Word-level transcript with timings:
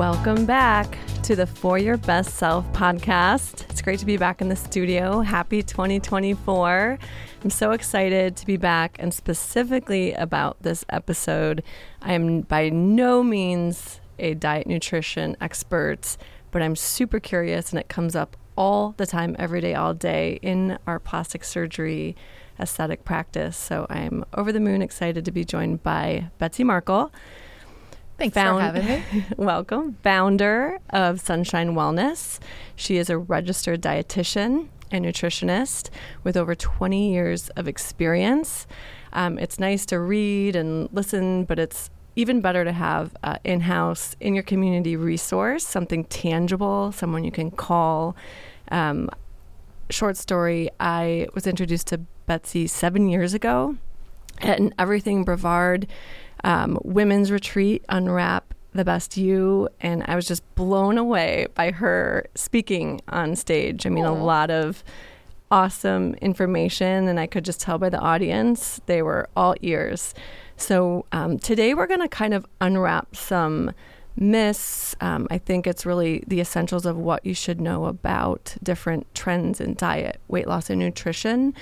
Welcome 0.00 0.46
back 0.46 0.96
to 1.24 1.36
the 1.36 1.46
For 1.46 1.76
Your 1.76 1.98
Best 1.98 2.36
Self 2.36 2.64
podcast. 2.72 3.68
It's 3.68 3.82
great 3.82 3.98
to 3.98 4.06
be 4.06 4.16
back 4.16 4.40
in 4.40 4.48
the 4.48 4.56
studio. 4.56 5.20
Happy 5.20 5.62
2024. 5.62 6.98
I'm 7.44 7.50
so 7.50 7.72
excited 7.72 8.34
to 8.36 8.46
be 8.46 8.56
back 8.56 8.96
and 8.98 9.12
specifically 9.12 10.14
about 10.14 10.62
this 10.62 10.86
episode. 10.88 11.62
I 12.00 12.14
am 12.14 12.40
by 12.40 12.70
no 12.70 13.22
means 13.22 14.00
a 14.18 14.32
diet 14.32 14.66
nutrition 14.66 15.36
expert, 15.38 16.16
but 16.50 16.62
I'm 16.62 16.76
super 16.76 17.20
curious 17.20 17.68
and 17.68 17.78
it 17.78 17.90
comes 17.90 18.16
up 18.16 18.38
all 18.56 18.94
the 18.96 19.04
time, 19.04 19.36
every 19.38 19.60
day, 19.60 19.74
all 19.74 19.92
day 19.92 20.38
in 20.40 20.78
our 20.86 20.98
plastic 20.98 21.44
surgery 21.44 22.16
aesthetic 22.58 23.04
practice. 23.04 23.54
So 23.54 23.86
I'm 23.90 24.24
over 24.32 24.50
the 24.50 24.60
moon 24.60 24.80
excited 24.80 25.26
to 25.26 25.30
be 25.30 25.44
joined 25.44 25.82
by 25.82 26.30
Betsy 26.38 26.64
Markle. 26.64 27.12
Thanks 28.20 28.34
Found, 28.34 28.58
for 28.58 28.80
having 28.80 28.86
me. 28.86 29.24
welcome. 29.38 29.96
Founder 30.02 30.78
of 30.90 31.22
Sunshine 31.22 31.70
Wellness. 31.74 32.38
She 32.76 32.98
is 32.98 33.08
a 33.08 33.16
registered 33.16 33.80
dietitian 33.80 34.68
and 34.90 35.06
nutritionist 35.06 35.88
with 36.22 36.36
over 36.36 36.54
20 36.54 37.14
years 37.14 37.48
of 37.56 37.66
experience. 37.66 38.66
Um, 39.14 39.38
it's 39.38 39.58
nice 39.58 39.86
to 39.86 39.98
read 39.98 40.54
and 40.54 40.90
listen, 40.92 41.44
but 41.44 41.58
it's 41.58 41.88
even 42.14 42.42
better 42.42 42.62
to 42.62 42.72
have 42.72 43.16
uh, 43.22 43.38
in 43.42 43.60
house, 43.60 44.14
in 44.20 44.34
your 44.34 44.44
community 44.44 44.96
resource, 44.96 45.66
something 45.66 46.04
tangible, 46.04 46.92
someone 46.92 47.24
you 47.24 47.32
can 47.32 47.50
call. 47.50 48.14
Um, 48.70 49.08
short 49.88 50.18
story 50.18 50.68
I 50.78 51.26
was 51.34 51.46
introduced 51.46 51.86
to 51.86 52.02
Betsy 52.26 52.66
seven 52.66 53.08
years 53.08 53.32
ago 53.32 53.76
at 54.42 54.58
an 54.58 54.74
Everything 54.78 55.24
Brevard 55.24 55.86
um, 56.44 56.78
women's 56.82 57.30
retreat, 57.30 57.84
Unwrap 57.88 58.54
the 58.72 58.84
Best 58.84 59.16
You. 59.16 59.68
And 59.80 60.04
I 60.06 60.14
was 60.14 60.26
just 60.26 60.42
blown 60.54 60.98
away 60.98 61.46
by 61.54 61.72
her 61.72 62.26
speaking 62.34 63.00
on 63.08 63.36
stage. 63.36 63.86
I 63.86 63.90
mean, 63.90 64.04
Aww. 64.04 64.20
a 64.20 64.22
lot 64.22 64.50
of 64.50 64.84
awesome 65.50 66.14
information, 66.14 67.08
and 67.08 67.18
I 67.18 67.26
could 67.26 67.44
just 67.44 67.60
tell 67.60 67.78
by 67.78 67.88
the 67.88 67.98
audience 67.98 68.80
they 68.86 69.02
were 69.02 69.28
all 69.36 69.54
ears. 69.60 70.14
So 70.56 71.06
um, 71.12 71.38
today 71.38 71.74
we're 71.74 71.86
going 71.86 72.00
to 72.00 72.08
kind 72.08 72.34
of 72.34 72.46
unwrap 72.60 73.16
some 73.16 73.72
myths. 74.16 74.94
Um, 75.00 75.26
I 75.30 75.38
think 75.38 75.66
it's 75.66 75.84
really 75.84 76.22
the 76.26 76.40
essentials 76.40 76.86
of 76.86 76.96
what 76.96 77.24
you 77.24 77.34
should 77.34 77.60
know 77.60 77.86
about 77.86 78.54
different 78.62 79.12
trends 79.14 79.60
in 79.60 79.74
diet, 79.74 80.20
weight 80.28 80.46
loss, 80.46 80.70
and 80.70 80.78
nutrition. 80.78 81.54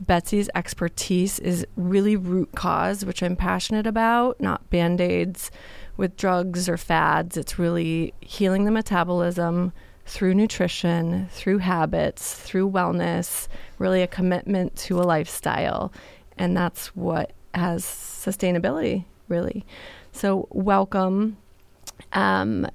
Betsy's 0.00 0.48
expertise 0.54 1.38
is 1.38 1.66
really 1.76 2.16
root 2.16 2.50
cause, 2.54 3.04
which 3.04 3.22
I'm 3.22 3.36
passionate 3.36 3.86
about, 3.86 4.40
not 4.40 4.68
band 4.70 5.00
aids 5.00 5.50
with 5.96 6.16
drugs 6.16 6.68
or 6.68 6.76
fads. 6.76 7.36
It's 7.36 7.58
really 7.58 8.14
healing 8.20 8.64
the 8.64 8.70
metabolism 8.70 9.72
through 10.06 10.34
nutrition, 10.34 11.28
through 11.30 11.58
habits, 11.58 12.34
through 12.34 12.70
wellness, 12.70 13.48
really 13.78 14.02
a 14.02 14.06
commitment 14.06 14.74
to 14.76 15.00
a 15.00 15.02
lifestyle. 15.02 15.92
And 16.38 16.56
that's 16.56 16.88
what 16.96 17.32
has 17.54 17.84
sustainability, 17.84 19.04
really. 19.28 19.66
So, 20.12 20.48
welcome. 20.50 21.36
Um, 22.12 22.66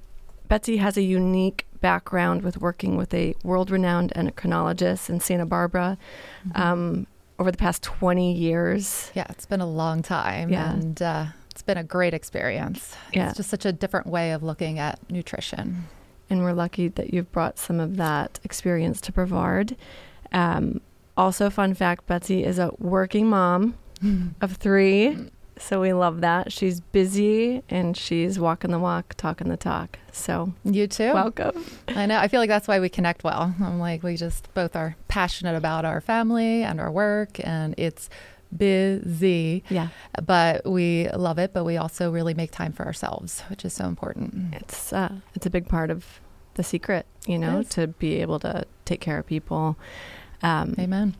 Betsy 0.48 0.76
has 0.76 0.96
a 0.96 1.02
unique 1.02 1.66
background 1.80 2.42
with 2.42 2.58
working 2.58 2.96
with 2.96 3.12
a 3.12 3.34
world 3.42 3.70
renowned 3.70 4.12
endocrinologist 4.14 5.08
in 5.08 5.20
Santa 5.20 5.46
Barbara. 5.46 5.98
Mm-hmm. 6.46 6.62
Um, 6.62 7.06
over 7.38 7.50
the 7.50 7.58
past 7.58 7.82
20 7.82 8.32
years. 8.34 9.10
Yeah, 9.14 9.26
it's 9.28 9.46
been 9.46 9.60
a 9.60 9.68
long 9.68 10.02
time. 10.02 10.50
Yeah. 10.50 10.72
And 10.72 11.00
uh, 11.02 11.26
it's 11.50 11.62
been 11.62 11.78
a 11.78 11.84
great 11.84 12.14
experience. 12.14 12.96
Yeah. 13.12 13.28
It's 13.28 13.36
just 13.36 13.50
such 13.50 13.64
a 13.64 13.72
different 13.72 14.06
way 14.06 14.32
of 14.32 14.42
looking 14.42 14.78
at 14.78 14.98
nutrition. 15.10 15.86
And 16.30 16.42
we're 16.42 16.52
lucky 16.52 16.88
that 16.88 17.12
you've 17.12 17.30
brought 17.32 17.58
some 17.58 17.80
of 17.80 17.96
that 17.96 18.40
experience 18.44 19.00
to 19.02 19.12
Brevard. 19.12 19.76
Um, 20.32 20.80
also, 21.16 21.50
fun 21.50 21.74
fact 21.74 22.06
Betsy 22.06 22.44
is 22.44 22.58
a 22.58 22.72
working 22.78 23.28
mom 23.28 23.74
of 24.40 24.52
three. 24.56 25.30
So 25.58 25.80
we 25.80 25.92
love 25.92 26.20
that. 26.22 26.52
She's 26.52 26.80
busy 26.80 27.62
and 27.68 27.96
she's 27.96 28.38
walking 28.38 28.70
the 28.72 28.78
walk, 28.78 29.14
talking 29.14 29.48
the 29.48 29.56
talk. 29.56 29.98
So 30.12 30.52
you 30.64 30.86
too. 30.86 31.12
Welcome. 31.12 31.64
I 31.88 32.06
know. 32.06 32.18
I 32.18 32.28
feel 32.28 32.40
like 32.40 32.48
that's 32.48 32.66
why 32.66 32.80
we 32.80 32.88
connect 32.88 33.24
well. 33.24 33.54
I'm 33.60 33.78
like 33.78 34.02
we 34.02 34.16
just 34.16 34.52
both 34.54 34.74
are 34.74 34.96
passionate 35.08 35.56
about 35.56 35.84
our 35.84 36.00
family 36.00 36.62
and 36.62 36.80
our 36.80 36.90
work 36.90 37.38
and 37.44 37.74
it's 37.78 38.10
busy. 38.56 39.62
Yeah. 39.68 39.88
But 40.24 40.66
we 40.66 41.08
love 41.10 41.38
it, 41.38 41.52
but 41.52 41.64
we 41.64 41.76
also 41.76 42.10
really 42.10 42.34
make 42.34 42.50
time 42.50 42.72
for 42.72 42.84
ourselves, 42.84 43.42
which 43.48 43.64
is 43.64 43.72
so 43.72 43.86
important. 43.86 44.54
It's 44.54 44.92
uh 44.92 45.12
it's 45.34 45.46
a 45.46 45.50
big 45.50 45.68
part 45.68 45.90
of 45.90 46.20
the 46.54 46.62
secret, 46.62 47.06
you 47.26 47.38
know, 47.38 47.62
to 47.62 47.88
be 47.88 48.20
able 48.20 48.38
to 48.40 48.64
take 48.84 49.00
care 49.00 49.18
of 49.18 49.26
people. 49.26 49.76
Um, 50.42 50.74
Amen. 50.78 51.16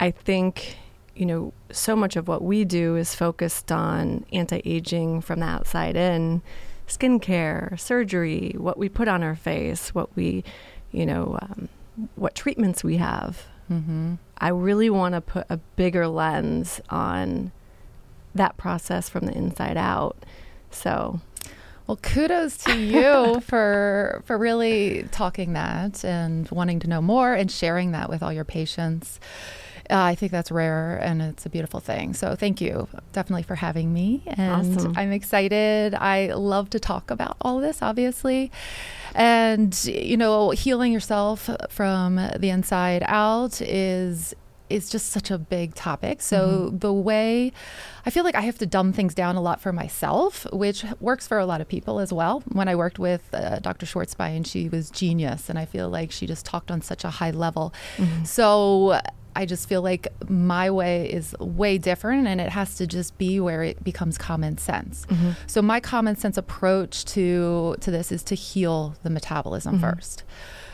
I 0.00 0.10
think 0.10 0.76
you 1.16 1.26
know, 1.26 1.52
so 1.70 1.96
much 1.96 2.14
of 2.16 2.28
what 2.28 2.42
we 2.42 2.64
do 2.64 2.96
is 2.96 3.14
focused 3.14 3.72
on 3.72 4.24
anti 4.32 4.60
aging 4.64 5.22
from 5.22 5.40
the 5.40 5.46
outside 5.46 5.96
in 5.96 6.42
skincare, 6.86 7.78
surgery, 7.80 8.54
what 8.58 8.78
we 8.78 8.88
put 8.88 9.08
on 9.08 9.22
our 9.22 9.34
face, 9.34 9.94
what 9.94 10.14
we, 10.14 10.44
you 10.92 11.06
know, 11.06 11.38
um, 11.42 11.68
what 12.14 12.34
treatments 12.34 12.84
we 12.84 12.98
have. 12.98 13.46
Mm-hmm. 13.70 14.14
I 14.38 14.48
really 14.48 14.90
want 14.90 15.14
to 15.14 15.20
put 15.20 15.46
a 15.48 15.56
bigger 15.56 16.06
lens 16.06 16.80
on 16.90 17.50
that 18.34 18.56
process 18.56 19.08
from 19.08 19.26
the 19.26 19.32
inside 19.32 19.76
out. 19.78 20.16
So, 20.70 21.20
well, 21.86 21.96
kudos 21.96 22.58
to 22.58 22.78
you 22.78 23.40
for 23.46 24.22
for 24.26 24.36
really 24.36 25.08
talking 25.10 25.54
that 25.54 26.04
and 26.04 26.48
wanting 26.50 26.78
to 26.80 26.88
know 26.88 27.00
more 27.00 27.32
and 27.32 27.50
sharing 27.50 27.92
that 27.92 28.10
with 28.10 28.22
all 28.22 28.32
your 28.32 28.44
patients. 28.44 29.18
Uh, 29.90 30.02
I 30.02 30.14
think 30.14 30.32
that's 30.32 30.50
rare 30.50 30.98
and 31.02 31.22
it's 31.22 31.46
a 31.46 31.48
beautiful 31.48 31.80
thing. 31.80 32.14
So 32.14 32.34
thank 32.34 32.60
you 32.60 32.88
definitely 33.12 33.42
for 33.42 33.54
having 33.54 33.92
me. 33.92 34.22
And 34.26 34.76
awesome. 34.76 34.94
I'm 34.96 35.12
excited. 35.12 35.94
I 35.94 36.32
love 36.34 36.70
to 36.70 36.80
talk 36.80 37.10
about 37.10 37.36
all 37.40 37.60
this, 37.60 37.82
obviously. 37.82 38.50
And, 39.14 39.84
you 39.84 40.16
know, 40.16 40.50
healing 40.50 40.92
yourself 40.92 41.48
from 41.70 42.16
the 42.16 42.50
inside 42.50 43.02
out 43.06 43.60
is 43.60 44.34
is 44.68 44.90
just 44.90 45.10
such 45.10 45.30
a 45.30 45.38
big 45.38 45.74
topic. 45.74 46.20
So 46.20 46.48
mm-hmm. 46.48 46.78
the 46.78 46.92
way 46.92 47.52
I 48.04 48.10
feel 48.10 48.24
like 48.24 48.34
I 48.34 48.40
have 48.42 48.58
to 48.58 48.66
dumb 48.66 48.92
things 48.92 49.14
down 49.14 49.36
a 49.36 49.40
lot 49.40 49.60
for 49.60 49.72
myself, 49.72 50.46
which 50.52 50.84
works 51.00 51.26
for 51.26 51.38
a 51.38 51.46
lot 51.46 51.60
of 51.60 51.68
people 51.68 51.98
as 52.00 52.12
well. 52.12 52.42
When 52.52 52.68
I 52.68 52.74
worked 52.74 52.98
with 52.98 53.28
uh, 53.32 53.58
Dr. 53.60 53.86
Schwartzbein, 53.86 54.46
she 54.46 54.68
was 54.68 54.90
genius, 54.90 55.48
and 55.48 55.58
I 55.58 55.64
feel 55.64 55.88
like 55.88 56.12
she 56.12 56.26
just 56.26 56.46
talked 56.46 56.70
on 56.70 56.82
such 56.82 57.04
a 57.04 57.10
high 57.10 57.30
level. 57.30 57.72
Mm-hmm. 57.96 58.24
So 58.24 59.00
I 59.36 59.44
just 59.44 59.68
feel 59.68 59.82
like 59.82 60.08
my 60.28 60.70
way 60.70 61.12
is 61.12 61.34
way 61.38 61.76
different 61.76 62.26
and 62.26 62.40
it 62.40 62.48
has 62.48 62.76
to 62.76 62.86
just 62.86 63.18
be 63.18 63.38
where 63.38 63.62
it 63.62 63.84
becomes 63.84 64.16
common 64.16 64.56
sense. 64.56 65.06
Mm-hmm. 65.06 65.32
So 65.46 65.60
my 65.60 65.78
common 65.78 66.16
sense 66.16 66.38
approach 66.38 67.04
to 67.06 67.76
to 67.80 67.90
this 67.90 68.10
is 68.10 68.22
to 68.24 68.34
heal 68.34 68.96
the 69.02 69.10
metabolism 69.10 69.74
mm-hmm. 69.74 69.90
first. 69.90 70.24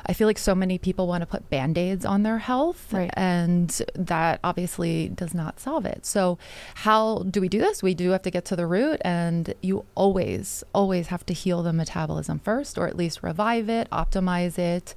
I 0.06 0.12
feel 0.12 0.26
like 0.26 0.38
so 0.38 0.54
many 0.54 0.78
people 0.78 1.06
want 1.06 1.22
to 1.22 1.26
put 1.26 1.48
band 1.50 1.78
aids 1.78 2.04
on 2.04 2.22
their 2.22 2.38
health, 2.38 2.92
right. 2.92 3.10
and 3.14 3.70
that 3.94 4.40
obviously 4.42 5.08
does 5.08 5.34
not 5.34 5.60
solve 5.60 5.86
it. 5.86 6.04
So, 6.04 6.38
how 6.74 7.24
do 7.30 7.40
we 7.40 7.48
do 7.48 7.58
this? 7.58 7.82
We 7.82 7.94
do 7.94 8.10
have 8.10 8.22
to 8.22 8.30
get 8.30 8.44
to 8.46 8.56
the 8.56 8.66
root, 8.66 9.00
and 9.04 9.54
you 9.62 9.84
always, 9.94 10.64
always 10.74 11.08
have 11.08 11.24
to 11.26 11.34
heal 11.34 11.62
the 11.62 11.72
metabolism 11.72 12.40
first, 12.40 12.78
or 12.78 12.86
at 12.88 12.96
least 12.96 13.22
revive 13.22 13.68
it, 13.68 13.88
optimize 13.90 14.58
it. 14.58 14.94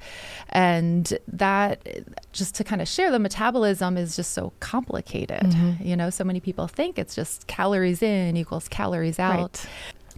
And 0.49 1.17
that, 1.27 1.87
just 2.31 2.55
to 2.55 2.63
kind 2.63 2.81
of 2.81 2.87
share, 2.87 3.11
the 3.11 3.19
metabolism 3.19 3.97
is 3.97 4.16
just 4.16 4.31
so 4.31 4.53
complicated. 4.59 5.41
Mm-hmm. 5.41 5.87
You 5.87 5.96
know, 5.96 6.09
so 6.09 6.23
many 6.23 6.40
people 6.40 6.67
think 6.67 6.97
it's 6.97 7.16
just 7.16 7.47
calories 7.47 8.01
in 8.01 8.37
equals 8.37 8.67
calories 8.67 9.19
out. 9.19 9.35
Right. 9.66 9.66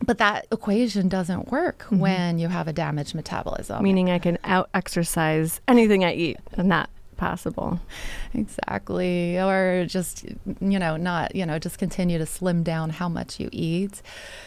But 0.05 0.19
that 0.19 0.47
equation 0.51 1.09
doesn't 1.09 1.51
work 1.51 1.79
mm-hmm. 1.83 1.99
when 1.99 2.39
you 2.39 2.47
have 2.47 2.67
a 2.67 2.73
damaged 2.73 3.15
metabolism. 3.15 3.83
Meaning 3.83 4.09
I 4.09 4.19
can 4.19 4.37
out 4.43 4.69
exercise 4.73 5.59
anything 5.67 6.03
I 6.03 6.13
eat 6.13 6.37
and 6.53 6.71
that 6.71 6.89
possible. 7.17 7.79
Exactly. 8.33 9.37
Or 9.39 9.85
just, 9.87 10.25
you 10.61 10.79
know, 10.79 10.97
not, 10.97 11.35
you 11.35 11.45
know, 11.45 11.59
just 11.59 11.77
continue 11.77 12.17
to 12.17 12.25
slim 12.25 12.63
down 12.63 12.91
how 12.91 13.09
much 13.09 13.39
you 13.39 13.49
eat. 13.51 14.01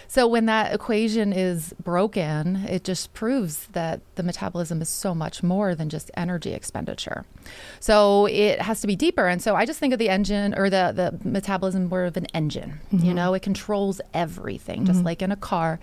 So 0.08 0.26
when 0.26 0.46
that 0.46 0.74
equation 0.74 1.32
is 1.32 1.74
broken, 1.82 2.64
it 2.68 2.84
just 2.84 3.12
proves 3.12 3.66
that 3.68 4.00
the 4.16 4.22
metabolism 4.22 4.82
is 4.82 4.88
so 4.88 5.14
much 5.14 5.42
more 5.42 5.74
than 5.74 5.88
just 5.88 6.10
energy 6.16 6.52
expenditure. 6.52 7.24
So 7.78 8.26
it 8.26 8.60
has 8.60 8.80
to 8.80 8.86
be 8.86 8.96
deeper. 8.96 9.28
And 9.28 9.42
so 9.42 9.54
I 9.54 9.66
just 9.66 9.78
think 9.78 9.92
of 9.92 9.98
the 9.98 10.08
engine 10.08 10.54
or 10.54 10.68
the, 10.70 10.92
the 10.94 11.28
metabolism 11.28 11.86
more 11.86 12.04
of 12.04 12.16
an 12.16 12.26
engine. 12.26 12.80
Mm-hmm. 12.92 13.04
You 13.06 13.14
know, 13.14 13.34
it 13.34 13.42
controls 13.42 14.00
everything, 14.14 14.84
just 14.84 14.98
mm-hmm. 14.98 15.06
like 15.06 15.22
in 15.22 15.32
a 15.32 15.36
car. 15.36 15.78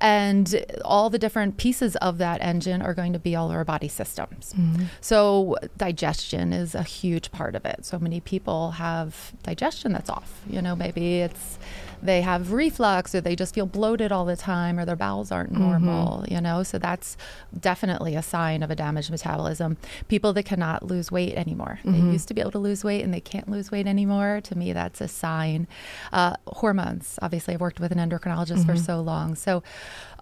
And 0.00 0.64
all 0.84 1.10
the 1.10 1.18
different 1.18 1.56
pieces 1.56 1.96
of 1.96 2.18
that 2.18 2.40
engine 2.40 2.82
are 2.82 2.94
going 2.94 3.12
to 3.12 3.18
be 3.18 3.36
all 3.36 3.50
our 3.50 3.64
body 3.64 3.88
systems. 3.88 4.54
Mm-hmm. 4.56 4.84
So 5.00 5.56
digestion 5.76 6.31
digestion 6.32 6.52
is 6.52 6.74
a 6.74 6.82
huge 6.82 7.30
part 7.30 7.54
of 7.54 7.64
it. 7.66 7.84
So 7.84 7.98
many 7.98 8.20
people 8.20 8.72
have 8.72 9.32
digestion 9.42 9.92
that's 9.92 10.08
off. 10.10 10.40
You 10.48 10.62
know, 10.62 10.74
maybe 10.74 11.20
it's 11.20 11.58
they 12.02 12.22
have 12.22 12.50
reflux 12.52 13.14
or 13.14 13.20
they 13.20 13.36
just 13.36 13.54
feel 13.54 13.66
bloated 13.66 14.10
all 14.10 14.24
the 14.24 14.36
time 14.36 14.78
or 14.78 14.84
their 14.84 14.96
bowels 14.96 15.30
aren't 15.30 15.52
Mm-hmm. 15.52 15.62
normal, 15.62 16.24
you 16.28 16.40
know? 16.40 16.62
So 16.64 16.78
that's 16.78 17.16
definitely 17.60 18.16
a 18.16 18.22
sign 18.22 18.62
of 18.62 18.70
a 18.70 18.74
damaged 18.74 19.10
metabolism. 19.10 19.76
People 20.08 20.32
that 20.32 20.44
cannot 20.44 20.82
lose 20.82 21.12
weight 21.12 21.34
anymore. 21.36 21.78
They 21.84 21.90
Mm-hmm. 21.92 22.12
used 22.12 22.28
to 22.28 22.34
be 22.34 22.40
able 22.40 22.50
to 22.52 22.58
lose 22.58 22.82
weight 22.82 23.02
and 23.04 23.12
they 23.12 23.20
can't 23.20 23.48
lose 23.48 23.70
weight 23.70 23.86
anymore. 23.86 24.40
To 24.44 24.56
me, 24.58 24.72
that's 24.72 25.00
a 25.00 25.08
sign. 25.08 25.66
Uh, 26.12 26.34
hormones. 26.46 27.18
Obviously, 27.22 27.54
I've 27.54 27.60
worked 27.60 27.78
with 27.80 27.92
an 27.92 27.98
endocrinologist 27.98 28.64
for 28.66 28.72
Mm-hmm. 28.72 28.84
so 28.84 29.00
long. 29.00 29.34
So 29.36 29.62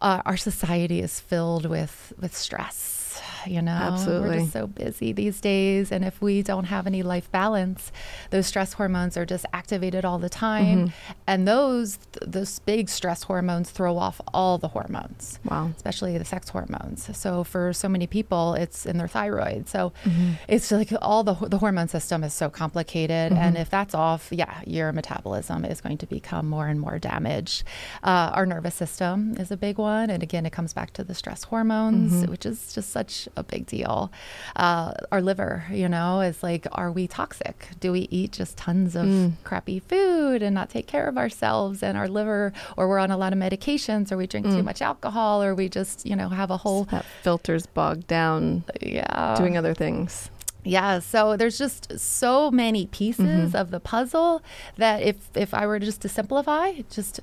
uh, 0.02 0.22
our 0.26 0.36
society 0.36 1.00
is 1.00 1.20
filled 1.20 1.66
with, 1.66 2.12
with 2.20 2.36
stress. 2.36 2.99
You 3.46 3.62
know, 3.62 3.96
we're 4.06 4.34
just 4.40 4.52
so 4.52 4.66
busy 4.66 5.12
these 5.12 5.40
days. 5.40 5.90
And 5.92 6.04
if 6.04 6.20
we 6.20 6.42
don't 6.42 6.64
have 6.64 6.86
any 6.86 7.02
life 7.02 7.30
balance, 7.32 7.90
those 8.30 8.46
stress 8.46 8.74
hormones 8.74 9.16
are 9.16 9.26
just 9.26 9.46
activated 9.52 10.04
all 10.04 10.18
the 10.18 10.28
time. 10.28 10.88
Mm-hmm. 10.88 11.12
And 11.26 11.48
those, 11.48 11.98
th- 12.12 12.30
those 12.30 12.58
big 12.60 12.88
stress 12.88 13.22
hormones 13.24 13.70
throw 13.70 13.96
off 13.98 14.20
all 14.34 14.58
the 14.58 14.68
hormones 14.68 15.38
Wow. 15.44 15.70
especially 15.76 16.16
the 16.18 16.24
sex 16.24 16.48
hormones. 16.48 17.08
So 17.16 17.44
for 17.44 17.72
so 17.72 17.88
many 17.88 18.06
people, 18.06 18.54
it's 18.54 18.86
in 18.86 18.98
their 18.98 19.08
thyroid. 19.08 19.68
So 19.68 19.92
Mm-hmm. 20.04 20.32
it's 20.48 20.70
like 20.70 20.92
all 21.02 21.22
the 21.24 21.34
the 21.34 21.58
hormone 21.58 21.88
system 21.88 22.22
is 22.24 22.32
so 22.34 22.48
complicated, 22.50 23.32
and 23.32 23.54
Mm-hmm. 23.54 23.56
if 23.62 23.70
that's 23.70 23.94
off, 23.94 24.28
yeah, 24.30 24.60
your 24.66 24.92
metabolism 24.92 25.64
is 25.64 25.80
going 25.80 25.98
to 25.98 26.06
become 26.06 26.48
more 26.48 26.66
and 26.68 26.78
more 26.80 26.98
damaged. 26.98 27.64
Uh, 28.02 28.30
our 28.34 28.46
nervous 28.46 28.74
system 28.74 29.34
is 29.38 29.50
a 29.50 29.56
big 29.56 29.78
one, 29.78 30.10
and 30.10 30.22
again, 30.22 30.46
it 30.46 30.50
comes 30.52 30.72
back 30.72 30.92
to 30.94 31.04
the 31.04 31.14
stress 31.14 31.44
hormones, 31.44 32.12
Mm-hmm. 32.12 32.30
which 32.30 32.44
is 32.46 32.72
just 32.72 32.90
such 32.90 33.28
a 33.36 33.42
big 33.42 33.66
deal. 33.66 34.10
Uh, 34.56 34.92
our 35.12 35.20
liver, 35.22 35.64
you 35.70 35.88
know, 35.88 36.20
is 36.20 36.42
like, 36.42 36.66
are 36.72 36.90
we 36.90 37.06
toxic? 37.06 37.68
Do 37.80 37.92
we 37.92 38.08
eat 38.10 38.32
just 38.32 38.56
tons 38.56 38.96
of 38.96 39.06
Mm. 39.06 39.32
crappy 39.44 39.80
food 39.80 40.42
and 40.42 40.54
not 40.54 40.70
take 40.70 40.86
care 40.86 41.06
of 41.08 41.16
ourselves 41.16 41.82
and 41.82 41.96
our 41.96 42.08
liver, 42.08 42.52
or 42.76 42.88
we're 42.88 42.98
on 42.98 43.10
a 43.10 43.16
lot 43.16 43.32
of 43.32 43.38
medications, 43.38 44.10
or 44.12 44.16
we 44.16 44.26
drink 44.26 44.46
Mm. 44.46 44.56
too 44.56 44.62
much 44.62 44.82
alcohol, 44.82 45.42
or 45.42 45.54
we 45.54 45.68
just, 45.68 46.06
you 46.06 46.16
know, 46.16 46.28
have 46.28 46.50
a 46.50 46.56
whole 46.58 46.84
That 46.84 47.04
filter's 47.22 47.66
bogged 47.66 48.06
down 48.06 48.64
yeah 48.80 49.34
doing 49.36 49.56
other 49.56 49.74
things. 49.74 50.30
yeah 50.64 50.98
so 50.98 51.36
there's 51.38 51.56
just 51.58 51.98
so 51.98 52.50
many 52.50 52.86
pieces 52.86 53.54
of 53.54 53.70
the 53.70 53.80
puzzle 53.80 54.42
that 54.76 55.00
if 55.02 55.16
if 55.34 55.54
i 55.54 55.66
were 55.66 55.78
just 55.78 56.02
to 56.02 56.08
simplify 56.08 56.72
just 56.90 57.20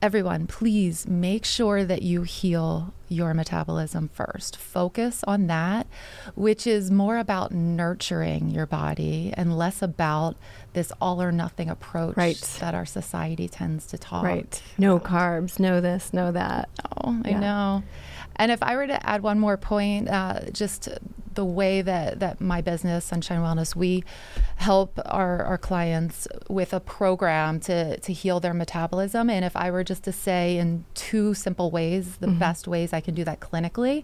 everyone 0.00 0.46
please 0.46 1.06
make 1.08 1.44
sure 1.44 1.84
that 1.84 2.02
you 2.02 2.22
heal 2.22 2.92
your 3.08 3.34
metabolism 3.34 4.08
first 4.12 4.56
focus 4.56 5.24
on 5.26 5.46
that 5.48 5.86
which 6.36 6.66
is 6.66 6.90
more 6.90 7.18
about 7.18 7.50
nurturing 7.52 8.48
your 8.50 8.66
body 8.66 9.32
and 9.36 9.56
less 9.58 9.82
about 9.82 10.36
this 10.72 10.92
all 11.00 11.20
or 11.20 11.32
nothing 11.32 11.68
approach 11.68 12.16
Right. 12.16 12.40
that 12.60 12.74
our 12.74 12.86
society 12.86 13.48
tends 13.48 13.86
to 13.88 13.98
talk 13.98 14.22
Right. 14.24 14.62
No 14.76 15.00
carbs, 15.00 15.58
no 15.58 15.80
this, 15.80 16.12
no 16.12 16.30
that. 16.32 16.68
Oh, 17.04 17.20
I 17.24 17.30
Yeah. 17.30 17.40
know. 17.40 17.82
And 18.36 18.52
if 18.52 18.62
I 18.62 18.76
were 18.76 18.86
to 18.86 19.04
add 19.08 19.22
one 19.22 19.38
more 19.40 19.56
point, 19.56 20.08
uh, 20.08 20.40
just 20.52 20.88
the 21.38 21.44
way 21.44 21.82
that, 21.82 22.18
that 22.18 22.40
my 22.40 22.60
business, 22.60 23.04
Sunshine 23.04 23.38
Wellness, 23.38 23.76
we 23.76 24.02
help 24.56 24.98
our, 25.04 25.44
our 25.44 25.56
clients 25.56 26.26
with 26.48 26.72
a 26.72 26.80
program 26.80 27.60
to, 27.60 27.96
to 28.00 28.12
heal 28.12 28.40
their 28.40 28.52
metabolism. 28.52 29.30
And 29.30 29.44
if 29.44 29.54
I 29.54 29.70
were 29.70 29.84
just 29.84 30.02
to 30.02 30.12
say 30.12 30.58
in 30.58 30.84
two 30.94 31.34
simple 31.34 31.70
ways, 31.70 32.16
the 32.16 32.26
best 32.26 32.66
ways 32.66 32.92
I 32.92 33.00
can 33.00 33.14
do 33.14 33.22
that 33.22 33.38
clinically 33.38 34.02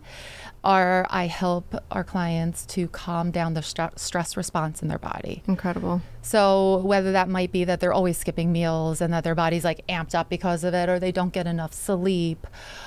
are 0.62 1.08
I 1.10 1.26
help 1.26 1.74
our 1.90 2.04
clients 2.04 2.64
to 2.66 2.86
calm 2.88 3.32
down 3.32 3.54
the 3.54 3.62
stre- 3.62 3.98
stress 3.98 4.36
response 4.36 4.80
in 4.80 4.86
their 4.86 5.00
body. 5.00 5.42
Incredible. 5.48 6.02
So 6.22 6.78
whether 6.78 7.12
that 7.12 7.28
might 7.28 7.52
be 7.52 7.64
that 7.64 7.80
they're 7.80 7.92
always 7.92 8.16
skipping 8.16 8.50
meals 8.50 9.02
and 9.02 9.12
that 9.12 9.24
their 9.24 9.34
body's 9.34 9.62
like 9.62 9.86
amped 9.88 10.14
up 10.14 10.30
because 10.30 10.64
of 10.64 10.72
it, 10.72 10.88
or 10.88 10.98
they 10.98 11.12
don't 11.12 11.34
get 11.34 11.46
enough 11.46 11.74
sleep, 11.74 12.46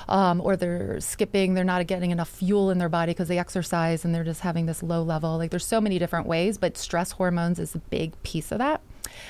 um, 0.09 0.41
or 0.41 0.55
they're 0.55 0.99
skipping, 0.99 1.53
they're 1.53 1.63
not 1.63 1.85
getting 1.85 2.09
enough 2.09 2.29
fuel 2.29 2.71
in 2.71 2.79
their 2.79 2.89
body 2.89 3.11
because 3.11 3.27
they 3.27 3.37
exercise 3.37 4.03
and 4.03 4.15
they're 4.15 4.23
just 4.23 4.36
having 4.41 4.65
this 4.65 4.83
low 4.83 5.03
level. 5.03 5.37
Like 5.37 5.51
there's 5.51 5.65
so 5.65 5.81
many 5.81 5.99
different 5.99 6.27
ways, 6.27 6.57
but 6.57 6.77
stress 6.77 7.11
hormones 7.11 7.59
is 7.59 7.75
a 7.75 7.79
big 7.79 8.21
piece 8.23 8.51
of 8.51 8.57
that. 8.59 8.81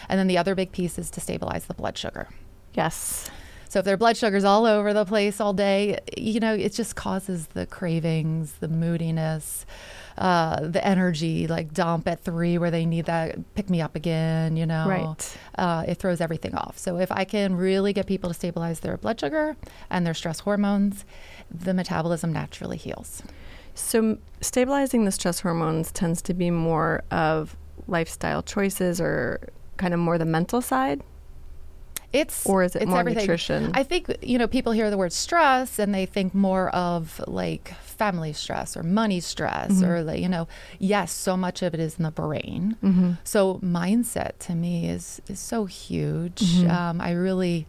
And 0.10 0.20
then 0.20 0.28
the 0.28 0.38
other 0.38 0.56
big 0.56 0.72
piece 0.72 0.98
is 0.98 1.10
to 1.12 1.22
stabilize 1.22 1.66
the 1.66 1.74
blood 1.74 1.98
sugar. 1.98 2.28
Yes. 2.74 3.30
So 3.70 3.80
if 3.80 3.86
their 3.86 3.98
blood 3.98 4.16
sugar's 4.16 4.44
all 4.44 4.66
over 4.66 4.94
the 4.94 5.06
place 5.06 5.42
all 5.42 5.54
day, 5.54 6.00
you 6.16 6.40
know, 6.40 6.54
it 6.54 6.74
just 6.74 6.96
causes 6.96 7.48
the 7.48 7.66
cravings, 7.66 8.54
the 8.60 8.68
moodiness, 8.68 9.66
uh, 10.18 10.62
the 10.62 10.84
energy 10.86 11.48
like 11.48 11.74
dump 11.74 12.08
at 12.08 12.22
three 12.22 12.58
where 12.58 12.72
they 12.72 12.86
need 12.86 13.06
that 13.06 13.54
pick 13.56 13.70
me 13.70 13.82
up 13.82 13.96
again, 13.96 14.56
you 14.56 14.66
know. 14.66 14.88
Right. 14.88 15.38
Uh, 15.58 15.84
it 15.88 15.96
throws 15.96 16.22
everything 16.22 16.56
off. 16.56 16.78
So 16.78 16.98
if 16.98 17.12
I 17.12 17.26
can 17.26 17.56
really 17.56 17.94
get 17.94 18.08
people 18.08 18.30
to 18.30 18.34
stabilize 18.34 18.80
their 18.80 18.98
blood 18.98 19.20
sugar 19.20 19.56
and 19.90 20.06
their 20.06 20.14
stress 20.14 20.40
hormones, 20.40 21.06
the 21.52 21.74
metabolism 21.74 22.32
naturally 22.32 22.78
heals. 22.78 23.22
So 23.78 24.18
stabilizing 24.42 25.06
the 25.06 25.12
stress 25.12 25.40
hormones 25.42 25.92
tends 25.92 26.22
to 26.24 26.34
be 26.34 26.50
more 26.52 27.04
of 27.12 27.56
lifestyle 27.88 28.42
choices 28.44 29.00
or 29.00 29.40
kind 29.78 29.94
of 29.94 30.00
more 30.00 30.18
the 30.18 30.26
mental 30.26 30.62
side 30.62 31.02
It's 32.12 32.46
or 32.46 32.64
is 32.64 32.76
it 32.76 32.82
it's 32.84 32.90
more 32.90 33.00
everything. 33.02 33.24
nutrition? 33.24 33.72
I 33.74 33.84
think 33.84 34.04
you 34.22 34.38
know 34.40 34.48
people 34.48 34.72
hear 34.72 34.90
the 34.90 34.98
word 34.98 35.14
stress 35.14 35.78
and 35.80 35.94
they 35.94 36.06
think 36.06 36.34
more 36.34 36.70
of 36.70 37.22
like 37.28 37.76
family 37.82 38.34
stress 38.34 38.76
or 38.78 38.84
money 38.84 39.20
stress 39.20 39.72
Mm-hmm. 39.72 39.86
or 39.86 40.04
like, 40.04 40.22
you 40.22 40.30
know 40.30 40.48
yes 40.80 41.12
so 41.12 41.38
much 41.38 41.62
of 41.62 41.74
it 41.74 41.80
is 41.80 41.98
in 41.98 42.04
the 42.04 42.12
brain. 42.12 42.76
mm-hmm. 42.84 43.12
So 43.24 43.60
mindset 43.64 44.38
to 44.48 44.56
me 44.56 44.90
is 44.90 45.22
is 45.28 45.40
so 45.40 45.66
huge. 45.66 46.42
Mhm. 46.42 46.70
Um, 46.70 47.02
I 47.02 47.12
really 47.12 47.68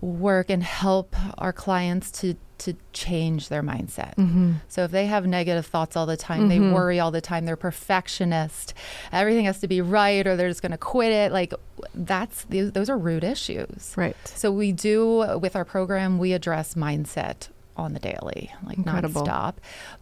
work 0.00 0.50
and 0.50 0.62
help 0.62 1.14
our 1.38 1.52
clients 1.52 2.10
to 2.20 2.34
to 2.58 2.74
change 2.92 3.50
their 3.50 3.62
mindset. 3.62 4.16
Mm-hmm. 4.16 4.54
So 4.66 4.82
if 4.82 4.90
they 4.90 5.06
have 5.06 5.24
negative 5.28 5.64
thoughts 5.64 5.96
all 5.96 6.06
the 6.06 6.16
time, 6.16 6.48
they 6.48 6.58
Mhm. 6.58 6.72
worry 6.74 6.98
all 6.98 7.12
the 7.12 7.20
time, 7.20 7.44
they're 7.44 7.54
perfectionist, 7.54 8.74
everything 9.12 9.44
has 9.44 9.60
to 9.60 9.68
be 9.68 9.80
right, 9.80 10.26
or 10.26 10.34
they're 10.34 10.48
just 10.48 10.60
going 10.62 10.72
to 10.72 10.78
quit 10.78 11.12
it. 11.12 11.30
Like 11.30 11.54
that's 11.94 12.44
those 12.46 12.72
those 12.72 12.90
are 12.90 12.98
root 12.98 13.22
issues. 13.22 13.92
Right. 13.96 14.16
So 14.24 14.50
we 14.50 14.72
do 14.72 15.38
with 15.40 15.54
our 15.54 15.64
program, 15.64 16.18
we 16.18 16.32
address 16.32 16.74
mindset 16.74 17.48
on 17.76 17.92
the 17.92 18.00
daily, 18.00 18.50
like 18.66 18.78
Incredible. 18.78 19.24
nonstop. 19.24 19.54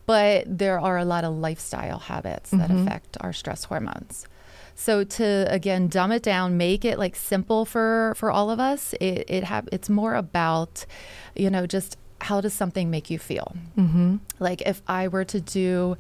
But 0.07 0.45
there 0.47 0.81
are 0.81 0.97
a 0.97 1.05
lot 1.05 1.25
of 1.25 1.35
lifestyle 1.35 1.99
habits 1.99 2.51
that 2.53 2.71
Mhm. 2.71 2.83
affect 2.87 3.19
our 3.21 3.35
stress 3.35 3.65
hormones. 3.65 4.27
So 4.79 5.03
to 5.05 5.47
again 5.51 5.89
dumb 5.89 6.13
it 6.13 6.23
down, 6.23 6.57
make 6.59 6.85
it 6.85 6.99
like 6.99 7.17
simple 7.17 7.65
for 7.65 8.13
for 8.17 8.31
all 8.31 8.51
of 8.51 8.61
us. 8.61 8.95
It 9.01 9.25
it 9.29 9.43
have 9.45 9.69
it's 9.73 9.89
more 9.89 10.15
about, 10.15 10.85
you 11.35 11.49
know, 11.51 11.67
just 11.67 11.97
how 12.21 12.41
does 12.41 12.53
something 12.55 12.91
make 12.91 13.11
you 13.11 13.19
feel? 13.19 13.55
Mm-hmm. 13.77 14.17
Like 14.39 14.61
if 14.63 14.83
I 14.87 15.09
were 15.09 15.25
to 15.25 15.41
do 15.41 15.97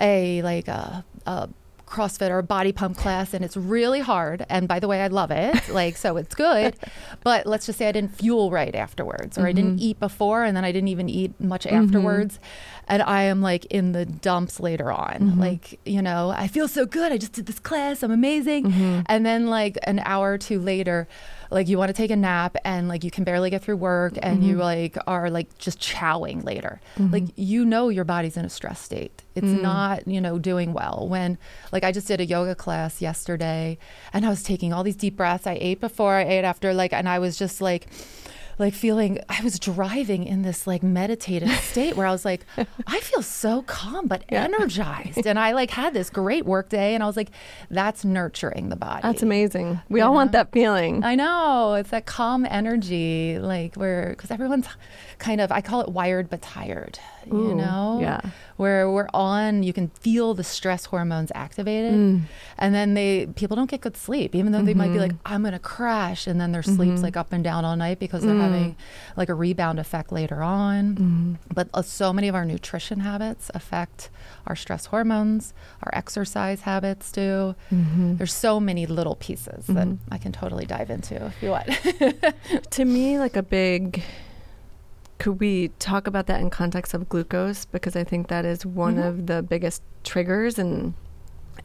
a 0.00 0.42
like 0.42 0.68
a, 0.68 1.04
a 1.26 1.48
CrossFit 1.86 2.30
or 2.30 2.38
a 2.38 2.42
body 2.44 2.70
pump 2.70 2.96
class 2.96 3.34
and 3.34 3.44
it's 3.44 3.56
really 3.56 3.98
hard, 3.98 4.46
and 4.48 4.68
by 4.68 4.78
the 4.78 4.86
way, 4.86 5.02
I 5.02 5.08
love 5.08 5.32
it, 5.32 5.68
like 5.80 5.96
so 5.96 6.16
it's 6.16 6.36
good, 6.36 6.76
but 7.24 7.46
let's 7.46 7.66
just 7.66 7.78
say 7.80 7.88
I 7.88 7.92
didn't 7.92 8.14
fuel 8.16 8.52
right 8.52 8.74
afterwards, 8.76 9.36
or 9.38 9.46
I 9.48 9.52
didn't 9.52 9.78
Mhm. 9.78 9.82
eat 9.82 9.98
before, 9.98 10.44
and 10.44 10.56
then 10.56 10.64
I 10.64 10.70
didn't 10.70 10.86
even 10.86 11.08
eat 11.08 11.32
much 11.40 11.64
Mhm. 11.66 11.72
afterwards, 11.84 12.38
and 12.90 13.00
I 13.02 13.22
am 13.22 13.40
like 13.40 13.64
in 13.66 13.92
the 13.92 14.04
dumps 14.04 14.60
later 14.60 14.90
on, 14.92 15.18
Mhm. 15.20 15.38
like 15.38 15.80
you 15.86 16.02
know 16.02 16.30
I 16.36 16.46
feel 16.48 16.68
so 16.68 16.84
good, 16.84 17.12
I 17.12 17.16
just 17.16 17.32
did 17.32 17.46
this 17.46 17.58
class, 17.58 18.02
I'm 18.02 18.10
amazing, 18.10 18.64
Mhm. 18.64 19.04
and 19.06 19.24
then 19.24 19.46
like 19.46 19.78
an 19.84 20.00
hour 20.04 20.32
or 20.32 20.38
two 20.38 20.60
later 20.60 21.08
like 21.52 21.66
you 21.66 21.76
want 21.78 21.88
to 21.88 21.92
take 22.02 22.12
a 22.12 22.16
nap 22.16 22.54
and 22.64 22.86
like 22.86 23.02
you 23.02 23.10
can 23.10 23.24
barely 23.24 23.50
get 23.50 23.60
through 23.60 23.76
work 23.76 24.12
and 24.22 24.44
you 24.44 24.54
Mhm. 24.54 24.60
like 24.60 24.96
are 25.08 25.28
like 25.30 25.48
just 25.58 25.80
chowing 25.80 26.44
later 26.44 26.80
Mhm. 26.96 27.12
like 27.12 27.24
you 27.34 27.64
know 27.64 27.88
your 27.88 28.04
body's 28.04 28.36
in 28.36 28.44
a 28.44 28.48
stress 28.48 28.80
state 28.80 29.22
it's 29.34 29.48
Mm. 29.48 29.62
not 29.62 30.06
you 30.06 30.20
know 30.20 30.38
doing 30.38 30.72
well 30.72 31.06
when 31.10 31.38
like 31.72 31.82
i 31.82 31.90
just 31.90 32.06
did 32.06 32.20
a 32.20 32.24
yoga 32.24 32.54
class 32.54 33.02
yesterday 33.02 33.78
and 34.12 34.24
i 34.24 34.28
was 34.28 34.44
taking 34.44 34.72
all 34.72 34.84
these 34.84 34.94
deep 34.94 35.16
breaths 35.16 35.44
i 35.44 35.58
ate 35.60 35.80
before 35.80 36.14
i 36.14 36.22
ate 36.22 36.44
after 36.44 36.72
like 36.72 36.92
and 36.92 37.08
i 37.08 37.18
was 37.18 37.36
just 37.36 37.60
like 37.60 37.88
like 38.60 38.74
feeling 38.74 39.18
I 39.28 39.42
was 39.42 39.58
driving 39.58 40.24
in 40.24 40.42
this 40.42 40.66
like 40.66 40.82
meditative 40.82 41.50
state 41.62 41.96
where 41.96 42.06
I 42.06 42.12
was 42.12 42.24
like, 42.24 42.42
I 42.86 43.00
feel 43.00 43.22
so 43.22 43.62
calm 43.62 44.06
but 44.06 44.22
Yeah. 44.30 44.44
energized. 44.44 45.26
And 45.26 45.38
I 45.38 45.52
like 45.52 45.70
had 45.70 45.94
this 45.94 46.10
great 46.10 46.44
work 46.44 46.68
day 46.68 46.94
and 46.94 47.02
I 47.02 47.06
was 47.06 47.16
like, 47.16 47.30
that's 47.70 48.04
nurturing 48.04 48.68
the 48.68 48.76
body. 48.76 49.00
That's 49.02 49.22
amazing. 49.22 49.80
We 49.88 50.00
You 50.00 50.06
all 50.06 50.14
want 50.14 50.32
that 50.32 50.52
feeling. 50.52 51.02
I 51.02 51.14
know. 51.16 51.74
It's 51.74 51.90
that 51.90 52.06
calm 52.06 52.46
energy, 52.48 53.38
like 53.40 53.74
where, 53.76 54.10
because 54.10 54.30
everyone's 54.30 54.66
kind 55.18 55.40
of, 55.40 55.50
I 55.50 55.60
call 55.60 55.80
it 55.80 55.88
wired 55.88 56.28
but 56.30 56.42
tired, 56.42 56.98
you 57.26 57.54
know? 57.54 57.98
yeah. 58.00 58.20
Where 58.56 58.90
we're 58.90 59.08
on, 59.14 59.62
you 59.62 59.72
can 59.72 59.88
feel 60.00 60.34
the 60.34 60.44
stress 60.44 60.84
hormones 60.84 61.32
activated. 61.34 61.94
Mm. 61.94 62.22
And 62.58 62.74
then 62.74 62.92
they, 62.92 63.26
people 63.34 63.56
don't 63.56 63.70
get 63.70 63.80
good 63.80 63.96
sleep, 63.96 64.34
even 64.34 64.52
though 64.52 64.60
they 64.62 64.74
might 64.74 64.88
be 64.88 64.98
Mhm. 64.98 65.00
like, 65.00 65.12
I'm 65.24 65.44
to 65.44 65.58
crash. 65.58 66.26
And 66.26 66.38
then 66.38 66.52
their 66.52 66.62
sleep's 66.62 67.00
Mhm. 67.00 67.02
like 67.04 67.16
up 67.16 67.32
and 67.32 67.42
down 67.42 67.64
all 67.64 67.74
night 67.76 67.98
because 67.98 68.22
they're 68.22 68.34
Mm. 68.34 68.40
having 68.42 68.49
like 69.16 69.28
a 69.28 69.34
rebound 69.34 69.78
effect 69.78 70.12
later 70.12 70.42
on. 70.42 70.94
Mm-hmm. 70.94 71.34
But 71.52 71.68
uh, 71.74 71.82
so 71.82 72.12
many 72.12 72.28
of 72.28 72.34
our 72.34 72.44
nutrition 72.44 73.00
habits 73.00 73.50
affect 73.54 74.10
our 74.46 74.56
stress 74.56 74.86
hormones, 74.86 75.52
our 75.82 75.90
exercise 75.94 76.62
habits 76.62 77.10
do. 77.12 77.54
Mm-hmm. 77.72 78.16
There's 78.16 78.32
so 78.32 78.60
many 78.60 78.86
little 78.86 79.16
pieces 79.16 79.66
that 79.68 79.88
I 80.10 80.18
can 80.18 80.32
totally 80.32 80.66
dive 80.66 80.90
into 80.90 81.26
if 81.26 81.42
you 81.42 81.50
want. 81.50 81.68
to 82.70 82.84
me, 82.84 83.18
like 83.18 83.36
a 83.36 83.42
big. 83.42 84.02
Could 85.18 85.38
we 85.38 85.68
talk 85.78 86.06
about 86.06 86.26
that 86.28 86.40
in 86.40 86.48
context 86.48 86.94
of 86.94 87.08
glucose? 87.08 87.66
Because 87.66 87.94
I 87.94 88.04
think 88.04 88.28
that 88.28 88.46
is 88.46 88.64
one 88.64 88.96
Mhm. 88.96 89.06
of 89.08 89.26
the 89.26 89.42
biggest 89.42 89.82
triggers. 90.02 90.58
And 90.58 90.94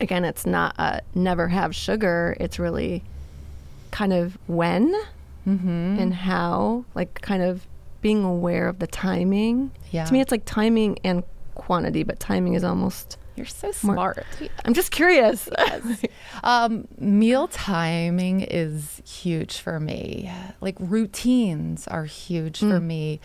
again, 0.02 0.26
it's 0.26 0.46
not 0.46 0.76
a 0.78 1.02
never 1.14 1.48
have 1.48 1.74
sugar. 1.74 2.36
It's 2.40 2.60
really 2.60 3.02
kind 3.92 4.12
of 4.12 4.38
when 4.48 4.94
mm-hmm. 5.48 5.98
and 6.00 6.14
how, 6.14 6.86
like 6.96 7.22
kind 7.22 7.42
of 7.44 7.68
being 8.02 8.24
aware 8.24 8.68
of 8.68 8.80
the 8.80 8.88
timing. 8.88 9.72
yeah. 9.92 10.06
To 10.06 10.14
me, 10.14 10.22
it's 10.22 10.32
like 10.32 10.44
timing 10.46 10.98
and 11.04 11.24
quantity, 11.56 12.04
but 12.04 12.20
timing 12.20 12.54
is 12.54 12.64
almost. 12.64 13.18
You're 13.36 13.46
so 13.46 13.68
more- 13.84 13.96
smart. 13.96 14.26
I'm 14.64 14.74
just 14.74 14.92
curious. 14.92 15.50
Um, 16.44 16.88
meal 17.00 17.48
timing 17.50 18.42
is 18.42 19.02
huge 19.06 19.58
for 19.60 19.80
me. 19.80 20.32
Like 20.62 20.76
routines 20.80 21.88
are 21.88 22.06
huge 22.06 22.60
for 22.60 22.80
Mm. 22.80 22.84
me. 22.84 23.20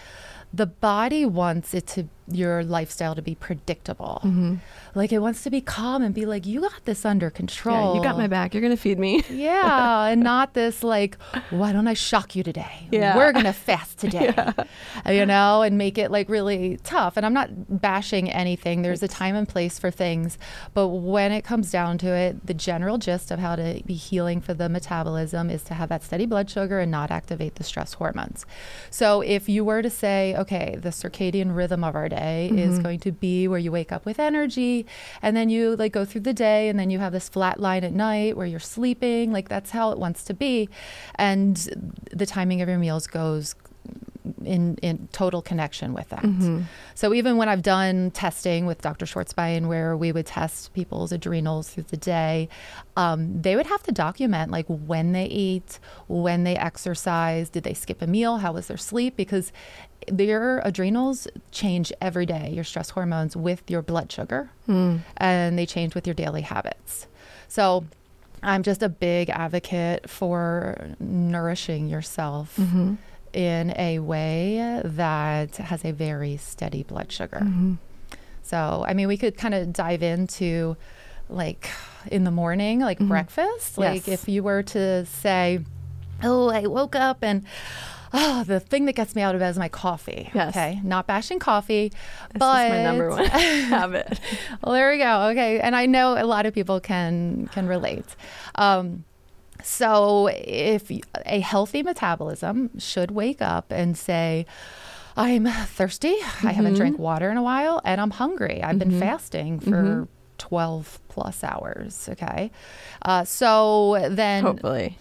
The 0.53 0.67
body 0.67 1.25
wants 1.27 1.75
it 1.75 1.87
to 1.89 2.09
your 2.33 2.63
lifestyle 2.65 3.15
to 3.15 3.23
be 3.23 3.35
predictable. 3.35 4.21
Mhm. 4.25 4.59
Like 4.95 5.13
it 5.13 5.19
wants 5.21 5.43
to 5.45 5.51
be 5.51 5.61
calm 5.61 6.03
and 6.03 6.15
be 6.15 6.27
like, 6.27 6.47
you 6.47 6.61
got 6.63 6.85
this 6.85 7.05
under 7.05 7.31
control. 7.31 7.95
Yeah, 7.95 7.99
you 7.99 8.03
got 8.05 8.17
my 8.19 8.27
back. 8.27 8.55
You're 8.55 8.63
gonna 8.63 8.77
feed 8.77 8.99
me. 8.99 9.23
Yeah, 9.31 10.05
and 10.07 10.23
not 10.23 10.55
this 10.55 10.83
like, 10.83 11.17
why 11.51 11.73
don't 11.73 11.89
I 11.89 11.95
shock 11.95 12.35
you 12.37 12.43
today? 12.43 12.89
Yeah. 12.91 13.17
We're 13.17 13.33
gonna 13.33 13.53
fast 13.53 13.99
today, 14.05 14.35
you 15.09 15.25
know, 15.27 15.63
and 15.63 15.79
make 15.79 15.97
it 15.99 16.11
like 16.11 16.29
really 16.29 16.79
tough. 16.85 17.17
And 17.17 17.25
I'm 17.25 17.33
not 17.33 17.81
bashing 17.81 18.31
anything. 18.31 18.83
There's 18.83 19.03
a 19.03 19.09
time 19.09 19.35
and 19.37 19.49
place 19.49 19.79
for 19.79 19.91
things, 19.91 20.39
but 20.75 20.89
when 20.89 21.33
it 21.33 21.43
comes 21.43 21.71
down 21.71 21.99
to 21.99 22.09
it, 22.09 22.47
the 22.47 22.55
general 22.55 22.99
gist 22.99 23.31
of 23.31 23.39
how 23.39 23.57
to 23.57 23.81
be 23.87 23.95
healing 23.95 24.41
for 24.41 24.55
the 24.55 24.69
metabolism 24.69 25.49
is 25.51 25.63
to 25.65 25.75
have 25.75 25.89
that 25.89 26.03
steady 26.03 26.27
blood 26.27 26.51
sugar 26.51 26.81
and 26.81 26.91
not 26.91 27.11
activate 27.11 27.55
the 27.57 27.65
stress 27.65 27.95
hormones. 27.95 28.45
So 28.91 29.21
if 29.21 29.49
you 29.49 29.65
were 29.65 29.83
to 29.83 29.91
say, 29.91 30.35
okay, 30.37 30.77
the 30.79 30.91
circadian 30.91 31.55
rhythm 31.57 31.83
of 31.85 31.95
our 31.95 32.09
day 32.09 32.20
is 32.21 32.79
Mhm. 32.79 32.83
going 32.83 32.99
to 33.00 33.12
be 33.12 33.49
where 33.49 33.59
you 33.59 33.73
wake 33.73 33.93
up 33.93 34.05
with 34.05 34.19
energy 34.19 34.87
and 35.23 35.37
then 35.37 35.49
you 35.49 35.75
like 35.77 35.93
go 35.93 36.05
through 36.05 36.21
the 36.23 36.35
day 36.35 36.69
and 36.69 36.79
then 36.79 36.91
you 36.91 36.99
have 36.99 37.12
this 37.12 37.29
flat 37.29 37.59
line 37.61 37.83
at 37.85 37.93
night 37.93 38.37
where 38.37 38.47
you're 38.47 38.61
sleeping 38.61 39.33
like 39.33 39.49
that's 39.49 39.71
how 39.71 39.91
it 39.91 39.99
wants 39.99 40.25
to 40.25 40.35
be 40.35 40.69
and 41.17 41.57
the 42.12 42.27
timing 42.27 42.61
of 42.62 42.69
your 42.69 42.79
meals 42.79 43.07
goes 43.07 43.55
in 44.45 44.77
in 44.83 45.09
total 45.12 45.41
connection 45.43 45.93
with 45.95 46.09
that. 46.11 46.23
Mhm. 46.23 46.65
So 46.95 47.15
even 47.15 47.37
when 47.37 47.49
I've 47.49 47.62
done 47.62 48.11
testing 48.11 48.67
with 48.67 48.83
Dr. 48.83 49.07
Schwartzbein, 49.07 49.67
where 49.67 49.97
we 49.97 50.12
would 50.12 50.27
test 50.27 50.73
people's 50.75 51.12
adrenals 51.12 51.71
through 51.71 51.85
the 51.89 51.97
day, 51.97 52.49
um, 52.97 53.41
they 53.43 53.57
would 53.57 53.67
have 53.67 53.83
to 53.85 53.93
document 53.93 54.50
like 54.50 54.67
when 54.69 55.12
they 55.12 55.25
eat, 55.27 55.79
when 56.09 56.45
they 56.45 56.57
exercise, 56.57 57.49
did 57.50 57.65
they 57.65 57.75
skip 57.75 58.03
a 58.03 58.07
meal, 58.07 58.39
how 58.39 58.53
was 58.53 58.67
their 58.67 58.77
sleep, 58.77 59.17
because 59.17 59.53
their 60.09 60.61
adrenals 60.65 61.29
change 61.50 61.93
every 62.00 62.27
day, 62.27 62.50
your 62.53 62.65
stress 62.65 62.91
hormones 62.91 63.37
with 63.37 63.62
your 63.71 63.83
blood 63.83 64.11
sugar, 64.11 64.50
Mm. 64.69 65.00
and 65.19 65.59
they 65.59 65.67
change 65.67 65.95
with 65.95 66.07
your 66.07 66.15
daily 66.15 66.43
habits. 66.43 67.07
So 67.49 67.85
I'm 68.43 68.62
just 68.62 68.83
a 68.83 68.89
big 68.89 69.29
advocate 69.29 70.09
for 70.09 70.95
nourishing 70.99 71.89
yourself 71.89 72.57
Mhm. 72.57 72.97
In 73.33 73.73
a 73.79 73.99
way 74.01 74.81
that 74.85 75.57
has 75.57 75.85
a 75.85 75.93
very 75.93 76.37
steady 76.37 76.83
blood 76.83 77.11
sugar. 77.13 77.41
Mhm. 77.43 77.79
So, 78.43 78.85
I 78.87 78.95
mean, 78.95 79.07
we 79.09 79.17
could 79.17 79.37
kind 79.39 79.55
of 79.55 79.73
dive 79.73 80.03
into 80.03 80.77
like 81.29 81.71
in 82.11 82.25
the 82.25 82.31
morning, 82.33 82.81
like 82.81 82.99
Mhm. 82.99 83.09
breakfast. 83.09 83.79
Like 83.79 84.07
Yes. 84.07 84.23
if 84.23 84.29
you 84.29 84.43
were 84.43 84.63
to 84.65 85.07
say, 85.07 85.61
Oh, 86.23 86.51
I 86.51 86.67
woke 86.67 86.97
up 86.97 87.19
and 87.23 87.45
oh, 88.13 88.43
the 88.45 88.59
thing 88.59 88.85
that 88.87 88.95
gets 88.95 89.15
me 89.15 89.23
out 89.23 89.35
of 89.37 89.41
bed 89.41 89.51
is 89.51 89.59
my 89.59 89.69
coffee. 89.69 90.29
Yes. 90.35 90.51
Okay. 90.57 90.81
Not 90.83 91.07
bashing 91.07 91.39
coffee, 91.39 91.91
This 91.91 92.39
but 92.41 92.67
is 92.67 92.71
my 92.73 92.83
number 92.83 93.11
one 93.11 93.25
habit. 93.27 94.19
well, 94.65 94.75
there 94.75 94.91
we 94.91 94.99
go. 94.99 95.29
Okay, 95.29 95.61
and 95.61 95.77
I 95.77 95.87
know 95.87 96.21
a 96.21 96.27
lot 96.27 96.45
of 96.47 96.53
people 96.53 96.81
can 96.81 97.49
can 97.53 97.69
relate. 97.69 98.05
Um, 98.57 99.05
so, 99.64 100.29
if 100.33 100.90
a 101.26 101.40
healthy 101.40 101.83
metabolism 101.83 102.71
should 102.79 103.11
wake 103.11 103.40
up 103.43 103.71
and 103.71 103.97
say, 103.97 104.47
"I'm 105.17 105.47
thirsty. 105.47 106.14
I 106.43 106.52
haven't 106.52 106.75
Mhm. 106.75 106.76
drank 106.76 106.99
water 106.99 107.31
in 107.31 107.37
a 107.37 107.43
while, 107.43 107.81
and 107.85 108.00
I'm 108.00 108.11
hungry. 108.12 108.62
I've 108.62 108.79
been 108.79 108.90
Mhm. 108.93 108.99
fasting 108.99 109.61
for." 109.61 109.71
Mhm. 109.71 110.09
12 110.38 110.99
plus 111.09 111.45
hours 111.45 112.09
okay 112.11 112.50
uh, 113.02 113.23
so 113.26 114.07
then 114.09 114.43
Hopefully, 114.43 114.97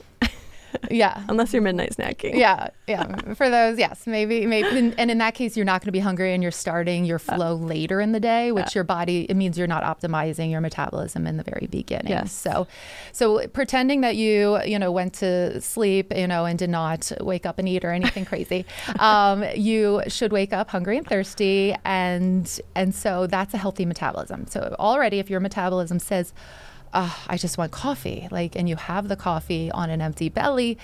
yeah 0.92 1.24
unless 1.30 1.54
you're 1.54 1.62
midnight 1.62 1.96
snacking. 1.96 2.36
yeah, 2.36 2.70
yeah. 2.88 3.34
For 3.34 3.50
those, 3.50 3.78
yes, 3.78 4.06
maybe, 4.08 4.46
maybe, 4.46 4.94
and- 4.98 5.10
in 5.12 5.18
that 5.18 5.34
case, 5.34 5.58
you're 5.58 5.66
not 5.66 5.82
going 5.82 5.88
to 5.88 5.92
be 5.92 6.00
hungry, 6.00 6.34
and 6.34 6.44
you're 6.44 6.52
starting 6.52 7.06
your 7.06 7.20
flow 7.20 7.56
later 7.56 8.00
in 8.00 8.12
the 8.12 8.20
day, 8.20 8.52
which 8.52 8.76
your 8.76 8.84
body 8.84 9.26
it 9.30 9.36
means 9.36 9.58
you're 9.58 9.68
not 9.68 9.84
optimizing 9.84 10.52
your 10.52 10.62
metabolism 10.62 11.26
in 11.28 11.38
the 11.38 11.44
very 11.44 11.68
beginning. 11.70 12.12
Yes. 12.12 12.32
So, 12.32 12.68
so 13.12 13.48
pretending 13.48 14.02
that 14.02 14.16
you, 14.16 14.62
you 14.64 14.78
know, 14.80 14.92
went 14.92 15.14
to 15.16 15.60
sleep, 15.62 16.14
you 16.16 16.28
know, 16.28 16.46
and 16.46 16.58
did 16.60 16.70
not 16.70 17.12
wake 17.22 17.46
up 17.46 17.60
and 17.60 17.68
eat 17.68 17.84
or 17.84 17.92
anything 17.92 18.26
crazy, 18.32 18.66
um, 19.00 19.44
you 19.56 20.02
should 20.08 20.32
wake 20.32 20.54
up 20.54 20.70
hungry 20.70 20.98
and 20.98 21.08
thirsty, 21.08 21.76
and 21.86 22.60
and 22.76 22.94
so 22.94 23.28
that's 23.28 23.54
a 23.54 23.58
healthy 23.58 23.86
metabolism. 23.86 24.46
So 24.48 24.76
already, 24.80 25.20
if 25.20 25.30
your 25.30 25.40
metabolism 25.40 26.00
says 26.00 26.34
uh, 26.94 27.14
I 27.28 27.38
just 27.38 27.58
want 27.58 27.72
coffee. 27.72 28.28
Like, 28.32 28.56
and 28.56 28.68
you 28.68 28.76
have 28.76 29.08
the 29.08 29.16
coffee 29.16 29.70
on 29.72 29.90
an 29.90 30.02
empty 30.02 30.30
belly, 30.30 30.78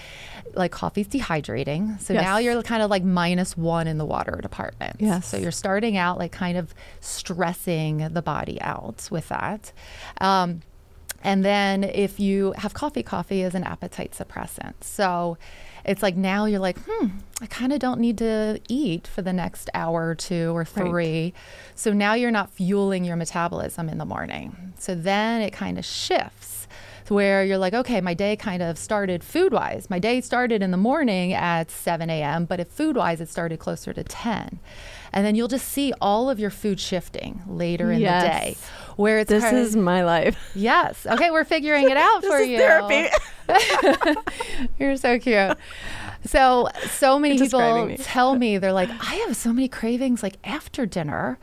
like 0.53 0.71
coffee's 0.71 1.07
dehydrating. 1.07 1.99
So 2.01 2.13
Yes. 2.13 2.23
now 2.23 2.37
you're 2.37 2.61
kind 2.63 2.83
of 2.83 2.89
like 2.89 3.03
minus 3.03 3.57
one 3.57 3.87
in 3.87 3.97
the 3.97 4.05
water 4.05 4.39
department. 4.41 4.97
Yes. 4.99 5.27
So 5.27 5.37
you're 5.37 5.51
starting 5.51 5.97
out 5.97 6.17
like 6.19 6.31
kind 6.31 6.57
of 6.57 6.73
stressing 7.01 8.09
the 8.13 8.21
body 8.21 8.61
out 8.61 9.07
with 9.11 9.29
that. 9.29 9.71
Um, 10.21 10.61
and 11.23 11.43
then 11.43 11.83
if 11.83 12.19
you 12.19 12.53
have 12.57 12.73
coffee, 12.75 13.01
coffee 13.01 13.41
is 13.41 13.55
an 13.55 13.63
appetite 13.63 14.11
suppressant. 14.11 14.75
So 14.81 15.37
it's 15.85 16.01
like 16.03 16.15
now 16.15 16.45
you're 16.45 16.59
like, 16.59 16.77
hmm, 16.87 17.07
I 17.41 17.45
kind 17.47 17.71
of 17.73 17.79
don't 17.79 17.99
need 17.99 18.17
to 18.19 18.59
eat 18.67 19.07
for 19.07 19.21
the 19.21 19.33
next 19.33 19.69
hour 19.73 20.09
or 20.09 20.15
two 20.15 20.55
or 20.55 20.65
three. 20.65 21.23
Right. 21.23 21.33
So 21.75 21.93
now 21.93 22.13
you're 22.13 22.31
not 22.31 22.49
fueling 22.49 23.03
your 23.05 23.15
metabolism 23.15 23.87
in 23.89 23.97
the 23.97 24.05
morning. 24.05 24.73
So 24.79 24.95
then 24.95 25.41
it 25.41 25.51
kind 25.53 25.77
of 25.77 25.85
shifts 25.85 26.67
where 27.09 27.43
you're 27.43 27.59
like, 27.59 27.75
okay, 27.75 28.01
my 28.01 28.15
day 28.15 28.35
kind 28.35 28.63
of 28.63 28.79
started 28.79 29.23
food 29.23 29.53
wise. 29.53 29.89
My 29.91 29.99
day 29.99 30.21
started 30.21 30.63
in 30.63 30.71
the 30.71 30.77
morning 30.77 31.33
at 31.33 31.69
7 31.69 32.09
a.m., 32.09 32.45
but 32.45 32.59
if 32.59 32.67
food 32.67 32.95
wise, 32.95 33.21
it 33.21 33.29
started 33.29 33.59
closer 33.59 33.93
to 33.93 34.03
10. 34.03 34.57
And 35.13 35.23
then 35.25 35.35
you'll 35.35 35.47
just 35.47 35.67
see 35.67 35.93
all 36.01 36.31
of 36.31 36.39
your 36.39 36.49
food 36.49 36.79
shifting 36.79 37.43
later 37.47 37.91
in 37.91 37.99
Yes. 38.01 38.23
the 38.23 38.27
day. 38.29 38.57
Where 38.95 39.19
it's 39.19 39.29
This 39.29 39.43
is 39.51 39.75
my 39.75 40.03
life. 40.03 40.37
Yes. 40.55 41.05
Okay, 41.05 41.31
we're 41.31 41.43
figuring 41.43 41.89
it 41.89 41.97
out 41.97 42.21
This 42.21 42.31
for 42.31 42.37
is 42.39 42.47
you. 42.49 42.57
therapy. 42.57 43.09
You're 44.79 44.97
so 44.97 45.19
cute. 45.19 45.57
So, 46.25 46.69
so 46.89 47.19
many 47.19 47.35
You're 47.35 47.45
people 47.45 47.85
me. 47.85 47.97
tell 47.97 48.35
me 48.35 48.57
they're 48.59 48.73
like, 48.73 48.89
I 48.89 49.15
have 49.27 49.35
so 49.35 49.53
many 49.53 49.67
cravings 49.67 50.23
like 50.23 50.37
after 50.43 50.85
dinner, 50.85 51.37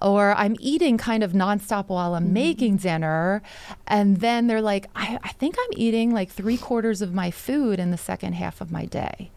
or 0.00 0.32
I'm 0.36 0.54
eating 0.60 0.96
kind 0.96 1.22
of 1.24 1.32
nonstop 1.32 1.88
while 1.88 2.14
I'm 2.14 2.24
Mm-hmm. 2.26 2.32
making 2.34 2.76
dinner. 2.76 3.42
And 3.86 4.18
then 4.18 4.46
they're 4.46 4.62
like, 4.62 4.86
I, 4.94 5.18
I 5.24 5.30
think 5.30 5.56
I'm 5.58 5.70
eating 5.76 6.12
like 6.12 6.30
three 6.30 6.56
quarters 6.56 7.02
of 7.02 7.12
my 7.14 7.30
food 7.30 7.80
in 7.80 7.90
the 7.90 7.98
second 7.98 8.34
half 8.34 8.60
of 8.60 8.70
my 8.70 8.84
day. 8.84 9.30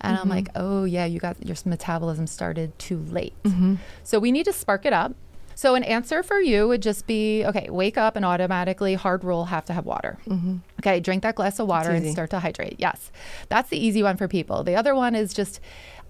And 0.00 0.16
I'm 0.16 0.22
Mm-hmm. 0.22 0.30
like, 0.30 0.48
oh, 0.56 0.84
yeah, 0.84 1.04
you 1.04 1.20
got 1.20 1.44
your 1.46 1.56
metabolism 1.64 2.26
started 2.26 2.76
too 2.78 2.98
late. 2.98 3.34
Mm-hmm. 3.44 3.76
So 4.02 4.18
we 4.18 4.32
need 4.32 4.44
to 4.46 4.52
spark 4.52 4.84
it 4.86 4.92
up. 4.92 5.14
So 5.58 5.74
an 5.74 5.82
answer 5.82 6.22
for 6.22 6.38
you 6.40 6.68
would 6.68 6.82
just 6.82 7.04
be 7.08 7.44
okay, 7.44 7.68
wake 7.68 7.98
up 7.98 8.14
and 8.14 8.24
automatically 8.24 8.94
hard 8.94 9.24
rule 9.24 9.46
have 9.46 9.64
to 9.64 9.72
have 9.72 9.86
water. 9.86 10.16
Mm-hmm. 10.28 10.58
Okay, 10.78 11.00
drink 11.00 11.24
that 11.24 11.34
glass 11.34 11.58
of 11.58 11.66
water 11.66 11.90
and 11.90 12.08
start 12.12 12.30
to 12.30 12.38
hydrate. 12.38 12.76
Yes. 12.78 13.10
That's 13.48 13.68
the 13.68 13.76
easy 13.76 14.04
one 14.04 14.16
for 14.16 14.28
people. 14.28 14.62
The 14.62 14.76
other 14.76 14.94
one 14.94 15.16
is 15.16 15.34
just 15.34 15.58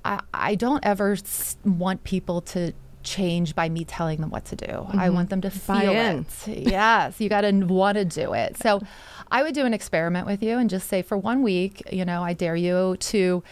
I, 0.05 0.21
I 0.35 0.55
don't 0.55 0.85
ever 0.85 1.17
want 1.65 2.05
people 2.05 2.43
to 2.43 2.75
change 3.03 3.55
by 3.55 3.71
me 3.71 3.87
telling 3.87 4.21
them 4.21 4.29
what 4.29 4.45
to 4.45 4.57
do. 4.57 4.87
I 4.93 5.09
want 5.09 5.31
them 5.31 5.41
to 5.41 5.49
Mm-hmm. 5.49 6.25
Feel 6.45 6.59
it. 6.59 6.69
yes, 6.71 7.19
you 7.19 7.31
got 7.31 7.41
to 7.41 7.53
want 7.53 7.97
to 7.97 8.05
do 8.05 8.35
it. 8.35 8.59
So 8.59 8.83
I 9.31 9.43
would 9.43 9.55
do 9.55 9.65
an 9.65 9.73
experiment 9.73 10.27
with 10.27 10.43
you 10.43 10.59
and 10.59 10.69
just 10.69 10.89
say 10.91 11.01
for 11.01 11.17
one 11.17 11.43
week, 11.43 11.83
you 11.91 12.05
know, 12.05 12.23
I 12.23 12.35
dare 12.35 12.55
you 12.55 12.99
to 13.01 13.43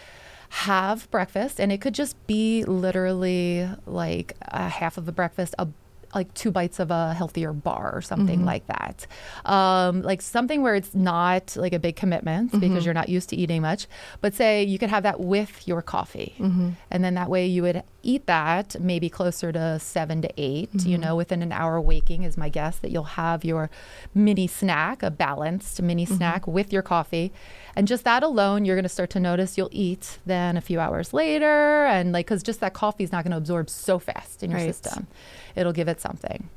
have 0.50 1.10
breakfast 1.10 1.58
and 1.58 1.72
it 1.72 1.80
could 1.80 1.94
just 1.94 2.14
be 2.26 2.64
literally 2.66 3.66
like 3.86 4.36
a 4.42 4.68
half 4.68 4.98
of 4.98 5.08
a 5.08 5.12
breakfast 5.12 5.54
a 5.58 5.66
like 6.14 6.32
two 6.34 6.50
bites 6.50 6.78
of 6.78 6.90
a 6.90 7.12
healthier 7.14 7.52
bar 7.52 7.92
or 7.94 8.00
something 8.00 8.40
Mhm. 8.40 8.46
like 8.46 8.66
that. 8.68 9.06
Um, 9.44 10.02
like 10.02 10.22
something 10.22 10.62
where 10.62 10.74
it's 10.74 10.94
not 10.94 11.56
like 11.56 11.72
a 11.72 11.78
big 11.78 11.96
commitment 11.96 12.52
Mhm. 12.52 12.60
because 12.60 12.84
you're 12.84 12.94
not 12.94 13.08
used 13.08 13.28
to 13.30 13.36
eating 13.36 13.62
much. 13.62 13.86
But 14.20 14.34
say 14.34 14.62
you 14.64 14.78
could 14.78 14.90
have 14.90 15.02
that 15.02 15.20
with 15.20 15.66
your 15.68 15.82
coffee. 15.82 16.34
Mm-hmm. 16.38 16.70
And 16.90 17.04
then 17.04 17.14
that 17.14 17.28
way 17.28 17.46
you 17.46 17.62
would 17.62 17.82
eat 18.02 18.26
that 18.26 18.76
maybe 18.80 19.08
closer 19.08 19.50
to 19.52 19.78
seven 19.80 20.22
to 20.22 20.30
8 20.36 20.70
you 20.86 20.96
Mhm. 20.96 21.00
know, 21.00 21.16
within 21.16 21.42
an 21.42 21.50
hour 21.52 21.80
waking 21.80 22.22
is 22.22 22.36
my 22.36 22.48
guess 22.48 22.78
that 22.78 22.90
you'll 22.90 23.02
have 23.04 23.44
your 23.44 23.68
mini 24.14 24.46
snack, 24.46 25.02
a 25.02 25.10
balanced 25.10 25.82
mini 25.82 26.06
Mhm. 26.06 26.16
snack 26.16 26.46
with 26.46 26.72
your 26.72 26.82
coffee. 26.82 27.32
And 27.74 27.86
just 27.88 28.04
that 28.04 28.22
alone, 28.22 28.64
you're 28.64 28.76
going 28.76 28.84
to 28.84 28.88
start 28.88 29.10
to 29.10 29.20
notice 29.20 29.58
you'll 29.58 29.68
eat 29.72 30.18
then 30.24 30.56
a 30.56 30.60
few 30.60 30.78
hours 30.80 31.12
later. 31.12 31.84
And 31.86 32.12
like, 32.12 32.26
because 32.26 32.42
just 32.42 32.60
that 32.60 32.72
coffee 32.74 33.04
is 33.04 33.12
not 33.12 33.24
going 33.24 33.32
to 33.32 33.36
absorb 33.36 33.68
so 33.68 33.98
fast 33.98 34.42
in 34.42 34.50
your 34.50 34.60
Right. 34.60 34.74
system, 34.74 35.08
it'll 35.56 35.72
give 35.72 35.88
it 35.88 36.00
something. 36.00 36.48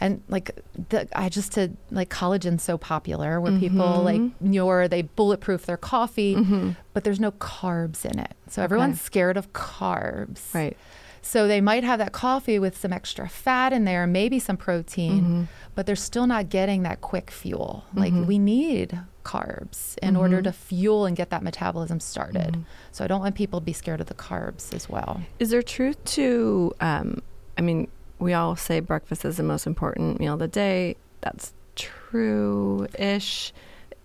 And 0.00 0.22
like, 0.28 0.50
the, 0.90 1.08
I 1.18 1.28
just 1.28 1.52
did 1.52 1.76
like 1.90 2.08
collagen's 2.10 2.62
so 2.62 2.76
popular 2.78 3.40
where 3.40 3.58
people 3.58 4.02
like, 4.02 4.20
or 4.62 4.86
they 4.86 5.02
bulletproof 5.02 5.66
their 5.66 5.76
coffee, 5.78 6.34
Mm-hmm. 6.36 6.70
but 6.92 7.04
there's 7.04 7.18
no 7.20 7.32
carbs 7.32 8.04
in 8.04 8.18
it. 8.18 8.34
So 8.48 8.60
Okay. 8.60 8.64
everyone's 8.64 9.00
scared 9.00 9.36
of 9.36 9.52
carbs. 9.52 10.54
Right. 10.54 10.76
So 11.22 11.48
they 11.48 11.60
might 11.60 11.84
have 11.84 11.98
that 11.98 12.12
coffee 12.12 12.58
with 12.58 12.76
some 12.78 12.92
extra 12.92 13.28
fat 13.28 13.72
in 13.72 13.84
there, 13.84 14.06
maybe 14.06 14.38
some 14.38 14.56
protein, 14.56 15.22
Mhm. 15.24 15.46
but 15.74 15.84
they're 15.86 15.96
still 15.96 16.26
not 16.26 16.48
getting 16.48 16.82
that 16.84 17.00
quick 17.00 17.30
fuel. 17.30 17.84
Like 17.94 18.12
Mhm. 18.12 18.26
we 18.26 18.38
need 18.38 18.98
carbs 19.24 19.98
in 19.98 20.16
order 20.16 20.38
Mhm. 20.40 20.44
to 20.44 20.52
fuel 20.52 21.06
and 21.06 21.16
get 21.16 21.30
that 21.30 21.42
metabolism 21.42 21.98
started. 22.00 22.52
Mhm. 22.54 22.64
So 22.92 23.04
I 23.04 23.08
don't 23.08 23.20
want 23.20 23.34
people 23.34 23.60
to 23.60 23.64
be 23.64 23.72
scared 23.72 24.00
of 24.00 24.06
the 24.06 24.14
carbs 24.14 24.72
as 24.72 24.88
well. 24.88 25.22
Is 25.38 25.50
there 25.50 25.60
truth 25.62 26.02
to? 26.16 26.72
Um, 26.80 27.20
I 27.58 27.62
mean, 27.62 27.88
we 28.18 28.32
all 28.34 28.56
say 28.56 28.80
breakfast 28.80 29.24
is 29.24 29.36
the 29.36 29.42
most 29.42 29.66
important 29.66 30.18
meal 30.20 30.34
of 30.34 30.38
the 30.40 30.48
day. 30.48 30.96
That's 31.20 31.52
true-ish. 31.76 33.52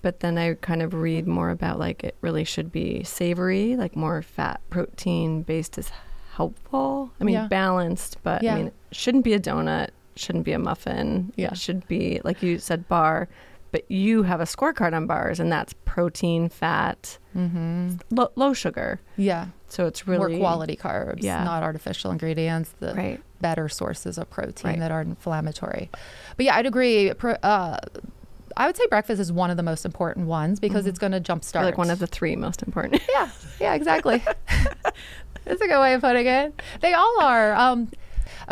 But 0.01 0.19
then 0.19 0.37
I 0.37 0.55
kind 0.55 0.81
of 0.81 0.93
read 0.93 1.27
more 1.27 1.49
about 1.49 1.79
like 1.79 2.03
it 2.03 2.15
really 2.21 2.43
should 2.43 2.71
be 2.71 3.03
savory, 3.03 3.75
like 3.77 3.95
more 3.95 4.21
fat, 4.21 4.59
protein 4.69 5.43
based 5.43 5.77
is 5.77 5.91
helpful. 6.33 7.11
I 7.21 7.23
mean, 7.23 7.35
Yeah. 7.35 7.47
balanced, 7.47 8.17
but 8.23 8.43
Yeah. 8.43 8.53
I 8.53 8.57
mean, 8.57 8.67
it 8.67 8.73
shouldn't 8.91 9.23
be 9.23 9.33
a 9.33 9.39
donut, 9.39 9.89
shouldn't 10.15 10.43
be 10.43 10.51
a 10.51 10.59
muffin. 10.59 11.31
Yeah. 11.37 11.51
It 11.51 11.57
should 11.57 11.87
be 11.87 12.19
like 12.23 12.43
you 12.43 12.57
said, 12.59 12.87
bar. 12.89 13.29
But 13.71 13.89
you 13.89 14.21
have 14.21 14.39
a 14.39 14.43
scorecard 14.43 14.93
on 14.93 15.07
bars, 15.07 15.39
and 15.39 15.51
that's 15.51 15.73
protein, 15.85 16.47
fat, 16.49 17.17
Mm-hmm. 17.35 17.95
low, 18.11 18.29
low 18.35 18.53
sugar. 18.53 18.99
Yeah, 19.17 19.47
So 19.67 19.87
it's 19.87 20.07
really 20.07 20.33
more 20.35 20.39
quality 20.39 20.75
carbs, 20.75 21.23
Yeah. 21.23 21.43
not 21.43 21.63
artificial 21.63 22.11
ingredients. 22.11 22.75
The 22.79 22.93
Right. 22.93 23.19
Better 23.43 23.69
sources 23.69 24.17
of 24.17 24.29
protein 24.31 24.71
Right. 24.71 24.79
that 24.79 24.91
are 24.91 25.01
inflammatory. 25.01 25.89
But 26.37 26.45
yeah, 26.47 26.55
I'd 26.55 26.65
agree. 26.65 27.13
Pro- 27.13 27.37
Uh, 27.43 27.77
I 28.55 28.67
would 28.67 28.77
say 28.77 28.85
breakfast 28.87 29.19
is 29.19 29.31
one 29.31 29.49
of 29.51 29.57
the 29.57 29.63
most 29.63 29.83
important 29.85 30.27
ones 30.27 30.59
because 30.59 30.85
Mhm. 30.85 30.89
it's 30.89 30.99
going 30.99 31.11
to 31.11 31.19
jumpstart. 31.21 31.63
Like 31.63 31.77
one 31.77 31.89
of 31.91 31.99
the 31.99 32.07
three 32.07 32.35
most 32.35 32.61
important. 32.63 33.01
Yeah, 33.09 33.29
yeah, 33.59 33.73
exactly. 33.73 34.23
That's 35.45 35.61
a 35.61 35.67
good 35.67 35.79
way 35.79 35.93
of 35.93 36.01
putting 36.01 36.25
it. 36.27 36.61
They 36.81 36.93
all 36.93 37.17
are. 37.21 37.53
Um, 37.53 37.89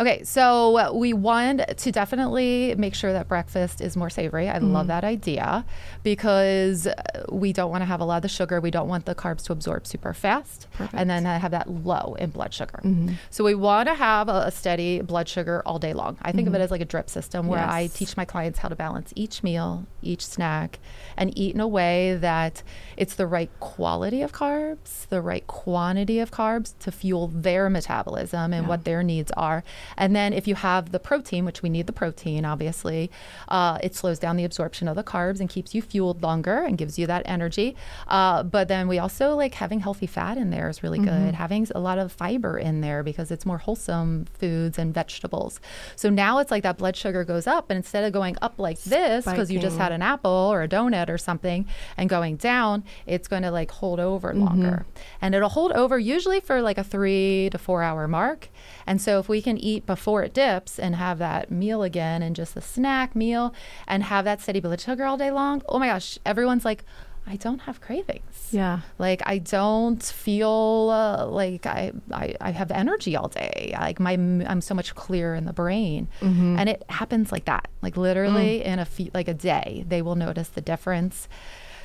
okay, 0.00 0.22
so 0.24 0.92
we 0.94 1.12
want 1.12 1.62
to 1.76 1.92
definitely 1.92 2.74
make 2.76 2.94
sure 2.94 3.12
that 3.12 3.28
breakfast 3.28 3.80
is 3.80 3.96
more 3.96 4.10
savory. 4.10 4.48
I 4.48 4.58
love 4.58 4.84
Mhm. 4.86 4.88
that 4.88 5.04
idea 5.04 5.64
because 6.02 6.86
uh, 6.86 6.92
we 7.30 7.52
don't 7.52 7.70
want 7.70 7.82
to 7.82 7.86
have 7.86 8.00
a 8.00 8.04
lot 8.04 8.16
of 8.16 8.22
the 8.22 8.28
sugar. 8.28 8.60
We 8.60 8.70
don't 8.70 8.88
want 8.88 9.06
the 9.06 9.14
carbs 9.14 9.44
to 9.44 9.52
absorb 9.52 9.86
super 9.86 10.12
fast 10.14 10.66
Perfect. 10.72 10.94
and 11.00 11.08
then 11.10 11.24
have 11.24 11.50
that 11.52 11.68
low 11.70 12.16
in 12.18 12.30
blood 12.30 12.52
sugar. 12.52 12.80
Mhm. 12.84 13.14
So 13.30 13.44
we 13.44 13.54
want 13.54 13.88
to 13.88 13.94
have 13.94 14.28
a, 14.28 14.44
a 14.46 14.50
steady 14.50 15.00
blood 15.00 15.28
sugar 15.28 15.62
all 15.66 15.78
day 15.78 15.92
long. 15.92 16.16
I 16.22 16.32
think 16.32 16.46
of 16.48 16.52
Mhm. 16.52 16.56
it 16.56 16.62
as 16.62 16.70
like 16.70 16.80
a 16.80 16.84
drip 16.86 17.08
system 17.08 17.46
where 17.46 17.64
I 17.64 17.88
teach 17.88 18.16
my 18.16 18.24
clients 18.24 18.58
how 18.60 18.68
to 18.68 18.76
balance 18.76 19.12
each 19.16 19.42
meal, 19.42 19.84
each 20.02 20.24
snack, 20.26 20.78
and 21.16 21.36
eat 21.38 21.54
in 21.54 21.60
a 21.60 21.68
way 21.68 22.16
that 22.16 22.62
it's 22.96 23.14
the 23.14 23.26
right 23.26 23.50
quality 23.60 24.22
of 24.22 24.32
carbs, 24.32 25.06
the 25.08 25.20
right 25.20 25.46
quantity 25.46 26.18
of 26.18 26.30
carbs 26.30 26.74
to 26.80 26.90
fuel 26.90 27.28
their 27.28 27.68
metabolism 27.70 28.52
and 28.52 28.64
Yeah. 28.64 28.68
what 28.68 28.84
their 28.84 29.02
needs 29.02 29.30
are. 29.36 29.62
And 29.96 30.14
then 30.14 30.32
if 30.32 30.46
you 30.48 30.54
have 30.54 30.92
the 30.92 30.98
protein, 30.98 31.44
which 31.44 31.62
we 31.62 31.68
need 31.68 31.86
the 31.86 31.92
protein, 31.92 32.44
obviously, 32.44 33.10
uh, 33.48 33.78
it 33.82 33.94
slows 33.94 34.18
down 34.18 34.36
the 34.36 34.44
absorption 34.44 34.88
of 34.88 34.96
the 34.96 35.04
carbs 35.04 35.40
and 35.40 35.48
keeps 35.48 35.74
you 35.74 35.82
fueled 35.82 36.22
longer 36.22 36.58
and 36.62 36.78
gives 36.78 36.98
you 36.98 37.06
that 37.06 37.22
energy. 37.26 37.76
Uh, 38.08 38.42
but 38.42 38.68
then 38.68 38.88
we 38.88 38.98
also 38.98 39.34
like 39.36 39.54
having 39.54 39.80
healthy 39.80 40.06
fat 40.06 40.36
in 40.36 40.50
there 40.50 40.68
is 40.68 40.82
really 40.82 40.98
good. 40.98 41.08
Mhm. 41.32 41.34
Having 41.34 41.68
a 41.74 41.80
lot 41.80 41.98
of 41.98 42.10
fiber 42.12 42.58
in 42.58 42.80
there 42.80 43.02
because 43.02 43.30
it's 43.30 43.44
more 43.46 43.58
wholesome 43.58 44.26
foods 44.38 44.78
and 44.78 44.92
vegetables. 44.94 45.60
So 45.96 46.10
now 46.10 46.38
it's 46.38 46.50
like 46.50 46.62
that 46.62 46.78
blood 46.78 46.96
sugar 46.96 47.24
goes 47.24 47.46
up, 47.46 47.70
and 47.70 47.76
instead 47.76 48.04
of 48.04 48.12
going 48.12 48.36
up 48.42 48.54
like 48.58 48.80
this 48.82 49.24
because 49.24 49.50
you 49.50 49.58
just 49.60 49.76
had 49.78 49.92
an 49.92 50.02
apple 50.02 50.30
or 50.30 50.62
a 50.62 50.68
donut 50.68 51.08
or 51.08 51.18
something 51.18 51.66
and 51.96 52.08
going 52.08 52.36
down, 52.36 52.84
it's 53.06 53.28
going 53.28 53.42
to 53.42 53.50
like 53.50 53.70
hold 53.70 54.00
over 54.00 54.34
longer. 54.34 54.86
And 55.20 55.34
it'll 55.34 55.48
hold 55.48 55.72
over 55.72 55.98
usually 55.98 56.40
for 56.40 56.60
like 56.62 56.78
a 56.78 56.84
three 56.84 57.48
to 57.50 57.58
four 57.58 57.82
hour 57.82 58.08
mark. 58.08 58.48
And 58.92 59.00
so 59.00 59.18
if 59.18 59.26
we 59.26 59.40
can 59.40 59.56
eat 59.56 59.86
before 59.86 60.22
it 60.22 60.34
dips 60.34 60.78
and 60.78 60.96
have 60.96 61.16
that 61.18 61.50
meal 61.50 61.82
again 61.82 62.20
and 62.22 62.36
just 62.36 62.52
a 62.58 62.60
snack 62.60 63.16
meal 63.16 63.44
and 63.88 64.02
have 64.02 64.26
that 64.26 64.38
steady 64.42 64.60
blood 64.60 64.80
sugar 64.82 65.04
all 65.06 65.16
day 65.16 65.30
long, 65.30 65.62
oh 65.66 65.78
my 65.78 65.86
gosh, 65.86 66.18
everyone's 66.26 66.66
like, 66.70 66.84
I 67.26 67.36
don't 67.36 67.60
have 67.60 67.80
cravings. 67.80 68.48
Yeah. 68.50 68.80
Like 68.98 69.22
I 69.24 69.38
don't 69.38 70.02
feel 70.02 70.90
uh, 70.92 71.24
like 71.42 71.64
I, 71.64 71.92
I 72.22 72.34
I 72.48 72.50
have 72.60 72.70
energy 72.70 73.16
all 73.16 73.28
day. 73.28 73.74
Like 73.80 73.98
my 74.08 74.12
I'm 74.50 74.60
so 74.60 74.74
much 74.74 74.94
clearer 75.04 75.34
in 75.40 75.44
the 75.46 75.52
brain, 75.64 76.02
Mhm. 76.20 76.58
and 76.58 76.68
it 76.68 76.80
happens 77.00 77.32
like 77.32 77.46
that. 77.52 77.64
Like 77.84 77.96
literally 77.96 78.62
in 78.72 78.78
a 78.78 78.84
few, 78.84 79.08
like 79.14 79.28
a 79.28 79.38
day, 79.52 79.84
they 79.92 80.02
will 80.02 80.16
notice 80.26 80.48
the 80.58 80.60
difference. 80.72 81.16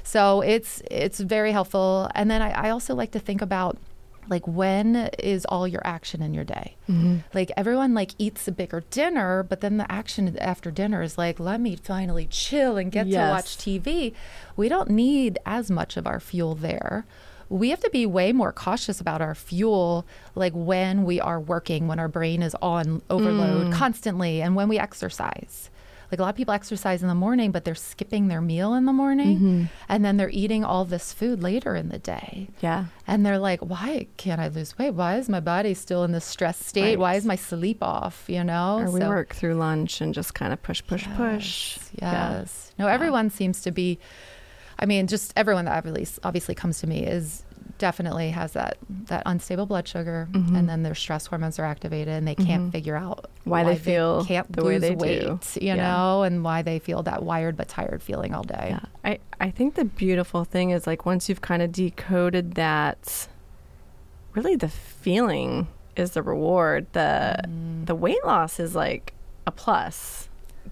So 0.04 0.42
it's 0.54 0.82
it's 0.92 1.20
very 1.20 1.52
helpful. 1.52 2.10
And 2.16 2.26
then 2.32 2.42
I, 2.42 2.50
I 2.66 2.70
also 2.76 2.92
like 3.02 3.12
to 3.18 3.20
think 3.28 3.42
about 3.50 3.78
like 4.30 4.48
when 4.48 5.10
is 5.20 5.46
all 5.46 5.68
your 5.68 5.82
action 5.86 6.22
in 6.22 6.34
your 6.34 6.44
day? 6.44 6.76
Mhm. 6.90 7.24
like 7.34 7.52
everyone 7.58 7.94
like 7.94 8.12
eats 8.18 8.48
a 8.48 8.52
bigger 8.52 8.82
dinner 8.92 9.44
but 9.44 9.62
then 9.62 9.78
the 9.78 9.92
action 9.92 10.38
after 10.40 10.72
dinner 10.72 11.02
is 11.02 11.18
like 11.18 11.40
let 11.40 11.60
me 11.60 11.76
finally 11.76 12.28
chill 12.30 12.78
and 12.78 12.92
get 12.92 13.06
to 13.28 13.32
watch 13.32 13.58
tv 13.58 14.14
we 14.56 14.70
don't 14.70 14.90
need 14.90 15.38
as 15.46 15.70
much 15.70 15.98
of 15.98 16.08
our 16.08 16.20
fuel 16.20 16.56
there. 16.56 17.06
We 17.50 17.70
have 17.70 17.80
to 17.80 17.90
be 17.90 18.06
way 18.06 18.34
more 18.34 18.52
cautious 18.52 19.00
about 19.00 19.22
our 19.22 19.34
fuel 19.36 20.06
like 20.36 20.52
when 20.54 21.06
we 21.06 21.22
are 21.22 21.40
working 21.40 21.88
when 21.88 21.98
our 22.00 22.10
brain 22.10 22.42
is 22.42 22.56
on 22.62 23.02
overload 23.10 23.68
Mm. 23.68 23.74
constantly 23.74 24.42
and 24.42 24.54
when 24.56 24.68
we 24.68 24.78
exercise 24.78 25.70
like 26.12 26.20
a 26.20 26.24
lot 26.24 26.30
of 26.30 26.36
people 26.36 26.54
exercise 26.54 27.02
in 27.02 27.08
the 27.08 27.16
morning 27.16 27.52
but 27.52 27.66
they're 27.66 27.76
skipping 27.76 28.28
their 28.28 28.42
meal 28.42 28.74
in 28.74 28.86
the 28.86 28.94
morning 28.94 29.40
Mhm. 29.40 29.70
and 29.90 30.06
then 30.06 30.18
they're 30.18 30.30
eating 30.30 30.64
all 30.64 30.86
this 30.86 31.12
food 31.14 31.44
later 31.44 31.76
in 31.76 31.90
the 31.90 32.00
day 32.00 32.48
Yeah. 32.62 32.86
and 33.06 33.26
they're 33.26 33.40
like, 33.40 33.60
why 33.62 34.08
can't 34.18 34.40
I 34.40 34.48
lose 34.48 34.78
weight? 34.78 34.92
Why 34.92 35.18
is 35.18 35.28
my 35.30 35.40
body 35.40 35.74
still 35.74 36.04
in 36.04 36.12
this 36.14 36.26
stress 36.26 36.58
state? 36.64 36.82
Right. 36.92 37.00
Why 37.00 37.14
is 37.16 37.26
my 37.26 37.36
sleep 37.36 37.84
off? 37.84 38.24
You 38.28 38.44
know? 38.44 38.80
Or 38.80 38.92
we 38.92 39.02
So- 39.02 39.10
work 39.10 39.36
through 39.36 39.56
lunch 39.56 40.02
and 40.02 40.14
just 40.14 40.34
kind 40.34 40.54
of 40.54 40.62
push, 40.64 40.82
push, 40.88 41.06
push. 41.16 41.78
Yes. 42.02 42.72
Yeah. 42.78 42.86
No, 42.86 42.88
everyone 42.92 43.30
seems 43.30 43.62
to 43.62 43.72
be. 43.72 44.00
I 44.80 44.86
mean, 44.86 45.08
just 45.08 45.34
everyone 45.36 45.66
that 45.66 45.76
obviously 45.78 46.20
obviously 46.24 46.54
comes 46.56 46.80
to 46.82 46.88
me 46.88 47.04
is 47.04 47.44
definitely 47.78 48.32
has 48.32 48.54
that 48.54 48.78
that 49.08 49.24
unstable 49.26 49.66
blood 49.66 49.88
sugar, 49.88 50.28
Mhm. 50.32 50.58
and 50.58 50.70
then 50.70 50.84
their 50.84 50.96
stress 50.96 51.28
hormones 51.28 51.60
are 51.60 51.66
activated, 51.66 52.14
and 52.14 52.28
they 52.28 52.36
can't 52.36 52.68
Mhm. 52.70 52.72
figure 52.72 52.96
out 52.96 53.30
Why 53.44 53.64
they 53.64 53.76
feel 53.78 54.26
can't 54.26 54.52
the 54.52 54.64
way 54.64 54.74
lose 54.74 54.82
they 54.82 54.96
do. 54.96 54.98
weight, 54.98 55.56
you 55.62 55.68
Yeah. 55.68 55.76
know, 55.76 56.24
and 56.24 56.44
why 56.44 56.62
they 56.62 56.80
feel 56.80 57.04
that 57.04 57.24
wired 57.24 57.56
but 57.58 57.68
tired 57.68 58.02
feeling 58.02 58.34
all 58.34 58.44
day. 58.44 58.68
Yeah. 58.72 58.80
I, 59.06 59.20
I 59.40 59.50
think 59.52 59.76
the 59.76 59.86
beautiful 59.86 60.44
thing 60.44 60.72
is 60.72 60.86
like 60.88 61.06
once 61.06 61.30
you've 61.30 61.42
kind 61.42 61.62
of 61.62 61.72
decoded 61.72 62.56
that, 62.56 63.28
really 64.34 64.56
the 64.56 64.70
feeling 64.70 65.68
is 65.96 66.12
the 66.12 66.22
reward. 66.22 66.88
The 66.94 67.38
Mm. 67.48 67.86
the 67.86 67.96
weight 67.96 68.24
loss 68.26 68.60
is 68.60 68.76
like 68.76 69.14
a 69.46 69.52
plus, 69.52 70.27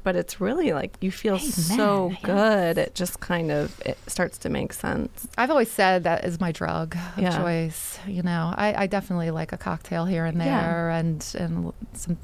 but 0.05 0.15
it's 0.15 0.39
really 0.39 0.71
like 0.71 0.95
you 1.01 1.11
feel 1.11 1.37
so 1.39 2.05
Amen. 2.05 2.17
good. 2.23 2.77
It 2.77 2.95
just 2.95 3.19
kind 3.19 3.51
of 3.51 3.77
it 3.85 3.97
starts 4.07 4.37
to 4.43 4.49
make 4.49 4.71
sense. 4.71 5.27
I've 5.37 5.49
always 5.49 5.69
said 5.71 6.03
that 6.05 6.23
is 6.23 6.39
my 6.39 6.51
drug 6.53 6.95
of 7.17 7.23
Yeah. 7.23 7.37
choice. 7.37 7.99
You 8.07 8.21
know, 8.23 8.53
I, 8.55 8.83
I 8.83 8.87
definitely 8.87 9.31
like 9.31 9.51
a 9.51 9.57
cocktail 9.57 10.05
here 10.05 10.23
and 10.25 10.37
Yeah. 10.37 10.61
there, 10.61 10.89
and 10.91 11.35
and 11.37 11.73
some, 11.93 12.17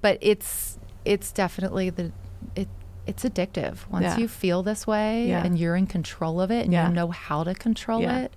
but 0.00 0.18
it's 0.20 0.78
it's 1.04 1.32
definitely 1.32 1.90
the 1.90 2.12
it 2.54 2.68
it's 3.06 3.24
addictive. 3.24 3.88
Once 3.90 4.04
Yeah. 4.04 4.18
you 4.18 4.28
feel 4.28 4.62
this 4.62 4.86
way 4.86 5.28
Yeah. 5.28 5.42
and 5.44 5.58
you're 5.58 5.76
in 5.76 5.86
control 5.86 6.40
of 6.40 6.50
it 6.50 6.64
and 6.64 6.72
Yeah. 6.72 6.86
you 6.88 6.94
know 6.94 7.08
how 7.08 7.42
to 7.44 7.54
control 7.54 8.02
Yeah. 8.02 8.18
it, 8.24 8.32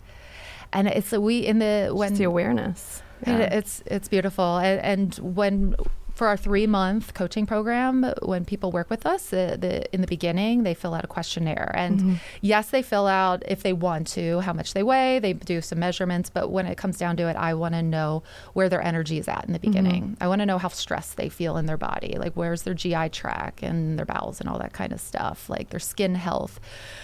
and 0.72 0.88
it's 0.88 1.12
we 1.12 1.40
in 1.40 1.60
the 1.60 1.92
when 1.94 2.10
Just 2.10 2.20
the 2.20 2.26
awareness. 2.26 3.02
it- 3.28 3.52
it's 3.60 3.84
it's 3.88 4.08
beautiful, 4.08 4.58
and, 4.60 4.80
and 4.82 5.16
when 5.36 5.76
for 6.20 6.28
our 6.28 6.36
three 6.36 6.68
month 6.68 7.14
coaching 7.14 7.46
program, 7.46 8.14
when 8.24 8.44
people 8.44 8.74
work 8.74 8.90
with 8.90 9.06
us, 9.06 9.30
the, 9.30 9.56
the, 9.58 9.90
in 9.94 10.02
the 10.02 10.08
beginning, 10.08 10.64
they 10.64 10.74
fill 10.74 10.94
out 10.94 11.06
a 11.06 11.08
questionnaire. 11.08 11.72
And 11.74 11.98
mm-hmm. 11.98 12.14
yes, 12.42 12.72
they 12.72 12.82
fill 12.82 13.08
out, 13.08 13.42
if 13.48 13.64
they 13.64 13.72
want 13.72 14.06
to, 14.08 14.42
how 14.42 14.52
much 14.52 14.74
they 14.74 14.84
weigh, 14.84 15.20
they 15.20 15.32
do 15.32 15.62
some 15.62 15.80
measurements. 15.80 16.30
But 16.30 16.52
when 16.52 16.66
it 16.66 16.78
comes 16.78 16.98
down 16.98 17.16
to 17.18 17.30
it, 17.30 17.38
I 17.38 17.54
want 17.54 17.74
to 17.76 17.82
know 17.82 18.24
where 18.52 18.68
their 18.68 18.82
energy 18.82 19.18
is 19.18 19.30
at 19.30 19.46
in 19.46 19.54
the 19.54 19.60
beginning. 19.60 20.04
Mm-hmm. 20.04 20.24
I 20.24 20.28
want 20.28 20.40
to 20.42 20.46
know 20.46 20.58
how 20.58 20.68
stressed 20.68 21.16
they 21.16 21.30
feel 21.30 21.56
in 21.56 21.68
their 21.68 21.78
body, 21.78 22.18
like 22.20 22.34
where's 22.34 22.64
their 22.64 22.74
GI 22.74 23.10
tract 23.14 23.64
and 23.64 23.98
their 23.98 24.06
bowels 24.06 24.42
and 24.42 24.50
all 24.50 24.60
that 24.60 24.74
kind 24.74 24.92
of 24.92 25.00
stuff, 25.00 25.50
like 25.50 25.70
their 25.70 25.80
skin 25.80 26.16
health. 26.16 26.60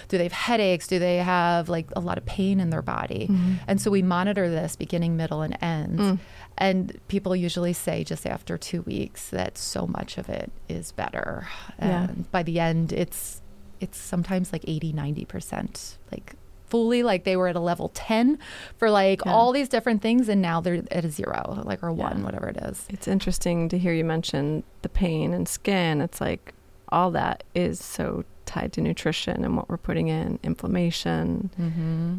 Do 0.10 0.18
they 0.18 0.24
have 0.24 0.34
headaches? 0.34 0.88
Do 0.88 1.00
they 1.00 1.20
have 1.20 1.70
like 1.70 1.88
a 1.96 2.02
lot 2.02 2.18
of 2.18 2.26
pain 2.26 2.60
in 2.60 2.70
their 2.70 2.82
body? 2.82 3.30
Mm-hmm. 3.32 3.54
And 3.66 3.80
so 3.80 3.90
we 3.90 4.02
monitor 4.02 4.50
this 4.50 4.76
beginning, 4.76 5.16
middle, 5.16 5.42
and 5.42 5.58
end. 5.62 6.00
Mm. 6.00 6.20
And 6.58 7.00
people 7.08 7.36
usually 7.36 7.74
say 7.74 8.04
just 8.04 8.26
after 8.26 8.58
two 8.58 8.82
weeks 8.84 9.30
that 9.30 9.58
so 9.58 9.86
much 9.88 10.18
of 10.18 10.30
it 10.30 10.52
is 10.70 10.92
better. 10.94 11.48
Yeah. 11.80 12.06
And 12.06 12.32
by 12.32 12.44
the 12.44 12.60
end, 12.60 12.94
it's 12.94 13.42
it's 13.82 13.98
sometimes 13.98 14.54
like 14.54 14.64
80, 14.66 14.94
90%. 14.94 15.98
Like 16.12 16.36
fully 16.68 17.04
like 17.04 17.24
they 17.24 17.36
were 17.36 17.48
at 17.48 17.56
a 17.56 17.60
level 17.60 17.90
10 17.94 18.40
for 18.78 18.90
like 18.90 19.24
yeah. 19.26 19.32
all 19.32 19.52
these 19.52 19.70
different 19.70 20.02
things 20.02 20.28
and 20.28 20.42
now 20.42 20.60
they're 20.60 20.84
at 20.92 21.06
a 21.06 21.10
zero 21.10 21.62
like 21.64 21.84
or 21.84 21.92
one 21.92 22.18
yeah. 22.18 22.24
whatever 22.24 22.48
it 22.48 22.58
is 22.58 22.86
it's 22.90 23.08
interesting 23.08 23.70
to 23.70 23.78
hear 23.78 23.94
you 23.94 24.04
mention 24.04 24.64
the 24.82 24.90
pain 24.90 25.34
and 25.34 25.48
skin 25.48 26.02
it's 26.02 26.20
like 26.20 26.54
all 26.90 27.12
that 27.12 27.44
is 27.54 27.84
so 27.84 28.24
tied 28.46 28.74
to 28.74 28.82
nutrition 28.82 29.44
and 29.44 29.56
what 29.56 29.70
we're 29.70 29.78
putting 29.78 30.08
in 30.08 30.40
inflammation 30.44 31.50
mm-hmm. 31.60 32.16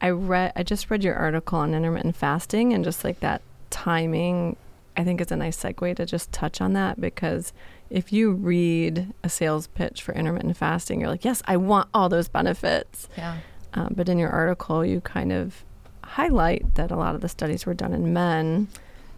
i 0.00 0.08
read 0.08 0.52
i 0.54 0.62
just 0.62 0.90
read 0.90 1.02
your 1.02 1.14
article 1.14 1.58
on 1.58 1.74
intermittent 1.74 2.16
fasting 2.16 2.72
and 2.72 2.84
just 2.84 3.04
like 3.04 3.20
that 3.20 3.42
timing, 3.72 4.56
I 4.96 5.02
think 5.02 5.20
it's 5.20 5.32
a 5.32 5.36
nice 5.36 5.60
segue 5.60 5.96
to 5.96 6.06
just 6.06 6.30
touch 6.30 6.60
on 6.60 6.74
that 6.74 7.00
because 7.00 7.52
if 7.90 8.12
you 8.12 8.32
read 8.32 9.12
a 9.24 9.28
sales 9.28 9.66
pitch 9.66 10.02
for 10.02 10.14
intermittent 10.14 10.56
fasting, 10.56 11.00
you're 11.00 11.08
like, 11.08 11.24
yes, 11.24 11.42
I 11.46 11.56
want 11.56 11.88
all 11.92 12.08
those 12.08 12.28
benefits. 12.28 13.08
Yeah. 13.16 13.38
Um, 13.74 13.94
but 13.96 14.08
in 14.08 14.18
your 14.18 14.30
article, 14.30 14.84
you 14.84 15.00
kind 15.00 15.32
of 15.32 15.64
highlight 16.04 16.74
that 16.74 16.90
a 16.90 16.96
lot 16.96 17.14
of 17.14 17.20
the 17.20 17.28
studies 17.28 17.66
were 17.66 17.74
done 17.74 17.92
in 17.92 18.12
men. 18.12 18.68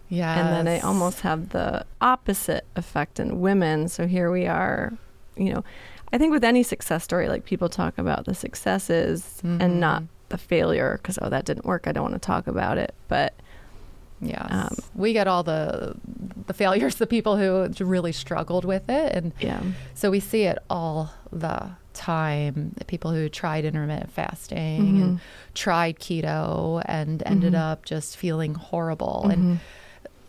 Yeah. 0.09 0.39
And 0.39 0.49
then 0.49 0.65
they 0.65 0.79
almost 0.79 1.21
have 1.21 1.49
the 1.49 1.85
opposite 1.99 2.65
effect 2.75 3.19
in 3.19 3.41
women. 3.41 3.87
So 3.89 4.07
here 4.07 4.31
we 4.31 4.45
are, 4.47 4.93
you 5.35 5.53
know, 5.53 5.63
I 6.13 6.17
think 6.17 6.31
with 6.31 6.43
any 6.43 6.63
success 6.63 7.03
story, 7.03 7.27
like 7.27 7.43
people 7.43 7.67
talk 7.67 7.97
about 7.97 8.25
the 8.25 8.35
successes 8.35 9.41
mm-hmm. 9.43 9.61
and 9.61 9.79
not 9.79 10.03
the 10.29 10.37
failure 10.37 10.99
because, 11.01 11.19
oh, 11.21 11.29
that 11.29 11.45
didn't 11.45 11.65
work. 11.65 11.87
I 11.87 11.91
don't 11.91 12.03
want 12.03 12.13
to 12.15 12.19
talk 12.19 12.47
about 12.47 12.77
it. 12.77 12.93
But 13.07 13.33
Yes. 14.21 14.47
Um, 14.49 14.75
we 14.95 15.13
get 15.13 15.27
all 15.27 15.43
the 15.43 15.95
the 16.47 16.53
failures, 16.53 16.95
the 16.95 17.07
people 17.07 17.37
who 17.37 17.67
really 17.83 18.11
struggled 18.11 18.65
with 18.65 18.89
it, 18.89 19.13
and 19.13 19.33
yeah. 19.39 19.61
So 19.93 20.11
we 20.11 20.19
see 20.19 20.43
it 20.43 20.57
all 20.69 21.11
the 21.31 21.71
time. 21.93 22.73
The 22.77 22.85
people 22.85 23.11
who 23.11 23.29
tried 23.29 23.65
intermittent 23.65 24.11
fasting 24.11 24.85
mm-hmm. 24.85 25.01
and 25.01 25.19
tried 25.53 25.99
keto 25.99 26.81
and 26.85 27.23
ended 27.25 27.53
mm-hmm. 27.53 27.61
up 27.61 27.85
just 27.85 28.17
feeling 28.17 28.53
horrible, 28.55 29.23
mm-hmm. 29.23 29.31
and 29.31 29.59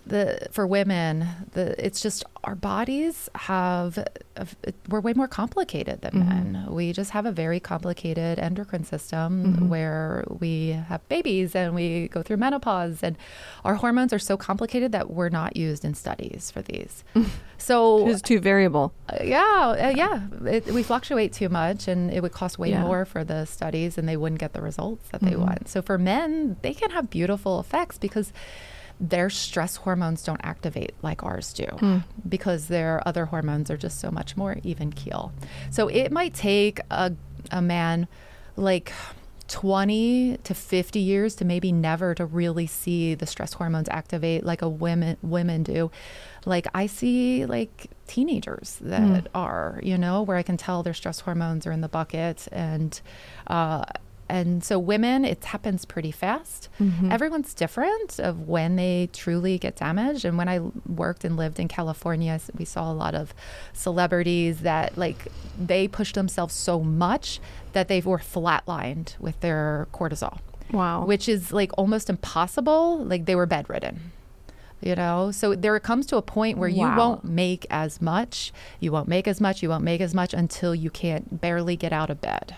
the 0.07 0.47
for 0.53 0.66
women, 0.66 1.27
the 1.53 1.85
it's 1.85 2.01
just 2.01 2.25
our 2.45 2.55
bodies 2.55 3.29
have 3.35 4.07
we're 4.88 5.01
way 5.01 5.12
more 5.12 5.27
complicated 5.27 6.01
than 6.01 6.12
mm-hmm. 6.12 6.29
men. 6.29 6.66
We 6.69 6.92
just 6.92 7.11
have 7.11 7.27
a 7.27 7.33
very 7.33 7.59
complicated 7.59 8.38
endocrine 8.38 8.85
system 8.85 9.45
mm-hmm. 9.45 9.69
where 9.69 10.25
we 10.29 10.71
have 10.71 11.07
babies 11.09 11.57
and 11.57 11.75
we 11.75 12.09
go 12.09 12.23
through 12.23 12.37
menopause 12.37 13.03
and 13.03 13.16
our 13.64 13.75
hormones 13.75 14.12
are 14.12 14.19
so 14.19 14.37
complicated 14.37 14.92
that 14.92 15.11
we're 15.11 15.29
not 15.29 15.57
used 15.57 15.85
in 15.85 15.95
studies 15.95 16.51
for 16.51 16.62
these. 16.62 17.05
So 17.59 18.07
it's 18.07 18.21
too 18.21 18.38
variable. 18.38 18.92
Uh, 19.09 19.16
yeah, 19.25 19.77
uh, 19.79 19.92
yeah, 19.97 20.21
it, 20.45 20.66
we 20.66 20.83
fluctuate 20.83 21.33
too 21.33 21.49
much 21.49 21.88
and 21.88 22.12
it 22.12 22.23
would 22.23 22.33
cost 22.33 22.59
way 22.59 22.71
yeah. 22.71 22.83
more 22.83 23.07
for 23.07 23.25
the 23.25 23.47
studies 23.47 23.97
and 23.97 24.07
they 24.07 24.16
wouldn't 24.16 24.40
get 24.40 24.53
the 24.53 24.61
results 24.61 25.09
that 25.09 25.23
mm-hmm. 25.23 25.31
they 25.31 25.37
want. 25.37 25.69
So 25.69 25.81
for 25.81 25.97
men, 25.97 26.57
they 26.61 26.75
can 26.75 26.90
have 26.90 27.09
beautiful 27.09 27.59
effects 27.59 27.97
because 27.97 28.33
their 29.01 29.29
stress 29.29 29.77
hormones 29.77 30.23
don't 30.25 30.41
activate 30.43 30.95
like 31.03 31.23
ours 31.23 31.53
do 31.53 31.65
mm. 31.65 32.05
because 32.29 32.69
their 32.69 33.07
other 33.07 33.27
hormones 33.27 33.71
are 33.71 33.77
just 33.77 34.01
so 34.01 34.11
much 34.11 34.37
more 34.37 34.57
even 34.63 34.93
keel. 34.93 35.33
So 35.71 35.89
it 35.89 36.11
might 36.11 36.35
take 36.35 36.81
a, 36.91 37.13
a 37.51 37.61
man 37.61 38.09
like 38.57 38.93
20 39.49 40.39
to 40.43 40.55
50 40.55 40.99
years 40.99 41.37
to 41.37 41.45
maybe 41.45 41.71
never 41.71 42.15
to 42.15 42.25
really 42.25 42.67
see 42.67 43.15
the 43.15 43.27
stress 43.27 43.53
hormones 43.53 43.89
activate 43.89 44.45
like 44.45 44.61
a 44.61 44.69
women 44.69 45.17
women 45.23 45.63
do 45.63 45.91
like 46.45 46.67
i 46.75 46.87
see 46.87 47.47
like 47.47 47.89
teenagers 48.09 48.79
that 48.81 49.25
mm. 49.25 49.27
are 49.35 49.79
you 49.85 49.97
know 49.97 50.23
where 50.23 50.37
i 50.37 50.43
can 50.43 50.57
tell 50.57 50.83
their 50.83 50.95
stress 50.95 51.21
hormones 51.21 51.65
are 51.65 51.71
in 51.71 51.81
the 51.81 51.89
bucket 51.89 52.49
and 52.51 53.01
uh, 53.47 53.85
and 54.29 54.65
so 54.65 54.79
women 54.79 55.25
it 55.25 55.45
happens 55.45 55.85
pretty 55.85 56.11
fast. 56.11 56.69
Mm-hmm. 56.81 57.11
everyone's 57.11 57.55
different 57.55 58.19
of 58.19 58.49
when 58.49 58.77
they 58.77 59.09
truly 59.12 59.59
get 59.59 59.77
damaged. 59.77 60.25
And 60.25 60.37
when 60.39 60.49
i 60.49 60.61
worked 60.87 61.25
and 61.25 61.37
lived 61.37 61.59
in 61.59 61.69
california 61.69 62.41
we 62.59 62.65
saw 62.65 62.91
a 62.91 62.95
lot 62.95 63.15
of 63.15 63.35
celebrities 63.73 64.61
that 64.61 64.97
like 64.97 65.29
they 65.59 65.89
pushed 65.89 66.15
themselves 66.15 66.55
so 66.55 66.81
much 66.81 67.41
that 67.73 67.89
they 67.89 68.01
were 68.01 68.19
flatlined 68.19 69.19
with 69.19 69.41
their 69.41 69.89
cortisol. 69.93 70.39
Wow. 70.73 71.05
Which 71.05 71.29
is 71.29 71.53
like 71.53 71.71
almost 71.79 72.11
impossible. 72.11 73.05
Like 73.05 73.27
they 73.27 73.35
were 73.35 73.47
bedridden 73.47 74.12
you 74.81 74.95
know? 74.95 75.31
So 75.31 75.55
there 75.55 75.79
comes 75.81 76.07
to 76.07 76.17
a 76.17 76.23
point 76.23 76.59
where 76.59 76.71
wow. 76.71 76.77
you 76.77 76.97
won't 76.99 77.25
make 77.25 77.67
as 77.71 78.01
much. 78.01 78.53
You 78.81 78.93
won't 78.93 79.09
make 79.09 79.27
as 79.27 79.41
much. 79.41 79.62
You 79.62 79.69
won't 79.69 79.85
make 79.85 80.01
as 80.01 80.15
much 80.15 80.35
until 80.35 80.75
you 80.75 80.91
can't 80.91 81.41
barely 81.41 81.77
get 81.77 81.93
out 81.93 82.11
of 82.11 82.21
bed 82.21 82.55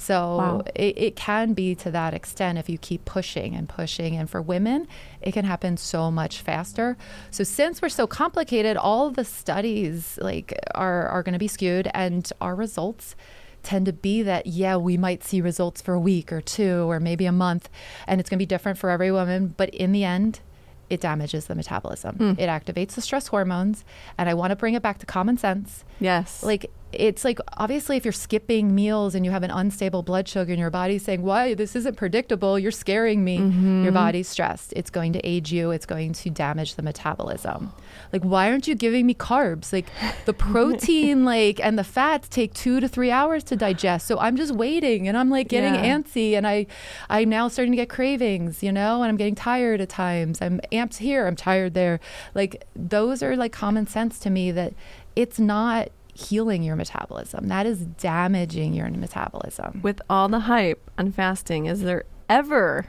so 0.00 0.36
wow. 0.38 0.62
it, 0.74 0.96
it 0.96 1.16
can 1.16 1.52
be 1.52 1.74
to 1.74 1.90
that 1.90 2.14
extent 2.14 2.56
if 2.56 2.70
you 2.70 2.78
keep 2.78 3.04
pushing 3.04 3.54
and 3.54 3.68
pushing. 3.68 4.16
And 4.16 4.30
for 4.30 4.40
women, 4.40 4.88
it 5.20 5.32
can 5.32 5.44
happen 5.44 5.76
so 5.76 6.10
much 6.10 6.40
faster. 6.40 6.96
So 7.30 7.44
since 7.44 7.82
we're 7.82 7.90
so 7.90 8.06
complicated, 8.06 8.78
all 8.78 9.10
the 9.10 9.26
studies 9.26 10.18
like 10.22 10.58
are, 10.74 11.06
are 11.08 11.22
going 11.22 11.34
to 11.34 11.38
be 11.38 11.48
skewed 11.48 11.90
and 11.92 12.30
our 12.40 12.54
results 12.54 13.14
tend 13.62 13.84
to 13.84 13.92
be 13.92 14.22
that 14.22 14.46
yeah 14.46 14.74
we 14.74 14.96
might 14.96 15.22
see 15.22 15.42
results 15.42 15.82
for 15.82 15.92
a 15.92 16.00
week 16.00 16.32
or 16.32 16.40
two 16.40 16.90
or 16.90 16.98
maybe 16.98 17.26
a 17.26 17.32
month 17.32 17.68
and 18.06 18.18
it's 18.18 18.30
going 18.30 18.38
to 18.38 18.40
be 18.40 18.46
different 18.46 18.78
for 18.78 18.88
every 18.88 19.12
woman 19.12 19.52
but 19.58 19.68
in 19.74 19.92
the 19.92 20.02
end 20.02 20.40
it 20.90 21.00
damages 21.00 21.46
the 21.46 21.54
metabolism. 21.54 22.16
Mm. 22.16 22.38
It 22.38 22.48
activates 22.48 22.94
the 22.94 23.00
stress 23.00 23.28
hormones. 23.28 23.84
And 24.18 24.28
I 24.28 24.34
want 24.34 24.50
to 24.50 24.56
bring 24.56 24.74
it 24.74 24.82
back 24.82 24.98
to 24.98 25.06
common 25.06 25.38
sense. 25.38 25.84
Yes. 26.00 26.42
Like 26.42 26.70
it's 26.92 27.24
like 27.24 27.38
obviously 27.56 27.96
if 27.96 28.04
you're 28.04 28.12
skipping 28.12 28.74
meals 28.74 29.14
and 29.14 29.24
you 29.24 29.30
have 29.30 29.42
an 29.42 29.50
unstable 29.50 30.02
blood 30.02 30.28
sugar 30.28 30.52
in 30.52 30.58
your 30.58 30.70
body 30.70 30.98
saying 30.98 31.22
why 31.22 31.54
this 31.54 31.76
isn't 31.76 31.96
predictable 31.96 32.58
you're 32.58 32.70
scaring 32.70 33.24
me. 33.24 33.38
Mm-hmm. 33.38 33.82
your 33.84 33.92
body's 33.92 34.28
stressed. 34.28 34.72
It's 34.76 34.90
going 34.90 35.12
to 35.12 35.20
age 35.20 35.52
you. 35.52 35.70
It's 35.70 35.86
going 35.86 36.12
to 36.14 36.30
damage 36.30 36.74
the 36.74 36.82
metabolism. 36.82 37.72
Like 38.12 38.22
why 38.22 38.50
aren't 38.50 38.68
you 38.68 38.74
giving 38.74 39.06
me 39.06 39.14
carbs? 39.14 39.72
Like 39.72 39.86
the 40.24 40.32
protein 40.50 41.24
like 41.24 41.60
and 41.60 41.78
the 41.78 41.84
fats 41.84 42.28
take 42.28 42.54
two 42.54 42.80
to 42.80 42.88
three 42.88 43.10
hours 43.10 43.44
to 43.44 43.56
digest. 43.56 44.06
So 44.06 44.18
i'm 44.18 44.36
just 44.36 44.54
waiting 44.54 45.08
and 45.08 45.16
i'm 45.16 45.30
like 45.30 45.48
getting 45.48 45.74
yeah. 45.74 45.96
antsy 45.96 46.32
and 46.32 46.46
i 46.46 46.66
i'm 47.08 47.28
now 47.28 47.48
starting 47.48 47.72
to 47.72 47.76
get 47.76 47.88
cravings 47.88 48.62
you 48.62 48.72
know 48.72 49.02
and 49.02 49.08
i'm 49.10 49.16
getting 49.16 49.34
tired 49.34 49.80
at 49.80 49.88
times. 49.88 50.40
I'm 50.40 50.60
amped 50.72 50.98
here. 50.98 51.26
I'm 51.26 51.36
tired 51.36 51.74
there. 51.74 52.00
Like 52.34 52.64
those 52.74 53.22
are 53.22 53.36
like 53.36 53.52
common 53.52 53.86
sense 53.86 54.18
to 54.20 54.30
me 54.30 54.50
that 54.52 54.74
it's 55.16 55.38
not 55.38 55.90
healing 56.20 56.62
your 56.62 56.76
metabolism. 56.76 57.48
That 57.48 57.66
is 57.66 57.80
damaging 57.80 58.74
your 58.74 58.88
metabolism. 58.90 59.80
With 59.82 60.00
all 60.08 60.28
the 60.28 60.40
hype 60.40 60.90
on 60.98 61.12
fasting, 61.12 61.66
is 61.66 61.82
there 61.82 62.04
ever 62.28 62.86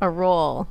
a 0.00 0.08
role? 0.08 0.68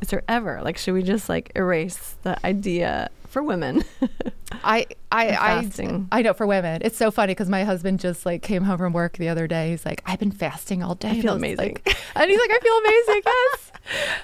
Is 0.00 0.08
there 0.08 0.22
ever 0.28 0.62
like 0.62 0.78
should 0.78 0.94
we 0.94 1.02
just 1.02 1.28
like 1.28 1.52
erase 1.54 2.16
the 2.22 2.44
idea 2.46 3.10
for 3.30 3.42
women? 3.42 3.84
I 4.64 4.86
I 5.12 5.28
I, 5.30 6.06
I 6.12 6.22
know 6.22 6.34
for 6.34 6.46
women. 6.46 6.82
It's 6.84 6.96
so 6.96 7.10
funny 7.10 7.32
because 7.32 7.48
my 7.48 7.64
husband 7.64 8.00
just 8.00 8.26
like 8.26 8.42
came 8.42 8.64
home 8.64 8.78
from 8.78 8.92
work 8.92 9.16
the 9.16 9.28
other 9.28 9.46
day. 9.46 9.70
He's 9.70 9.86
like, 9.86 10.02
I've 10.06 10.18
been 10.18 10.32
fasting 10.32 10.82
all 10.82 10.94
day. 10.94 11.10
I 11.10 11.20
feel 11.20 11.34
amazing. 11.34 11.78
Like, 11.86 11.96
and 12.14 12.30
he's 12.30 12.38
like, 12.38 12.50
I 12.50 12.58
feel 12.58 12.78
amazing. 12.78 13.22
yes. 13.26 13.72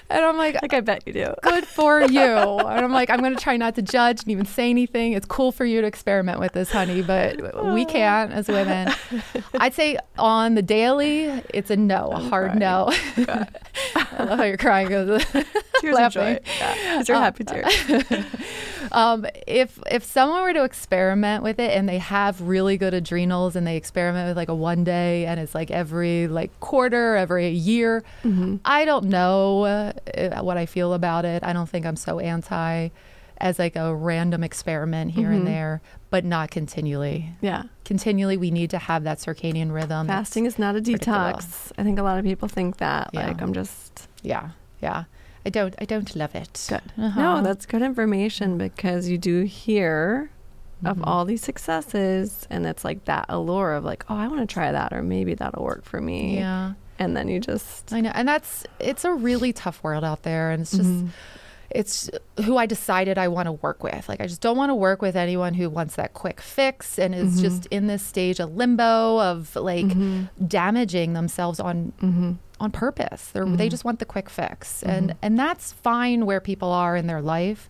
And 0.09 0.25
I'm 0.25 0.37
like, 0.37 0.61
like 0.61 0.73
I 0.73 0.81
bet 0.81 1.03
you 1.07 1.13
do. 1.13 1.33
Good 1.41 1.65
for 1.65 2.01
you. 2.09 2.21
and 2.21 2.85
I'm 2.85 2.91
like, 2.91 3.09
I'm 3.09 3.19
going 3.19 3.35
to 3.35 3.41
try 3.41 3.57
not 3.57 3.75
to 3.75 3.81
judge 3.81 4.21
and 4.21 4.31
even 4.31 4.45
say 4.45 4.69
anything. 4.69 5.13
It's 5.13 5.25
cool 5.25 5.51
for 5.51 5.65
you 5.65 5.81
to 5.81 5.87
experiment 5.87 6.39
with 6.39 6.53
this, 6.53 6.71
honey, 6.71 7.01
but 7.01 7.65
we 7.73 7.85
can't 7.85 8.31
as 8.31 8.47
women. 8.47 8.93
I'd 9.55 9.73
say 9.73 9.97
on 10.17 10.55
the 10.55 10.61
daily, 10.61 11.25
it's 11.53 11.69
a 11.69 11.75
no, 11.75 12.11
a 12.11 12.19
hard 12.19 12.51
crying. 12.51 12.59
no. 12.59 12.89
I 13.95 14.23
love 14.23 14.39
how 14.39 14.43
you're 14.43 14.57
crying. 14.57 14.87
Tears 14.89 15.25
of 15.97 16.11
joy. 16.11 16.39
Yeah. 16.59 16.97
These 16.97 17.09
are 17.09 17.15
um, 17.15 17.21
happy 17.21 17.43
tears. 17.43 18.25
Um, 18.97 19.25
if 19.45 19.79
if 19.91 20.03
someone 20.03 20.41
were 20.41 20.53
to 20.53 20.63
experiment 20.63 21.43
with 21.43 21.59
it 21.59 21.71
and 21.77 21.87
they 21.87 21.99
have 21.99 22.41
really 22.41 22.77
good 22.77 22.93
adrenals 22.95 23.55
and 23.55 23.65
they 23.67 23.77
experiment 23.77 24.27
with 24.27 24.37
like 24.37 24.49
a 24.49 24.55
one 24.55 24.83
day 24.83 25.25
and 25.27 25.39
it's 25.39 25.53
like 25.53 25.69
every 25.69 26.27
like 26.27 26.57
quarter, 26.59 27.15
every 27.15 27.49
year, 27.49 28.03
mm-hmm. 28.23 28.55
I 28.65 28.85
don't 28.85 29.05
know 29.05 29.63
uh, 29.63 30.41
what 30.41 30.57
I 30.57 30.65
feel 30.65 30.93
about 30.93 31.25
it. 31.25 31.43
I 31.43 31.53
don't 31.53 31.69
think 31.69 31.85
I'm 31.85 31.95
so 31.95 32.19
anti 32.19 32.89
as 33.39 33.59
like 33.59 33.75
a 33.75 33.93
random 33.93 34.43
experiment 34.43 35.11
here 35.11 35.29
Mhm. 35.29 35.35
and 35.37 35.47
there, 35.47 35.81
but 36.09 36.25
not 36.25 36.49
continually. 36.49 37.35
Yeah. 37.39 37.63
Continually, 37.85 38.35
we 38.35 38.49
need 38.49 38.71
to 38.71 38.79
have 38.79 39.03
that 39.03 39.19
circadian 39.19 39.71
rhythm. 39.71 40.07
Fasting 40.07 40.47
is 40.47 40.57
not 40.57 40.75
a 40.75 40.81
detox. 40.81 41.71
I 41.77 41.83
think 41.83 41.99
a 41.99 42.03
lot 42.03 42.17
of 42.17 42.25
people 42.25 42.47
think 42.47 42.77
that. 42.77 43.11
Yeah. 43.13 43.27
Like 43.27 43.41
I'm 43.43 43.53
just 43.53 44.07
Yeah, 44.23 44.49
yeah. 44.81 45.03
I 45.47 45.49
don't. 45.49 45.73
I 45.79 45.85
don't 45.85 46.13
love 46.15 46.35
it. 46.35 46.69
Uh-huh. 46.71 47.19
No, 47.21 47.41
that's 47.41 47.65
good 47.65 47.81
information 47.81 48.57
because 48.57 49.07
you 49.07 49.17
do 49.17 49.43
hear 49.43 50.29
of 50.85 50.97
Mhm. 50.97 51.03
all 51.07 51.23
these 51.25 51.41
successes 51.41 52.45
and 52.51 52.65
it's 52.67 52.83
like 52.85 53.05
that 53.05 53.25
allure 53.29 53.73
of 53.73 53.83
like, 53.83 54.03
oh, 54.09 54.15
I 54.23 54.27
want 54.27 54.41
to 54.47 54.53
try 54.53 54.71
that 54.71 54.93
or 54.93 55.01
maybe 55.01 55.33
that'll 55.33 55.63
work 55.63 55.83
for 55.85 55.99
me. 56.01 56.37
Yeah, 56.37 56.73
And 56.99 57.15
then 57.15 57.27
you 57.29 57.39
just 57.39 57.91
I 57.93 58.01
know, 58.01 58.11
and 58.13 58.27
that's 58.27 58.63
it's 58.79 59.03
a 59.05 59.13
really 59.13 59.53
tough 59.53 59.81
world 59.83 60.03
out 60.03 60.21
there, 60.23 60.51
and 60.51 60.61
it's 60.63 60.71
just 60.81 60.89
Mhm. 60.89 61.07
it's 61.69 62.09
who 62.45 62.57
I 62.57 62.65
decided 62.65 63.17
I 63.17 63.27
want 63.27 63.47
to 63.47 63.53
work 63.53 63.83
with. 63.83 64.07
Like 64.09 64.21
I 64.21 64.27
just 64.27 64.41
don't 64.41 64.57
want 64.57 64.69
to 64.69 64.75
work 64.75 65.01
with 65.01 65.15
anyone 65.15 65.53
who 65.55 65.69
wants 65.69 65.95
that 65.95 66.13
quick 66.13 66.39
fix 66.41 66.97
and 66.99 67.13
is 67.15 67.37
Mhm. 67.37 67.41
just 67.41 67.65
in 67.67 67.87
this 67.87 68.03
stage 68.03 68.39
of 68.39 68.55
limbo 68.55 69.19
of 69.31 69.55
like 69.55 69.85
Mhm. 69.85 70.29
damaging 70.47 71.13
themselves 71.13 71.59
on 71.59 71.93
Mhm. 72.01 72.37
On 72.59 72.71
purpose. 72.71 73.29
They're, 73.33 73.45
They 73.45 73.69
just 73.69 73.85
want 73.85 73.99
the 73.99 74.05
quick 74.05 74.29
fix, 74.29 74.83
and 74.83 75.11
Mhm. 75.11 75.15
and 75.21 75.39
that's 75.39 75.73
fine 75.73 76.25
where 76.25 76.39
people 76.39 76.71
are 76.71 76.95
in 76.95 77.07
their 77.07 77.21
life. 77.21 77.69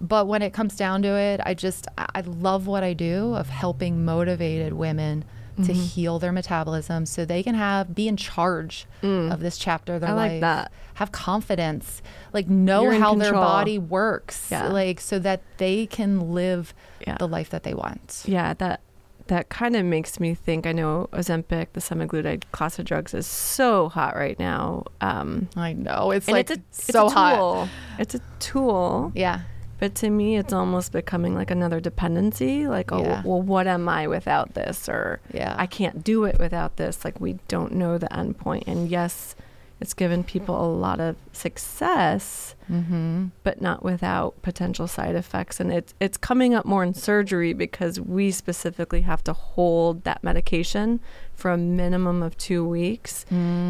But 0.00 0.26
when 0.28 0.42
it 0.42 0.52
comes 0.52 0.76
down 0.76 1.02
to 1.02 1.08
it, 1.08 1.40
I 1.44 1.54
just 1.54 1.88
I 1.96 2.20
love 2.20 2.66
what 2.66 2.84
I 2.84 2.92
do 2.92 3.34
of 3.34 3.48
helping 3.48 4.04
motivated 4.04 4.72
women 4.74 5.24
to 5.56 5.72
Mhm. 5.72 5.86
heal 5.88 6.18
their 6.20 6.30
metabolism 6.30 7.04
so 7.04 7.24
they 7.24 7.42
can 7.42 7.56
have 7.56 7.92
be 7.92 8.06
in 8.06 8.16
charge 8.16 8.86
Mm. 9.02 9.32
of 9.32 9.40
this 9.40 9.58
chapter 9.58 9.94
of 9.96 10.00
their 10.02 10.10
I 10.10 10.12
life. 10.12 10.30
like 10.32 10.40
that. 10.42 10.70
Have 10.94 11.10
confidence, 11.10 12.00
like 12.32 12.48
know 12.48 12.82
You're 12.84 13.00
how 13.00 13.14
their 13.16 13.32
body 13.32 13.76
works, 13.76 14.48
Yeah. 14.52 14.68
like 14.68 15.00
so 15.00 15.18
that 15.18 15.40
they 15.56 15.86
can 15.86 16.32
live 16.32 16.74
Yeah. 17.04 17.16
the 17.18 17.26
life 17.26 17.50
that 17.50 17.64
they 17.64 17.74
want. 17.74 18.22
Yeah, 18.24 18.54
that 18.54 18.80
that 19.28 19.48
kind 19.48 19.76
of 19.76 19.84
makes 19.84 20.18
me 20.20 20.34
think. 20.34 20.66
I 20.66 20.72
know 20.72 21.08
Ozempic, 21.12 21.68
the 21.72 21.80
semaglutide 21.80 22.42
class 22.52 22.78
of 22.78 22.84
drugs, 22.84 23.14
is 23.14 23.26
so 23.26 23.88
hot 23.88 24.16
right 24.16 24.38
now. 24.38 24.84
Um, 25.00 25.48
I 25.56 25.72
know 25.72 26.10
it's 26.10 26.28
like 26.28 26.50
it's 26.50 26.58
a, 26.58 26.62
it's 26.70 26.84
so 26.92 27.06
a 27.06 27.10
hot. 27.10 27.36
tool. 27.36 27.68
It's 27.98 28.14
a 28.14 28.20
tool. 28.40 29.12
Yeah, 29.14 29.40
But 29.78 29.94
to 29.96 30.10
me, 30.10 30.36
it's 30.36 30.52
almost 30.52 30.90
becoming 30.92 31.34
like 31.34 31.50
another 31.52 31.78
dependency. 31.80 32.66
Like, 32.66 32.90
oh, 32.90 33.00
Yeah. 33.02 33.22
well, 33.24 33.40
what 33.40 33.66
am 33.66 33.88
I 33.88 34.06
without 34.08 34.54
this? 34.54 34.88
Or 34.88 35.20
yeah. 35.32 35.54
I 35.56 35.66
can't 35.66 36.02
do 36.02 36.24
it 36.24 36.38
without 36.40 36.76
this. 36.76 37.04
Like, 37.04 37.20
we 37.20 37.34
don't 37.48 37.72
know 37.74 37.96
the 37.98 38.12
end 38.12 38.38
point. 38.38 38.64
And 38.66 38.88
yes, 38.88 39.36
it's 39.80 39.94
given 39.94 40.24
people 40.24 40.60
a 40.60 40.66
lot 40.66 40.98
of 40.98 41.14
success, 41.32 42.56
mm-hmm. 42.70 43.26
but 43.44 43.60
not 43.60 43.84
without 43.84 44.40
potential 44.42 44.88
side 44.88 45.14
effects. 45.14 45.60
And 45.60 45.72
it's 45.72 45.94
it's 46.00 46.16
coming 46.16 46.52
up 46.52 46.64
more 46.64 46.82
in 46.82 46.94
surgery 46.94 47.52
because 47.52 48.00
we 48.00 48.32
specifically 48.32 49.02
have 49.02 49.22
to 49.24 49.32
hold 49.32 50.02
that 50.02 50.24
medication 50.24 50.98
for 51.34 51.52
a 51.52 51.56
minimum 51.56 52.22
of 52.24 52.36
two 52.36 52.66
weeks 52.66 53.24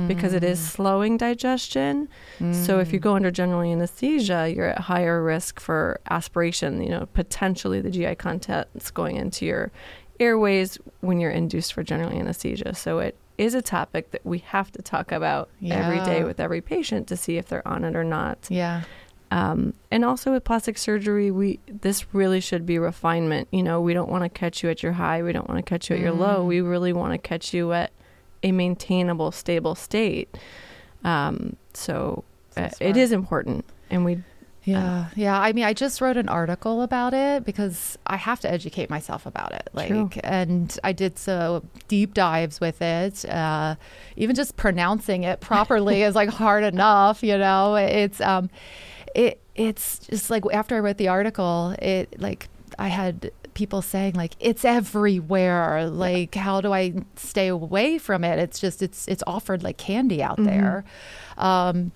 because 0.08 0.32
it 0.32 0.42
is 0.42 0.58
slowing 0.58 1.18
digestion. 1.18 2.08
So 2.54 2.78
if 2.80 2.92
you 2.94 2.98
go 2.98 3.14
under 3.14 3.30
general 3.30 3.60
anesthesia, 3.60 4.50
you're 4.54 4.68
at 4.68 4.78
higher 4.78 5.22
risk 5.22 5.60
for 5.60 6.00
aspiration, 6.08 6.82
you 6.82 6.88
know, 6.88 7.06
potentially 7.12 7.82
the 7.82 7.90
GI 7.90 8.14
contents 8.14 8.90
going 8.90 9.16
into 9.16 9.44
your 9.44 9.70
airways 10.18 10.78
when 11.00 11.20
you're 11.20 11.30
induced 11.30 11.74
for 11.74 11.82
general 11.82 12.10
anesthesia. 12.10 12.74
So 12.74 13.00
it 13.00 13.16
is 13.38 13.54
a 13.54 13.62
topic 13.62 14.10
that 14.10 14.26
we 14.26 14.38
have 14.38 14.70
to 14.72 14.82
talk 14.82 15.12
about 15.12 15.48
every 15.64 16.00
day 16.04 16.24
with 16.24 16.40
every 16.40 16.60
patient 16.60 17.06
to 17.08 17.16
see 17.16 17.36
if 17.38 17.48
they're 17.48 17.66
on 17.66 17.84
it 17.84 17.94
or 17.96 18.04
not. 18.04 18.38
yeah, 18.50 18.82
Um, 19.30 19.74
and 19.90 20.04
also 20.04 20.32
with 20.32 20.44
plastic 20.44 20.76
surgery, 20.76 21.30
we 21.30 21.60
this 21.68 22.12
really 22.12 22.40
should 22.40 22.66
be 22.66 22.78
refinement. 22.78 23.48
You 23.52 23.62
know, 23.62 23.80
we 23.80 23.94
don't 23.94 24.10
want 24.10 24.24
to 24.24 24.28
catch 24.28 24.62
you 24.62 24.70
at 24.70 24.82
your 24.82 24.92
high. 24.92 25.22
We 25.22 25.32
don't 25.32 25.48
want 25.48 25.58
to 25.58 25.68
catch 25.68 25.88
you 25.88 25.96
at 25.96 26.02
your 26.02 26.12
low. 26.12 26.42
Mm. 26.44 26.46
We 26.46 26.60
really 26.60 26.92
want 26.92 27.12
to 27.12 27.18
catch 27.18 27.54
you 27.54 27.72
at 27.72 27.92
a 28.42 28.52
maintainable, 28.52 29.30
stable 29.32 29.74
state. 29.74 30.36
Um, 31.04 31.56
so 31.74 32.24
uh, 32.56 32.70
it 32.80 32.96
is 32.96 33.12
important, 33.12 33.64
and 33.90 34.04
we 34.04 34.22
Yeah, 34.70 35.06
yeah. 35.16 35.40
I 35.40 35.52
mean, 35.52 35.64
I 35.64 35.72
just 35.72 36.00
wrote 36.00 36.16
an 36.16 36.28
article 36.28 36.82
about 36.82 37.14
it 37.14 37.44
because 37.44 37.96
I 38.06 38.16
have 38.16 38.40
to 38.40 38.50
educate 38.50 38.90
myself 38.90 39.26
about 39.26 39.52
it. 39.52 39.68
Like, 39.72 39.88
True. 39.88 40.10
and 40.24 40.76
I 40.84 40.92
did 40.92 41.18
so 41.18 41.64
deep 41.88 42.14
dives 42.14 42.60
with 42.60 42.80
it. 42.82 43.24
Uh, 43.28 43.76
even 44.16 44.34
just 44.36 44.56
pronouncing 44.56 45.24
it 45.24 45.40
properly 45.40 46.02
is 46.08 46.14
like 46.14 46.28
hard 46.28 46.64
enough. 46.64 47.22
You 47.22 47.38
know, 47.38 47.74
it's 47.76 48.20
um, 48.20 48.50
it 49.14 49.40
it's 49.54 50.00
just 50.00 50.30
like 50.30 50.44
after 50.52 50.76
I 50.76 50.80
wrote 50.80 50.98
the 50.98 51.08
article, 51.08 51.74
it 51.80 52.20
like 52.20 52.48
I 52.78 52.88
had 52.88 53.30
people 53.54 53.82
saying 53.82 54.14
like 54.14 54.34
it's 54.38 54.64
everywhere 54.64 55.88
like 55.90 56.32
how 56.36 56.60
do 56.60 56.72
i 56.72 56.92
stay 57.16 57.48
away 57.48 57.98
from 57.98 58.22
it 58.22 58.38
it's 58.38 58.60
just 58.60 58.82
it's 58.82 59.08
it's 59.08 59.24
offered 59.26 59.64
like 59.64 59.76
candy 59.76 60.22
out 60.22 60.38
Mhm. 60.38 60.44
there 60.44 60.84
um 61.38 61.90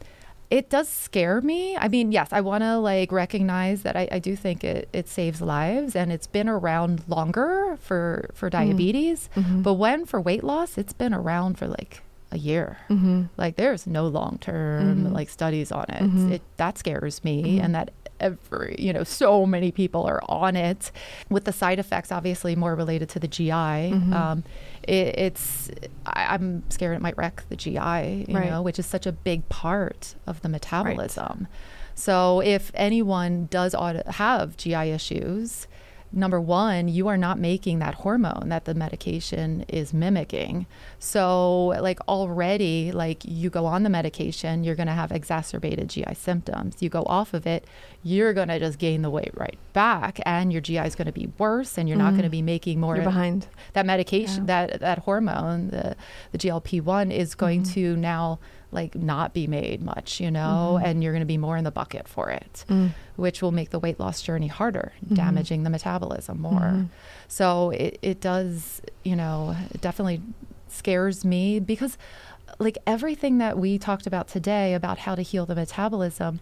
it 0.52 0.68
does 0.68 0.86
scare 0.88 1.40
me. 1.40 1.76
I 1.78 1.88
mean, 1.88 2.12
yes, 2.12 2.28
I 2.30 2.42
want 2.42 2.62
to 2.62 2.76
like 2.76 3.10
recognize 3.10 3.82
that 3.84 3.96
I, 3.96 4.06
I 4.12 4.18
do 4.18 4.36
think 4.36 4.62
it, 4.64 4.86
it 4.92 5.08
saves 5.08 5.40
lives 5.40 5.96
and 5.96 6.12
it's 6.12 6.26
been 6.26 6.48
around 6.48 7.02
longer 7.08 7.78
for, 7.80 8.28
for 8.34 8.50
diabetes. 8.50 9.30
Mhm. 9.34 9.62
But 9.62 9.74
when 9.80 10.04
for 10.04 10.20
weight 10.20 10.44
loss, 10.44 10.76
it's 10.76 10.92
been 10.92 11.14
around 11.14 11.56
for 11.58 11.66
like 11.68 12.02
a 12.30 12.36
year. 12.38 12.76
Mhm. 12.90 13.28
Like 13.38 13.56
there's 13.56 13.86
no 13.86 14.06
long 14.08 14.36
term 14.40 15.06
Mhm. 15.06 15.12
like 15.12 15.28
studies 15.30 15.72
on 15.72 15.86
it. 15.88 16.02
Mhm. 16.02 16.30
It 16.32 16.42
that 16.58 16.76
scares 16.78 17.24
me 17.24 17.36
Mhm. 17.58 17.64
and 17.64 17.74
that 17.74 17.90
every 18.22 18.76
you 18.78 18.92
know 18.92 19.04
so 19.04 19.44
many 19.46 19.70
people 19.72 20.04
are 20.04 20.20
on 20.28 20.56
it 20.56 20.90
with 21.28 21.44
the 21.44 21.52
side 21.52 21.78
effects 21.78 22.10
obviously 22.12 22.54
more 22.56 22.74
related 22.74 23.08
to 23.10 23.18
the 23.18 23.28
GI. 23.28 23.50
Mhm. 23.50 24.12
Um, 24.14 24.44
it, 24.84 25.18
it's 25.18 25.70
I, 26.06 26.26
I'm 26.34 26.62
scared 26.70 26.96
it 26.96 27.02
might 27.02 27.16
wreck 27.18 27.44
the 27.48 27.56
GI, 27.56 28.26
you 28.28 28.34
Right. 28.36 28.48
know, 28.50 28.62
which 28.62 28.78
is 28.78 28.86
such 28.86 29.06
a 29.06 29.12
big 29.12 29.48
part 29.48 30.14
of 30.26 30.40
the 30.42 30.48
metabolism. 30.48 31.46
So 31.94 32.40
if 32.40 32.70
anyone 32.74 33.48
does 33.50 33.74
have 34.06 34.56
GI 34.56 34.90
issues, 34.90 35.66
number 36.12 36.40
one, 36.40 36.88
you 36.88 37.08
are 37.08 37.16
not 37.16 37.38
making 37.38 37.78
that 37.80 37.94
hormone 37.94 38.48
that 38.48 38.64
the 38.64 38.74
medication 38.74 39.64
is 39.68 39.92
mimicking. 39.94 40.66
So, 40.98 41.66
like 41.80 42.00
already, 42.08 42.92
like 42.92 43.22
you 43.24 43.50
go 43.50 43.66
on 43.66 43.82
the 43.82 43.90
medication, 43.90 44.62
you're 44.64 44.74
going 44.74 44.86
to 44.86 44.92
have 44.92 45.10
exacerbated 45.12 45.88
GI 45.90 46.14
symptoms. 46.14 46.76
You 46.80 46.88
go 46.88 47.02
off 47.06 47.34
of 47.34 47.46
it, 47.46 47.64
you're 48.02 48.32
going 48.32 48.48
to 48.48 48.58
just 48.58 48.78
gain 48.78 49.02
the 49.02 49.10
weight 49.10 49.32
right 49.34 49.58
back, 49.72 50.20
and 50.26 50.52
your 50.52 50.60
GI 50.60 50.78
is 50.86 50.94
going 50.94 51.06
to 51.06 51.12
be 51.12 51.30
worse, 51.38 51.78
and 51.78 51.88
you're 51.88 51.98
not 51.98 52.12
Mhm. 52.12 52.16
going 52.16 52.24
to 52.24 52.30
be 52.30 52.42
making 52.42 52.78
more 52.80 52.96
You're 52.96 53.04
behind. 53.04 53.46
that 53.72 53.86
medication 53.86 54.46
Yeah. 54.46 54.66
that 54.66 54.80
that 54.80 54.98
hormone 55.00 55.68
the 55.68 55.96
the 56.32 56.38
GLP-1 56.38 57.10
is 57.10 57.34
going 57.34 57.62
Mhm. 57.62 57.72
to 57.74 57.96
now 57.96 58.38
like 58.72 58.94
not 58.94 59.32
be 59.34 59.46
made 59.46 59.82
much 59.82 60.18
you 60.20 60.30
know 60.30 60.78
Mhm. 60.80 60.84
and 60.86 61.02
you're 61.04 61.12
going 61.12 61.20
to 61.20 61.26
be 61.26 61.38
more 61.38 61.56
in 61.56 61.64
the 61.64 61.70
bucket 61.70 62.08
for 62.08 62.30
it 62.30 62.64
Mm. 62.68 62.90
which 63.16 63.42
will 63.42 63.52
make 63.52 63.70
the 63.70 63.78
weight 63.78 64.00
loss 64.00 64.22
journey 64.22 64.48
harder 64.48 64.92
Mhm. 65.08 65.16
damaging 65.16 65.62
the 65.62 65.70
metabolism 65.70 66.40
more 66.40 66.60
Mhm. 66.60 66.88
so 67.28 67.70
it, 67.70 67.98
it 68.02 68.20
does 68.20 68.80
you 69.04 69.14
know 69.14 69.54
it 69.70 69.80
definitely 69.80 70.20
scares 70.68 71.24
me 71.24 71.60
because 71.60 71.98
like 72.58 72.78
everything 72.86 73.38
that 73.38 73.58
we 73.58 73.78
talked 73.78 74.06
about 74.06 74.26
today 74.28 74.74
about 74.74 74.98
how 74.98 75.14
to 75.14 75.22
heal 75.22 75.44
the 75.46 75.54
metabolism 75.54 76.40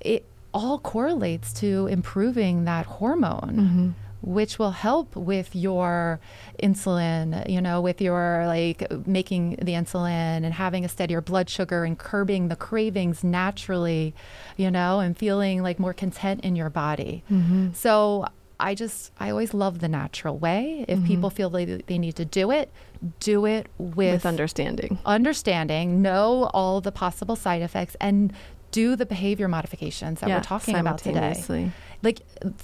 it 0.00 0.24
all 0.52 0.78
correlates 0.78 1.52
to 1.52 1.86
improving 1.86 2.64
that 2.64 2.84
hormone 2.86 3.94
Mhm. 3.96 4.09
Which 4.22 4.58
will 4.58 4.72
help 4.72 5.16
with 5.16 5.54
your 5.56 6.20
insulin, 6.62 7.48
you 7.48 7.60
know, 7.60 7.80
with 7.80 8.00
your 8.00 8.44
like 8.46 8.86
making 9.06 9.56
the 9.62 9.72
insulin 9.72 10.44
and 10.44 10.54
having 10.54 10.84
a 10.84 10.88
steadier 10.88 11.20
blood 11.20 11.48
sugar 11.48 11.84
and 11.84 11.98
curbing 11.98 12.48
the 12.48 12.56
cravings 12.56 13.24
naturally, 13.24 14.14
you 14.56 14.70
know, 14.70 15.00
and 15.00 15.16
feeling 15.16 15.62
like 15.62 15.78
more 15.78 15.94
content 15.94 16.40
in 16.42 16.56
your 16.56 16.70
body. 16.70 17.22
Mhm. 17.30 17.74
So 17.74 18.26
I 18.58 18.74
just, 18.74 19.10
I 19.18 19.30
always 19.30 19.54
love 19.54 19.78
the 19.78 19.88
natural 19.88 20.36
way. 20.36 20.84
If 20.86 20.98
Mhm. 20.98 21.06
people 21.06 21.30
feel 21.30 21.48
they, 21.48 21.64
they 21.64 21.96
need 21.98 22.16
to 22.16 22.26
do 22.26 22.50
it, 22.50 22.70
do 23.18 23.46
it 23.46 23.68
with, 23.78 24.12
With 24.12 24.26
understanding. 24.26 24.98
understanding, 25.06 26.02
know 26.02 26.50
all 26.52 26.82
the 26.82 26.92
possible 26.92 27.36
side 27.36 27.62
effects, 27.62 27.96
and 28.02 28.34
do 28.70 28.94
the 28.96 29.06
behavior 29.06 29.48
modifications 29.48 30.20
that 30.20 30.28
Yeah, 30.28 30.36
we're 30.36 30.42
talking 30.42 30.76
about 30.76 30.98
today 30.98 31.70
like 32.02 32.20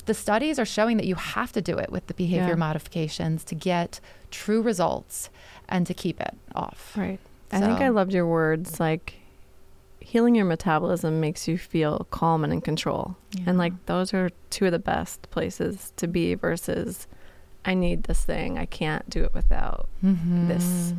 the 0.07 0.15
studies 0.15 0.59
are 0.59 0.65
showing 0.65 0.97
that 0.97 1.07
you 1.07 1.15
have 1.15 1.53
to 1.53 1.61
do 1.61 1.77
it 1.79 1.91
with 1.93 2.07
the 2.07 2.15
behavior 2.15 2.51
Yeah. 2.51 2.55
modifications 2.55 3.45
to 3.45 3.55
get 3.55 4.01
true 4.31 4.63
results 4.63 5.29
and 5.69 5.87
to 5.87 5.93
keep 5.95 6.21
it 6.21 6.35
off. 6.55 6.95
Right. 6.97 7.19
I 7.53 7.61
think 7.61 7.81
I 7.81 7.89
loved 7.89 8.13
your 8.15 8.27
words 8.27 8.81
like 8.81 9.15
healing 10.01 10.35
your 10.37 10.45
metabolism 10.45 11.21
makes 11.21 11.49
you 11.49 11.59
feel 11.59 12.07
calm 12.11 12.45
and 12.45 12.53
in 12.53 12.61
control. 12.61 13.17
And 13.45 13.59
like 13.59 13.73
those 13.87 14.15
are 14.15 14.31
two 14.51 14.67
of 14.67 14.73
the 14.73 14.79
best 14.79 15.29
places 15.31 15.93
to 15.97 16.07
be 16.07 16.35
versus 16.35 17.07
I 17.65 17.75
need 17.75 18.05
this 18.05 18.25
thing. 18.25 18.59
I 18.59 18.65
can't 18.67 19.09
do 19.11 19.25
it 19.25 19.35
without 19.35 19.89
Mhm. 20.05 20.49
this 20.49 20.95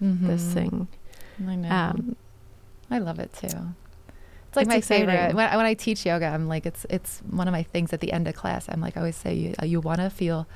this 0.00 0.42
Mhm. 0.44 0.52
thing. 0.52 0.88
I 1.46 1.54
know. 1.56 1.70
Um, 1.70 2.16
I 2.90 2.98
love 2.98 3.18
it 3.20 3.32
too. 3.34 3.74
It's 4.50 4.56
like 4.56 4.64
It's 4.66 4.68
my 4.68 4.76
exciting. 4.78 5.06
favorite. 5.08 5.34
When, 5.36 5.56
when 5.56 5.64
I 5.66 5.74
teach 5.74 6.04
yoga, 6.04 6.26
I'm 6.26 6.48
like, 6.48 6.66
it's 6.66 6.84
it's 6.90 7.20
one 7.30 7.46
of 7.46 7.52
my 7.52 7.62
things 7.62 7.92
at 7.92 8.00
the 8.00 8.12
end 8.12 8.26
of 8.26 8.34
class. 8.34 8.66
I'm 8.68 8.80
like, 8.80 8.96
I 8.96 9.00
always 9.00 9.14
say, 9.14 9.32
you, 9.32 9.54
you 9.62 9.80
want 9.80 10.00
to 10.00 10.10
feel, 10.10 10.48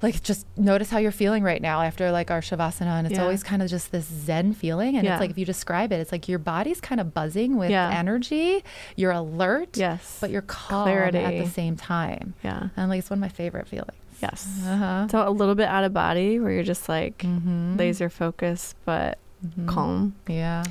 like, 0.00 0.22
just 0.22 0.46
notice 0.56 0.88
how 0.88 0.96
you're 0.96 1.12
feeling 1.12 1.42
right 1.42 1.60
now 1.60 1.82
after 1.82 2.10
like 2.10 2.30
our 2.30 2.40
shavasana, 2.40 2.96
and 2.98 3.06
it's 3.06 3.16
Yeah. 3.16 3.22
always 3.22 3.42
kind 3.42 3.60
of 3.62 3.68
just 3.68 3.92
this 3.92 4.06
zen 4.06 4.54
feeling. 4.54 4.96
And 4.96 5.04
Yeah. 5.04 5.14
it's 5.14 5.20
like 5.20 5.30
if 5.30 5.36
you 5.36 5.44
describe 5.44 5.92
it, 5.92 6.00
it's 6.00 6.12
like 6.12 6.28
your 6.28 6.38
body's 6.38 6.80
kind 6.80 6.98
of 6.98 7.12
buzzing 7.12 7.58
with 7.58 7.70
Yeah. 7.70 7.90
energy. 7.94 8.64
You're 8.96 9.12
alert, 9.12 9.76
Yes. 9.76 10.16
but 10.18 10.30
you're 10.30 10.40
calm 10.42 10.88
at 10.88 11.12
the 11.12 11.46
same 11.50 11.76
time. 11.76 12.32
yeah. 12.42 12.68
And 12.74 12.88
like 12.88 13.00
it's 13.00 13.10
one 13.10 13.18
of 13.18 13.22
my 13.22 13.28
favorite 13.28 13.68
feelings. 13.68 13.92
Yes. 14.22 14.48
Uh-huh. 14.66 15.08
So 15.10 15.28
a 15.28 15.30
little 15.30 15.54
bit 15.54 15.68
out 15.68 15.84
of 15.84 15.92
body 15.92 16.40
where 16.40 16.50
you're 16.52 16.62
just 16.62 16.88
like 16.88 17.18
Mhm. 17.18 17.78
laser 17.78 18.08
focused 18.08 18.76
but 18.86 19.18
Mhm. 19.46 19.66
calm. 19.68 20.14
Yeah. 20.26 20.62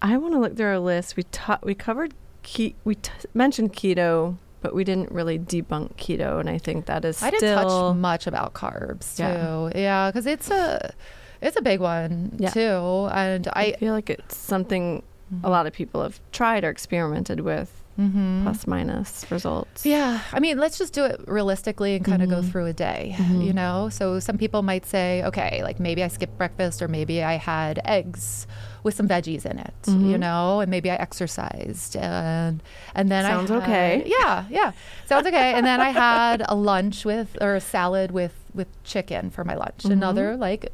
I 0.00 0.16
want 0.16 0.34
to 0.34 0.38
look 0.40 0.56
through 0.56 0.66
our 0.68 0.78
list. 0.78 1.16
We 1.16 1.24
ta- 1.24 1.58
we 1.62 1.74
covered 1.74 2.14
ke- 2.44 2.74
we 2.84 2.94
t- 2.96 3.10
mentioned 3.34 3.72
keto, 3.72 4.36
but 4.60 4.74
we 4.74 4.84
didn't 4.84 5.10
really 5.12 5.38
debunk 5.38 5.94
keto, 5.96 6.38
and 6.40 6.48
I 6.48 6.58
think 6.58 6.86
that 6.86 7.04
is 7.04 7.22
I 7.22 7.30
didn't 7.30 7.54
touch 7.54 7.96
much 7.96 8.26
about 8.26 8.54
carbs 8.54 9.18
Yeah. 9.18 9.34
too. 9.70 9.78
Yeah, 9.78 10.10
because 10.10 10.26
it's 10.26 10.50
a 10.50 10.92
it's 11.40 11.56
a 11.56 11.62
big 11.62 11.80
one 11.80 12.32
Yeah. 12.38 12.50
too, 12.50 13.08
and 13.12 13.48
I 13.52 13.62
I 13.62 13.72
feel 13.78 13.92
like 13.94 14.10
it's 14.10 14.36
something 14.36 15.02
a 15.44 15.50
lot 15.50 15.66
of 15.66 15.72
people 15.72 16.02
have 16.02 16.20
tried 16.32 16.64
or 16.64 16.70
experimented 16.70 17.40
with, 17.40 17.82
Mhm. 18.00 18.44
plus 18.44 18.66
minus 18.66 19.26
results. 19.30 19.84
Yeah, 19.84 20.20
I 20.32 20.40
mean, 20.40 20.56
let's 20.58 20.78
just 20.78 20.94
do 20.94 21.04
it 21.04 21.20
realistically 21.26 21.94
and 21.96 22.02
kind 22.04 22.22
of 22.22 22.30
go 22.30 22.40
through 22.40 22.64
a 22.66 22.72
day, 22.72 23.14
Mhm. 23.18 23.44
you 23.44 23.52
know? 23.52 23.90
So 23.90 24.20
some 24.20 24.38
people 24.38 24.62
might 24.62 24.86
say, 24.86 25.22
okay, 25.24 25.62
like 25.62 25.78
maybe 25.80 26.02
I 26.02 26.08
skipped 26.08 26.38
breakfast 26.38 26.80
or 26.80 26.88
maybe 26.88 27.22
I 27.22 27.34
had 27.34 27.78
eggs 27.84 28.46
with 28.84 28.94
some 28.94 29.08
veggies 29.08 29.44
in 29.44 29.58
it, 29.58 29.74
you 29.86 30.16
Mhm. 30.16 30.20
know, 30.20 30.60
and 30.60 30.70
maybe 30.70 30.90
I 30.90 30.94
exercised 30.96 31.96
and 31.96 32.62
and 32.94 33.10
then 33.10 33.24
Sounds 33.24 33.50
I 33.50 33.54
had, 33.54 33.62
okay. 33.62 34.02
Yeah, 34.06 34.44
yeah. 34.50 34.72
Sounds 35.06 35.26
okay. 35.26 35.52
and 35.54 35.66
then 35.66 35.80
I 35.80 35.90
had 35.90 36.42
a 36.48 36.54
lunch 36.54 37.04
with 37.04 37.36
or 37.40 37.54
a 37.54 37.60
salad 37.60 38.10
with 38.12 38.34
with 38.54 38.68
chicken 38.84 39.30
for 39.30 39.44
my 39.44 39.54
lunch. 39.54 39.82
Mhm. 39.84 39.92
Another 39.92 40.36
like 40.36 40.70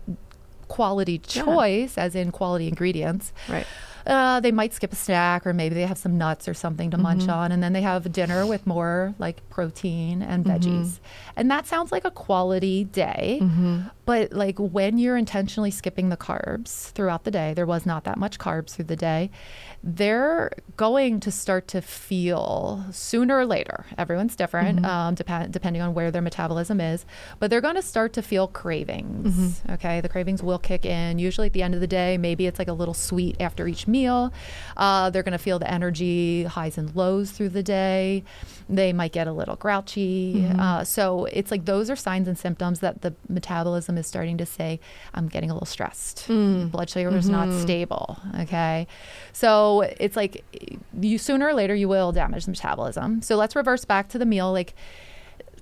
quality 0.68 1.20
Yeah. 1.32 1.42
choice 1.44 1.98
as 1.98 2.14
in 2.14 2.30
quality 2.32 2.66
ingredients 2.68 3.32
Right. 3.48 3.66
uh, 4.06 4.40
they 4.40 4.50
might 4.50 4.72
skip 4.74 4.92
a 4.92 4.96
snack 4.96 5.46
or 5.46 5.52
maybe 5.52 5.74
they 5.74 5.86
have 5.86 5.98
some 5.98 6.16
nuts 6.18 6.48
or 6.48 6.54
something 6.54 6.90
to 6.90 6.96
munch 6.98 7.24
Mhm. 7.26 7.32
on 7.34 7.52
and 7.52 7.62
then 7.62 7.72
they 7.74 7.82
have 7.82 8.10
dinner 8.12 8.46
with 8.46 8.66
more 8.66 9.14
like 9.18 9.48
protein 9.50 10.20
and 10.22 10.44
Mhm. 10.44 10.50
veggies 10.52 10.98
and 11.36 11.50
that 11.50 11.66
sounds 11.66 11.92
like 11.92 12.04
a 12.04 12.10
quality 12.10 12.84
day 12.84 13.38
Mm-hmm. 13.42 13.80
But 14.06 14.32
like 14.32 14.58
when 14.58 14.98
you're 14.98 15.16
intentionally 15.16 15.70
skipping 15.70 16.08
the 16.10 16.16
carbs 16.16 16.90
throughout 16.92 17.24
the 17.24 17.30
day 17.30 17.54
there 17.54 17.66
was 17.66 17.86
not 17.86 18.04
that 18.04 18.18
much 18.18 18.38
carbs 18.38 18.70
through 18.74 18.84
the 18.84 18.96
day 18.96 19.30
they're 19.82 20.50
going 20.76 21.20
to 21.20 21.30
start 21.30 21.68
to 21.68 21.80
feel 21.82 22.84
sooner 22.90 23.36
or 23.38 23.46
later 23.46 23.84
everyone's 23.98 24.34
different 24.36 24.80
Mhm. 24.80 24.84
um, 24.86 25.14
depend, 25.14 25.52
depending 25.52 25.82
on 25.82 25.92
where 25.94 26.10
their 26.10 26.22
metabolism 26.22 26.80
is 26.80 27.04
but 27.38 27.50
they're 27.50 27.60
going 27.60 27.74
to 27.74 27.82
start 27.82 28.12
to 28.14 28.22
feel 28.22 28.46
cravings 28.48 29.60
Mhm. 29.60 29.74
okay 29.74 30.00
the 30.00 30.08
cravings 30.08 30.42
will 30.42 30.58
kick 30.58 30.84
in 30.86 31.18
usually 31.18 31.46
at 31.48 31.52
the 31.52 31.62
end 31.62 31.74
of 31.74 31.80
the 31.80 31.86
day 31.86 32.16
maybe 32.16 32.46
it's 32.46 32.58
like 32.58 32.68
a 32.68 32.72
little 32.72 32.94
sweet 32.94 33.36
after 33.40 33.66
each 33.68 33.86
meal 33.86 34.32
uh, 34.76 35.10
they're 35.10 35.22
going 35.22 35.32
to 35.32 35.38
feel 35.38 35.58
the 35.58 35.70
energy 35.70 36.44
highs 36.44 36.78
and 36.78 36.94
lows 36.96 37.30
through 37.30 37.48
the 37.50 37.62
day 37.62 38.22
they 38.68 38.92
might 38.92 39.12
get 39.12 39.26
a 39.26 39.32
little 39.32 39.56
grouchy 39.56 40.34
Mhm. 40.36 40.58
uh, 40.58 40.84
so 40.84 41.26
it's 41.26 41.50
like 41.50 41.64
those 41.66 41.90
are 41.90 41.96
signs 41.96 42.26
and 42.28 42.38
symptoms 42.38 42.80
that 42.80 43.02
the 43.02 43.12
metabolism 43.28 43.93
is 43.98 44.07
starting 44.07 44.37
to 44.38 44.46
say 44.46 44.80
i'm 45.14 45.28
getting 45.28 45.50
a 45.50 45.52
little 45.54 45.66
stressed. 45.66 46.26
Mm. 46.28 46.70
blood 46.70 46.88
sugar 46.90 47.14
is 47.16 47.28
not 47.28 47.48
Mhm. 47.48 47.62
stable. 47.62 48.18
Okay? 48.40 48.87
So 49.33 49.83
it's 50.00 50.16
like 50.16 50.44
you 51.00 51.18
sooner 51.18 51.46
or 51.48 51.54
later 51.54 51.74
you 51.74 51.88
will 51.88 52.12
damage 52.12 52.44
the 52.44 52.50
metabolism. 52.50 53.22
So 53.22 53.37
let's 53.37 53.54
reverse 53.57 53.85
back 53.85 54.09
to 54.11 54.18
the 54.18 54.26
meal. 54.26 54.52
Like 54.52 54.74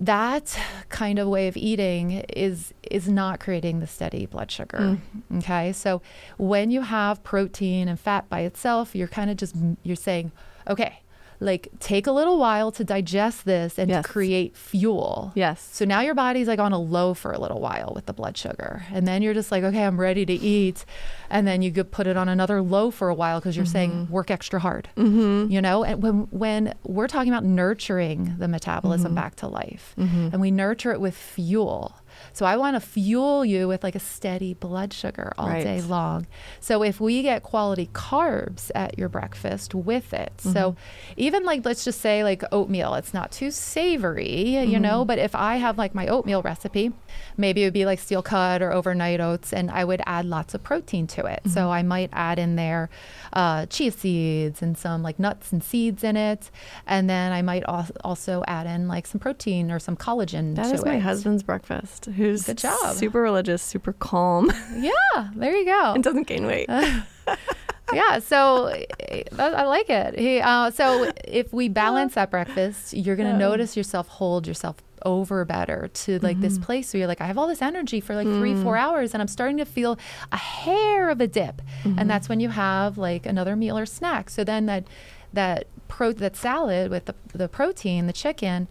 that 0.01 0.59
kind 0.89 1.19
of 1.19 1.29
way 1.29 1.47
of 1.49 1.57
eating 1.57 2.13
is 2.35 2.73
is 2.91 3.09
not 3.09 3.39
creating 3.41 3.81
the 3.81 3.87
steady 3.87 4.27
blood 4.27 4.51
sugar. 4.51 4.99
Okay? 5.37 5.73
So 5.73 6.03
when 6.39 6.71
you 6.71 6.83
have 6.83 7.23
protein 7.23 7.89
and 7.89 7.99
fat 8.01 8.29
by 8.29 8.41
itself 8.41 8.95
you're 8.97 9.09
kind 9.09 9.31
of 9.31 9.37
just 9.37 9.55
you're 9.83 9.97
saying 9.97 10.33
okay 10.69 11.02
like 11.43 11.69
take 11.81 12.07
a 12.07 12.13
little 12.13 12.39
while 12.39 12.71
to 12.73 12.85
digest 12.85 13.45
this 13.45 13.79
and 13.79 13.91
Yes. 13.91 14.07
create 14.07 14.57
fuel 14.57 15.33
Yes. 15.35 15.69
so 15.73 15.85
now 15.85 16.01
your 16.01 16.15
body's 16.15 16.47
like 16.49 16.59
on 16.61 16.73
a 16.73 16.79
low 16.79 17.15
for 17.15 17.33
a 17.33 17.39
little 17.39 17.61
while 17.61 17.93
with 17.95 18.07
the 18.07 18.13
blood 18.13 18.37
sugar. 18.37 18.85
And 18.93 19.07
then 19.09 19.23
you're 19.23 19.35
just 19.35 19.51
like, 19.51 19.65
okay, 19.65 19.85
I'm 19.85 19.99
ready 20.01 20.25
to 20.27 20.33
eat. 20.33 20.85
And 21.31 21.47
then 21.47 21.63
you 21.63 21.71
could 21.73 21.91
put 21.91 22.07
it 22.07 22.17
on 22.17 22.29
another 22.29 22.63
low 22.63 22.91
for 22.91 23.09
a 23.09 23.15
while 23.15 23.41
because 23.41 23.57
you're 23.57 23.67
saying 23.67 24.09
work 24.11 24.31
extra 24.31 24.61
hard. 24.61 24.89
mm-hmm. 24.97 25.51
You 25.51 25.61
know, 25.61 25.85
and 25.85 26.03
when 26.03 26.29
when 26.31 26.75
we're 26.85 27.09
talking 27.09 27.33
about 27.33 27.45
nurturing 27.45 28.37
the 28.39 28.49
metabolism 28.49 29.13
Mhm. 29.13 29.15
back 29.17 29.37
to 29.37 29.49
life 29.49 29.95
Mm-hmm. 29.99 30.29
and 30.33 30.41
we 30.41 30.51
nurture 30.51 30.93
it 30.93 31.01
with 31.01 31.15
fuel. 31.17 31.95
So 32.33 32.47
I 32.47 32.57
want 32.57 32.77
to 32.77 32.81
fuel 32.81 33.45
you 33.45 33.69
with 33.69 33.83
like 33.83 33.95
a 33.95 34.01
steady 34.01 34.55
blood 34.55 34.93
sugar 34.93 35.33
all 35.39 35.49
Right. 35.49 35.65
day 35.65 35.81
long. 35.83 36.27
So 36.61 36.83
if 36.83 37.01
we 37.01 37.23
get 37.23 37.43
quality 37.43 37.91
carbs 37.93 38.71
at 38.75 38.99
your 38.99 39.09
breakfast 39.09 39.75
with 39.75 40.13
it. 40.13 40.33
So 40.41 40.73
mm-hmm. 40.73 41.13
even 41.17 41.45
like 41.45 41.65
let's 41.65 41.85
just 41.85 42.01
say 42.01 42.25
like 42.25 42.43
oatmeal, 42.53 42.95
it's 42.95 43.13
not 43.15 43.31
too 43.33 43.51
savory, 43.51 44.41
you 44.41 44.59
mm-hmm. 44.59 44.83
know, 44.83 45.05
but 45.05 45.19
if 45.19 45.35
I 45.35 45.57
have 45.57 45.79
like 45.79 45.95
my 45.95 46.07
oatmeal 46.09 46.43
recipe, 46.43 46.93
maybe 47.37 47.63
it 47.63 47.67
would 47.67 47.73
be 47.73 47.85
like 47.87 47.99
steel 47.99 48.23
cut 48.23 48.63
or 48.63 48.73
overnight 48.73 49.21
oats 49.21 49.53
and 49.53 49.71
I 49.71 49.85
would 49.85 50.03
add 50.07 50.25
lots 50.27 50.55
of 50.55 50.63
protein 50.63 51.07
to 51.09 51.27
it. 51.27 51.41
So 51.47 51.61
mm-hmm. 51.63 51.71
I 51.71 51.83
might 51.83 52.11
add 52.13 52.39
in 52.39 52.57
there 52.57 52.91
uh, 53.33 53.67
chia 53.67 53.91
seeds 53.91 54.63
and 54.63 54.77
some 54.77 55.03
like 55.03 55.19
nuts 55.19 55.53
and 55.53 55.63
seeds 55.63 56.05
in 56.05 56.17
it. 56.17 56.51
And 56.87 57.09
then 57.09 57.33
I 57.33 57.43
might 57.43 57.65
al- 57.69 57.89
also 58.05 58.45
add 58.47 58.67
in 58.67 58.89
like 58.89 59.07
some 59.07 59.19
protein 59.21 59.71
or 59.71 59.79
some 59.79 59.97
collagen 59.97 60.55
That 60.57 60.73
is 60.75 60.85
my 60.85 60.97
it. 60.97 61.01
husband's 61.01 61.43
breakfast. 61.43 62.09
Who's 62.17 62.45
Good 62.45 62.59
job. 62.59 62.95
super 62.97 63.21
religious, 63.21 63.63
super 63.63 63.93
calm, 63.93 64.51
Yeah, 64.77 64.93
there 65.35 65.57
you 65.57 65.65
go. 65.65 65.93
and 65.95 66.03
doesn't 66.05 66.27
gain 66.27 66.47
weight. 66.47 66.69
yeah, 67.93 68.19
so 68.21 68.67
eh, 68.67 69.23
I 69.39 69.65
like 69.65 69.91
it. 69.91 70.19
He, 70.19 70.41
uh, 70.41 70.71
so 70.71 71.11
if 71.25 71.53
we 71.53 71.69
balance 71.69 72.15
that 72.15 72.31
breakfast, 72.31 72.95
you're 72.95 73.17
going 73.17 73.29
to 73.29 73.33
Yeah. 73.35 73.49
notice 73.51 73.77
yourself 73.77 74.09
hold 74.09 74.47
yourself 74.47 74.77
over 75.05 75.45
better 75.45 75.89
to 75.93 76.19
like 76.21 76.41
this 76.41 76.55
Mm-hmm. 76.55 76.63
place 76.63 76.93
where 76.95 77.01
you're 77.01 77.09
like, 77.09 77.21
I 77.21 77.27
have 77.27 77.37
all 77.37 77.49
this 77.49 77.61
energy 77.61 78.01
for 78.01 78.15
like 78.15 78.29
three, 78.29 78.55
Mm. 78.55 78.63
four 78.63 78.77
hours, 78.77 79.15
and 79.15 79.21
I'm 79.21 79.29
starting 79.29 79.57
to 79.59 79.65
feel 79.65 79.99
a 80.31 80.37
hair 80.37 81.11
of 81.11 81.21
a 81.21 81.27
dip, 81.27 81.61
Mm-hmm. 81.85 81.99
and 81.99 82.09
that's 82.09 82.29
when 82.29 82.41
you 82.41 82.51
have 82.51 82.97
like 82.99 83.27
another 83.27 83.57
meal 83.57 83.77
or 83.77 83.85
snack. 83.87 84.31
So 84.31 84.45
then 84.45 84.67
that 84.67 84.85
that 85.33 85.67
pro 85.89 86.13
that 86.13 86.37
salad 86.37 86.91
with 86.91 87.07
the 87.07 87.15
the 87.35 87.49
protein, 87.49 88.07
the 88.07 88.13
chicken. 88.13 88.69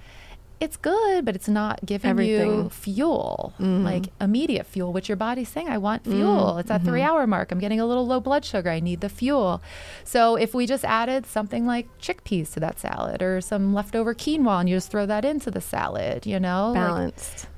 It's 0.61 0.77
good, 0.77 1.25
but 1.25 1.35
it's 1.35 1.47
not 1.49 1.83
giving 1.85 2.19
you 2.19 2.69
fuel, 2.69 3.53
Mm. 3.59 3.83
like 3.83 4.09
immediate 4.21 4.67
fuel, 4.67 4.93
which 4.93 5.09
your 5.09 5.15
body's 5.15 5.49
saying, 5.49 5.67
I 5.67 5.79
want 5.79 6.03
fuel. 6.03 6.53
Mm, 6.55 6.59
It's 6.59 6.69
mhm. 6.69 6.85
three 6.85 7.01
hour 7.01 7.25
mark. 7.25 7.51
I'm 7.51 7.57
getting 7.59 7.79
a 7.79 7.85
little 7.87 8.05
low 8.05 8.19
blood 8.19 8.45
sugar. 8.45 8.69
I 8.69 8.79
need 8.79 9.01
the 9.01 9.09
fuel. 9.09 9.59
So 10.03 10.35
if 10.35 10.53
we 10.53 10.67
just 10.67 10.85
added 10.85 11.25
something 11.25 11.65
like 11.65 11.87
chickpeas 11.99 12.53
to 12.53 12.59
that 12.59 12.79
salad 12.79 13.23
or 13.23 13.41
some 13.41 13.73
leftover 13.73 14.13
quinoa 14.13 14.59
and 14.59 14.69
you 14.69 14.75
just 14.77 14.91
throw 14.91 15.07
that 15.07 15.25
into 15.25 15.49
the 15.49 15.61
salad, 15.61 16.27
you 16.27 16.39
know? 16.39 16.73
like 16.73 17.15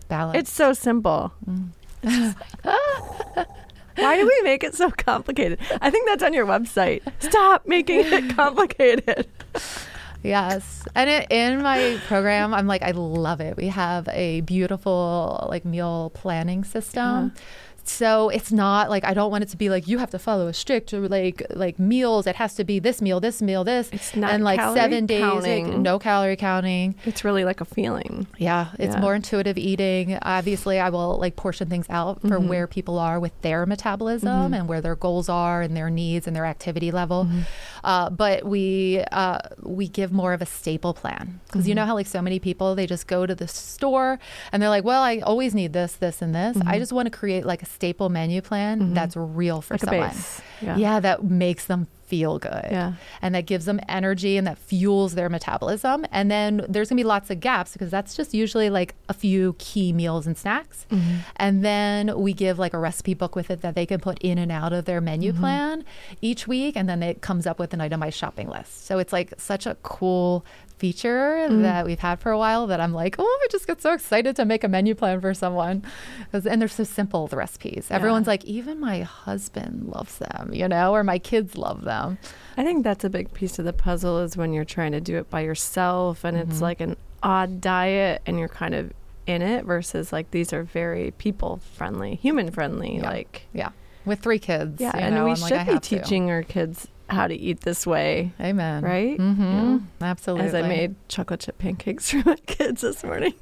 Balanced. 0.08 0.38
It's 0.39 0.52
so 0.52 0.72
simple. 0.74 1.34
Mm. 1.46 1.70
Why 3.96 4.18
do 4.18 4.26
we 4.26 4.42
make 4.44 4.63
it 4.63 4.76
so 4.76 4.89
complicated? 4.92 5.60
I 5.82 5.89
think 5.89 6.08
that's 6.08 6.24
on 6.24 6.34
your 6.34 6.46
website. 6.46 7.02
Stop 7.20 7.68
making 7.68 8.00
it 8.02 8.30
complicated. 8.36 9.28
Yes. 10.24 10.84
And 10.96 11.10
it, 11.10 11.28
in 11.32 11.62
my 11.62 12.00
program, 12.08 12.54
I'm 12.54 12.68
like, 12.68 12.82
I 12.82 12.92
love 12.92 13.42
it. 13.42 13.58
We 13.58 13.68
have 13.68 14.08
a 14.10 14.42
beautiful 14.42 15.46
like 15.50 15.66
meal 15.66 16.12
planning 16.14 16.64
system. 16.64 17.04
Uh-huh. 17.04 17.30
So 17.86 18.30
it's 18.30 18.50
not 18.54 18.90
like 18.90 19.04
I 19.04 19.14
don't 19.14 19.30
want 19.30 19.44
it 19.44 19.50
to 19.50 19.58
be 19.58 19.70
like 19.70 19.90
you 19.90 19.98
have 19.98 20.10
to 20.12 20.18
follow 20.20 20.48
a 20.48 20.54
strict 20.54 20.94
like 20.94 21.44
like 21.50 21.78
meals. 21.80 22.26
It 22.28 22.38
has 22.38 22.56
to 22.56 22.64
be 22.64 22.80
this 22.80 23.02
meal, 23.02 23.20
this 23.20 23.42
meal, 23.42 23.66
this. 23.66 23.90
It's 23.92 24.16
not 24.16 24.32
and 24.32 24.42
like 24.42 24.62
seven 24.74 25.06
days, 25.06 25.44
like, 25.44 25.66
no 25.66 26.00
calorie 26.00 26.38
counting. 26.38 26.96
It's 27.04 27.26
really 27.26 27.44
like 27.44 27.60
a 27.60 27.66
feeling. 27.66 28.28
Yeah, 28.38 28.68
it's 28.80 28.96
Yeah. 28.96 29.02
more 29.02 29.16
intuitive 29.16 29.58
eating. 29.58 30.18
Obviously, 30.22 30.80
I 30.80 30.88
will 30.92 31.18
like 31.20 31.36
portion 31.36 31.68
things 31.68 31.86
out 31.90 32.22
for 32.22 32.40
Mhm. 32.40 32.48
where 32.48 32.68
people 32.68 32.98
are 33.00 33.20
with 33.20 33.34
their 33.42 33.66
metabolism 33.66 34.54
Mhm. 34.54 34.60
and 34.60 34.68
where 34.70 34.80
their 34.80 34.96
goals 34.96 35.28
are 35.28 35.62
and 35.62 35.76
their 35.76 35.90
needs 35.90 36.26
and 36.26 36.34
their 36.34 36.46
activity 36.46 36.90
level. 36.90 37.26
Mm-hmm. 37.26 37.40
Uh, 37.84 38.10
but 38.10 38.46
we 38.46 39.04
uh, 39.12 39.39
we 39.62 39.88
give 39.88 40.12
more 40.12 40.34
of 40.34 40.41
a 40.41 40.46
staple 40.46 40.93
plan 40.93 41.39
because 41.48 41.67
you 41.67 41.74
Mhm. 41.74 41.78
know 41.78 41.86
how 41.86 41.93
like 41.96 42.08
so 42.08 42.22
many 42.22 42.39
people 42.39 42.76
they 42.76 42.88
just 42.88 43.08
go 43.08 43.26
to 43.26 43.36
the 43.36 43.48
store 43.48 44.19
and 44.52 44.62
they're 44.62 44.69
like, 44.69 44.84
well, 44.86 45.02
I 45.02 45.19
always 45.19 45.54
need 45.54 45.74
this, 45.74 45.93
this, 45.93 46.22
and 46.22 46.34
this. 46.34 46.56
I 46.65 46.76
Mhm. 46.76 46.80
just 46.80 46.93
want 46.93 47.08
to 47.08 47.12
create 47.12 47.46
like 47.46 47.62
a 47.62 47.65
staple 47.65 48.10
menu 48.10 48.41
plan 48.41 48.80
Mhm. 48.80 48.93
that's 48.96 49.15
real 49.17 49.62
for 49.62 49.74
Like 49.74 49.82
someone. 49.82 50.10
base. 50.10 50.41
Yeah. 50.62 51.00
that 51.02 51.24
makes 51.24 51.65
them 51.65 51.88
feel 52.13 52.38
good. 52.38 52.67
Yeah. 52.69 52.93
And 53.23 53.34
that 53.34 53.47
gives 53.47 53.65
them 53.65 53.80
energy 53.89 54.38
and 54.38 54.45
that 54.45 54.60
fuels 54.60 55.15
their 55.15 55.30
metabolism. 55.30 56.06
And 56.12 56.30
then 56.30 56.63
there's 56.69 56.89
going 56.89 56.97
to 56.97 57.04
be 57.04 57.08
lots 57.08 57.32
of 57.32 57.39
gaps 57.39 57.73
because 57.73 57.89
that's 57.89 58.15
just 58.15 58.34
usually 58.36 58.69
like 58.69 58.93
a 59.10 59.13
few 59.13 59.56
key 59.58 59.93
meals 59.93 60.28
and 60.28 60.38
snacks. 60.38 60.85
Mm-hmm. 60.92 61.15
And 61.38 61.65
then 61.65 62.19
we 62.19 62.33
give 62.33 62.60
like 62.60 62.73
a 62.73 62.77
recipe 62.77 63.15
book 63.15 63.35
with 63.35 63.50
it 63.50 63.62
that 63.62 63.73
they 63.73 63.88
can 63.88 64.00
put 64.00 64.19
in 64.21 64.38
and 64.38 64.52
out 64.52 64.73
of 64.73 64.85
their 64.85 65.02
menu 65.02 65.31
Mm-hmm. 65.31 65.42
plan 65.42 65.85
each 66.21 66.48
week. 66.48 66.75
And 66.75 66.88
then 66.88 67.02
it 67.02 67.21
comes 67.21 67.48
up 67.48 67.58
with 67.58 67.73
an 67.73 67.81
itemized 67.81 68.17
shopping 68.17 68.48
list. 68.50 68.85
So 68.85 69.00
it's 69.00 69.13
like 69.13 69.33
such 69.40 69.65
a 69.65 69.75
cool 69.81 70.46
feature 70.88 71.48
Mm. 71.50 71.62
that 71.62 71.86
we've 71.86 72.00
had 72.02 72.19
for 72.19 72.29
a 72.34 72.38
while 72.38 72.67
that 72.67 72.81
I'm 72.81 72.94
like, 72.94 73.15
oh, 73.17 73.40
I 73.44 73.48
just 73.50 73.65
get 73.67 73.81
so 73.81 73.94
excited 73.94 74.36
to 74.36 74.44
make 74.44 74.65
a 74.65 74.67
menu 74.67 74.96
plan 74.96 75.21
for 75.21 75.34
someone. 75.34 75.81
And 76.34 76.60
they're 76.62 76.67
so 76.67 76.84
simple, 76.84 77.27
the 77.27 77.38
recipes. 77.38 77.88
Everyone's 77.90 78.27
like, 78.27 78.44
even 78.44 78.81
my 78.81 79.00
husband 79.04 79.88
loves 79.96 80.17
them, 80.17 80.50
you 80.54 80.67
know, 80.67 80.92
or 80.94 81.02
my 81.06 81.19
kids 81.19 81.58
love 81.58 81.86
them. 81.86 82.17
I 82.58 82.63
think 82.65 82.84
that's 82.84 83.06
a 83.06 83.10
big 83.10 83.31
piece 83.34 83.60
of 83.60 83.63
the 83.65 83.71
puzzle 83.71 84.19
is 84.19 84.36
when 84.36 84.52
you're 84.52 84.65
trying 84.65 84.92
to 84.92 85.00
do 85.00 85.15
it 85.17 85.29
by 85.29 85.40
yourself 85.40 86.25
and 86.25 86.36
it's 86.38 86.58
Mhm. 86.58 86.62
like 86.62 86.81
an 86.81 86.98
odd 87.21 87.62
diet 87.62 88.21
and 88.25 88.38
you're 88.38 88.50
kind 88.50 88.75
of 88.75 88.92
in 89.25 89.42
it 89.42 89.63
versus 89.63 90.12
like 90.12 90.31
these 90.31 90.52
are 90.52 90.63
very 90.63 91.12
people 91.12 91.62
friendly, 91.75 92.15
human 92.15 92.52
friendly. 92.52 92.98
Yeah. 92.98 93.10
Like, 93.10 93.44
Yeah. 93.54 93.69
With 94.06 94.19
three 94.19 94.40
kids. 94.40 94.81
yeah, 94.81 94.92
and 94.94 95.15
know, 95.15 95.23
we 95.23 95.29
I'm 95.31 95.36
should 95.38 95.54
I 95.54 95.63
be 95.63 95.71
have 95.71 95.81
to. 95.81 96.00
teaching 96.02 96.29
our 96.29 96.44
kids 96.44 96.90
how 97.14 97.28
to 97.28 97.36
eat 97.36 97.62
this 97.62 97.86
way. 97.88 98.32
Amen. 98.42 98.84
Right? 98.84 99.18
Mm-hmm. 99.18 99.44
Yeah. 99.44 99.80
Absolutely. 100.02 100.46
As 100.48 100.54
I 100.54 100.62
made 100.64 100.96
chocolate 101.08 101.40
chip 101.42 101.58
pancakes 101.58 102.10
for 102.12 102.18
my 102.26 102.36
kids 102.48 102.82
this 102.82 103.04
morning. 103.04 103.34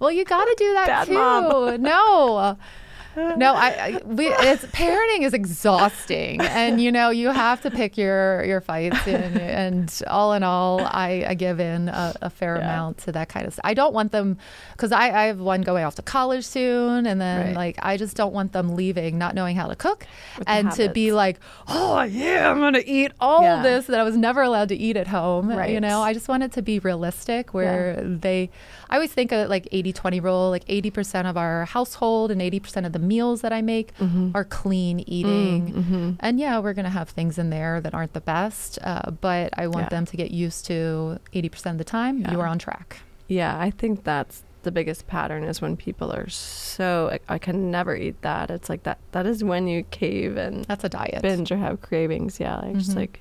Well, 0.00 0.10
you 0.10 0.24
got 0.24 0.44
to 0.44 0.54
do 0.58 0.72
that 0.74 0.86
Bad 0.86 1.06
too. 1.06 1.14
mom. 1.14 1.82
No. 1.82 2.58
No, 3.36 3.54
I, 3.54 3.68
I 3.68 4.00
we 4.04 4.26
it's 4.28 4.64
parenting 4.66 5.22
is 5.22 5.34
exhausting, 5.34 6.40
and 6.42 6.80
you 6.80 6.90
know 6.92 7.10
you 7.10 7.30
have 7.30 7.60
to 7.62 7.70
pick 7.70 7.96
your 7.98 8.44
your 8.44 8.60
fights, 8.60 9.06
and, 9.06 9.36
and 9.38 10.02
all 10.06 10.32
in 10.34 10.42
all, 10.42 10.80
I, 10.80 11.24
I 11.28 11.34
give 11.34 11.60
in 11.60 11.88
a, 11.88 12.14
a 12.22 12.30
fair 12.30 12.56
Yeah. 12.56 12.62
amount 12.64 12.98
to 12.98 13.12
that 13.12 13.28
kind 13.28 13.46
of. 13.46 13.52
stuff. 13.54 13.64
I 13.64 13.74
don't 13.74 13.92
want 13.94 14.12
them 14.12 14.38
because 14.72 14.92
I, 14.92 15.06
I 15.10 15.24
have 15.26 15.40
one 15.40 15.62
going 15.62 15.84
off 15.84 15.94
to 15.96 16.02
college 16.02 16.44
soon, 16.44 17.06
and 17.06 17.20
then 17.20 17.46
Right. 17.46 17.54
like 17.56 17.78
I 17.82 17.96
just 17.96 18.16
don't 18.16 18.32
want 18.32 18.52
them 18.52 18.74
leaving 18.76 19.18
not 19.18 19.34
knowing 19.34 19.56
how 19.56 19.66
to 19.68 19.76
cook, 19.76 20.06
With 20.38 20.48
and 20.48 20.70
to 20.72 20.88
be 20.90 21.12
like, 21.12 21.38
oh 21.68 22.02
yeah, 22.02 22.50
I'm 22.50 22.58
gonna 22.60 22.82
eat 22.84 23.12
all 23.20 23.42
Yeah. 23.42 23.62
this 23.62 23.86
that 23.86 23.98
I 23.98 24.02
was 24.04 24.16
never 24.16 24.42
allowed 24.42 24.68
to 24.68 24.76
eat 24.76 24.96
at 24.96 25.08
home. 25.08 25.50
Right. 25.50 25.70
You 25.70 25.80
know, 25.80 26.00
I 26.02 26.12
just 26.12 26.28
want 26.28 26.42
it 26.42 26.52
to 26.52 26.62
be 26.62 26.78
realistic 26.78 27.52
where 27.54 27.96
they 28.02 28.50
I 28.94 28.96
always 28.96 29.12
think 29.12 29.32
of 29.32 29.48
like 29.48 29.64
80-20 29.72 30.22
rule, 30.22 30.50
like 30.50 30.64
80% 30.66 31.28
of 31.28 31.36
our 31.36 31.64
household 31.64 32.30
and 32.30 32.40
80% 32.40 32.86
of 32.86 32.92
the 32.92 33.00
meals 33.00 33.40
that 33.40 33.52
I 33.52 33.60
make 33.60 33.92
Mm-hmm. 33.98 34.30
are 34.36 34.44
clean 34.44 35.00
eating. 35.00 35.72
Mm-hmm. 35.72 36.10
And 36.20 36.38
yeah, 36.38 36.60
we're 36.60 36.74
going 36.74 36.84
to 36.84 36.90
have 36.92 37.08
things 37.08 37.36
in 37.36 37.50
there 37.50 37.80
that 37.80 37.92
aren't 37.92 38.12
the 38.12 38.20
best, 38.20 38.78
uh, 38.84 39.10
but 39.10 39.50
I 39.58 39.66
want 39.66 39.86
Yeah. 39.86 39.88
them 39.88 40.06
to 40.06 40.16
get 40.16 40.30
used 40.30 40.64
to 40.66 41.18
80% 41.32 41.72
of 41.72 41.78
the 41.78 41.84
time 41.84 42.20
Yeah. 42.20 42.30
you 42.30 42.40
are 42.40 42.46
on 42.46 42.60
track. 42.60 42.98
Yeah, 43.26 43.58
I 43.58 43.70
think 43.72 44.04
that's 44.04 44.44
the 44.62 44.70
biggest 44.70 45.08
pattern 45.08 45.42
is 45.42 45.60
when 45.60 45.76
people 45.76 46.12
are 46.12 46.28
so 46.30 47.18
I, 47.28 47.38
can 47.38 47.70
never 47.72 47.96
eat 47.96 48.22
that. 48.22 48.48
It's 48.50 48.68
like 48.68 48.84
that 48.84 48.98
that 49.10 49.26
is 49.26 49.42
when 49.42 49.66
you 49.66 49.82
cave 49.90 50.36
and 50.36 50.64
That's 50.66 50.84
a 50.84 50.88
diet. 50.88 51.20
binge 51.20 51.50
or 51.50 51.56
have 51.56 51.82
cravings. 51.82 52.38
Yeah, 52.38 52.58
like 52.60 52.74
just 52.78 52.92
Mhm. 52.92 52.96
like 52.96 53.20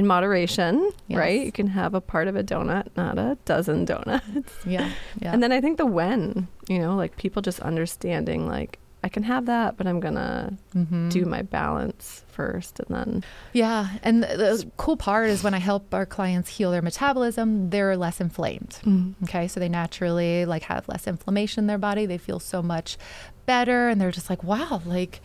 in 0.00 0.06
moderation, 0.06 0.90
right? 1.10 1.44
You 1.44 1.52
can 1.52 1.66
have 1.68 1.94
a 1.94 2.00
part 2.00 2.26
of 2.26 2.34
a 2.36 2.42
donut, 2.42 2.86
not 2.96 3.18
a 3.18 3.36
dozen 3.44 3.84
donuts. 3.84 4.26
Yeah. 4.66 4.90
Yeah. 5.20 5.32
And 5.32 5.42
then 5.42 5.52
I 5.52 5.60
think 5.60 5.76
the 5.78 5.86
when, 5.86 6.48
you 6.68 6.78
know, 6.78 6.96
like 6.96 7.16
people 7.16 7.42
just 7.42 7.60
understanding 7.60 8.48
like 8.48 8.78
I 9.02 9.08
can 9.08 9.22
have 9.22 9.46
that, 9.46 9.76
but 9.78 9.86
I'm 9.86 9.98
gonna 10.00 10.52
Mhm. 10.76 11.10
do 11.10 11.24
my 11.24 11.40
balance 11.42 12.22
first 12.28 12.80
and 12.80 12.88
then 12.96 13.24
Yeah, 13.52 13.88
and 14.02 14.22
the, 14.22 14.36
the 14.36 14.70
cool 14.76 14.96
part 14.96 15.28
is 15.30 15.42
when 15.42 15.54
I 15.54 15.58
help 15.58 15.92
our 15.94 16.04
clients 16.06 16.48
heal 16.56 16.70
their 16.70 16.82
metabolism, 16.82 17.70
they're 17.70 17.96
less 17.96 18.20
inflamed. 18.20 18.78
Okay, 19.24 19.48
so 19.48 19.58
they 19.60 19.68
naturally 19.70 20.44
like 20.46 20.64
have 20.64 20.86
less 20.88 21.06
inflammation 21.06 21.64
in 21.64 21.66
their 21.66 21.78
body. 21.78 22.04
They 22.06 22.18
feel 22.18 22.40
so 22.40 22.62
much 22.62 22.98
better, 23.46 23.88
and 23.88 24.00
they're 24.00 24.10
just 24.20 24.28
like, 24.30 24.44
wow, 24.44 24.80
like 24.84 25.20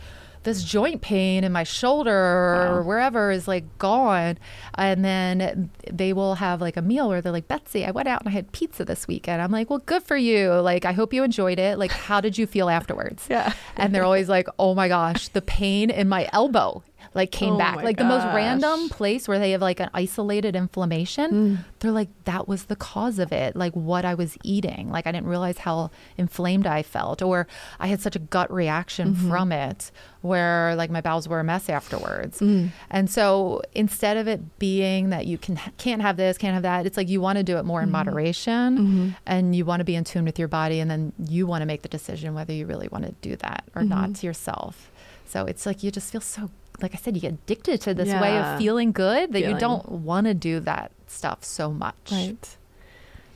this 0.46 0.64
joint 0.64 1.02
pain 1.02 1.44
in 1.44 1.52
my 1.52 1.62
shoulder 1.64 2.10
or 2.10 2.82
wherever 2.82 3.30
is 3.30 3.46
like 3.46 3.64
gone. 3.76 4.38
And 4.76 5.04
then 5.04 5.70
they 5.90 6.12
will 6.14 6.36
have 6.36 6.60
like 6.62 6.78
a 6.78 6.82
meal 6.82 7.08
where 7.10 7.20
they're 7.20 7.32
like, 7.32 7.48
Betsy, 7.48 7.84
I 7.84 7.90
went 7.90 8.08
out 8.08 8.20
and 8.22 8.28
I 8.30 8.32
had 8.32 8.52
pizza 8.52 8.84
this 8.84 9.06
weekend. 9.06 9.42
I'm 9.42 9.50
like, 9.50 9.68
well, 9.68 9.80
good 9.80 10.02
for 10.02 10.16
you. 10.16 10.52
Like, 10.54 10.84
I 10.86 10.92
hope 10.92 11.12
you 11.12 11.22
enjoyed 11.22 11.58
it. 11.58 11.78
Like, 11.78 11.90
how 11.92 12.20
did 12.22 12.38
you 12.38 12.46
feel 12.46 12.70
afterwards? 12.70 13.26
Yeah. 13.36 13.52
and 13.76 13.94
they're 13.94 14.04
always 14.04 14.28
like, 14.30 14.48
"Oh 14.58 14.74
my 14.74 14.88
gosh, 14.88 15.28
the 15.28 15.42
pain 15.42 15.90
in 15.90 16.08
my 16.08 16.28
elbow 16.32 16.82
like 17.16 17.32
came 17.32 17.54
Oh 17.54 17.58
back." 17.58 17.82
Like 17.82 17.96
the 17.96 18.04
most 18.04 18.24
random 18.26 18.88
place 18.90 19.26
where 19.26 19.38
they 19.40 19.50
have 19.50 19.60
like 19.62 19.80
an 19.80 19.90
isolated 19.94 20.54
inflammation. 20.54 21.30
Mm. 21.32 21.64
They're 21.80 21.90
like, 21.90 22.10
"That 22.24 22.46
was 22.46 22.64
the 22.66 22.76
cause 22.76 23.18
of 23.18 23.32
it. 23.32 23.56
Like 23.56 23.72
what 23.74 24.04
I 24.04 24.14
was 24.14 24.36
eating. 24.44 24.90
Like 24.90 25.06
I 25.08 25.12
didn't 25.12 25.26
realize 25.26 25.58
how 25.58 25.90
inflamed 26.16 26.66
I 26.66 26.82
felt, 26.82 27.22
or 27.22 27.46
I 27.80 27.88
had 27.88 28.00
such 28.00 28.14
a 28.16 28.20
gut 28.20 28.52
reaction 28.52 29.14
Mm-hmm. 29.14 29.28
from 29.30 29.52
it, 29.52 29.90
where 30.22 30.74
like 30.76 30.90
my 30.90 31.00
bowels 31.00 31.28
were 31.28 31.40
a 31.40 31.44
mess 31.44 31.68
afterwards." 31.68 32.38
Mm. 32.40 32.70
And 32.90 33.10
so 33.10 33.62
instead 33.74 34.16
of 34.16 34.28
it 34.28 34.58
being 34.58 35.10
that 35.10 35.26
you 35.26 35.38
can 35.38 35.58
can't 35.78 36.02
have 36.02 36.16
this, 36.16 36.38
can't 36.38 36.54
have 36.54 36.62
that, 36.62 36.86
it's 36.86 36.96
like 36.96 37.08
you 37.08 37.20
want 37.20 37.38
to 37.38 37.42
do 37.44 37.56
it 37.58 37.64
more 37.64 37.82
in 37.82 37.90
moderation 37.90 38.78
Mm-hmm. 38.78 39.08
and 39.26 39.54
you 39.56 39.64
want 39.64 39.80
to 39.80 39.84
be 39.84 39.94
in 39.94 40.04
tune 40.04 40.24
with 40.24 40.38
your 40.38 40.48
body 40.48 40.80
and 40.80 40.90
then 40.90 41.12
you 41.18 41.46
want 41.46 41.62
to 41.62 41.66
make 41.66 41.82
the 41.82 41.88
decision 41.88 42.34
whether 42.34 42.52
you 42.52 42.66
really 42.66 42.88
want 42.88 43.04
to 43.04 43.12
do 43.22 43.36
that 43.36 43.64
or 43.74 43.82
not 43.82 44.10
Mhm. 44.10 44.20
to 44.20 44.26
yourself. 44.26 44.90
So 45.26 45.44
it's 45.46 45.64
like 45.66 45.82
you 45.82 45.90
just 45.90 46.10
feel 46.12 46.20
so 46.20 46.50
like 46.82 46.94
I 46.94 46.98
said 46.98 47.14
you 47.14 47.20
get 47.20 47.34
addicted 47.34 47.80
to 47.82 47.94
this 47.94 48.08
way 48.08 48.38
of 48.38 48.58
feeling 48.58 48.92
good 48.92 49.32
that 49.32 49.40
you 49.42 49.58
don't 49.58 49.88
want 49.90 50.26
to 50.26 50.34
do 50.34 50.60
that 50.60 50.92
stuff 51.06 51.44
so 51.44 51.70
much. 51.70 52.10
Right. 52.10 52.56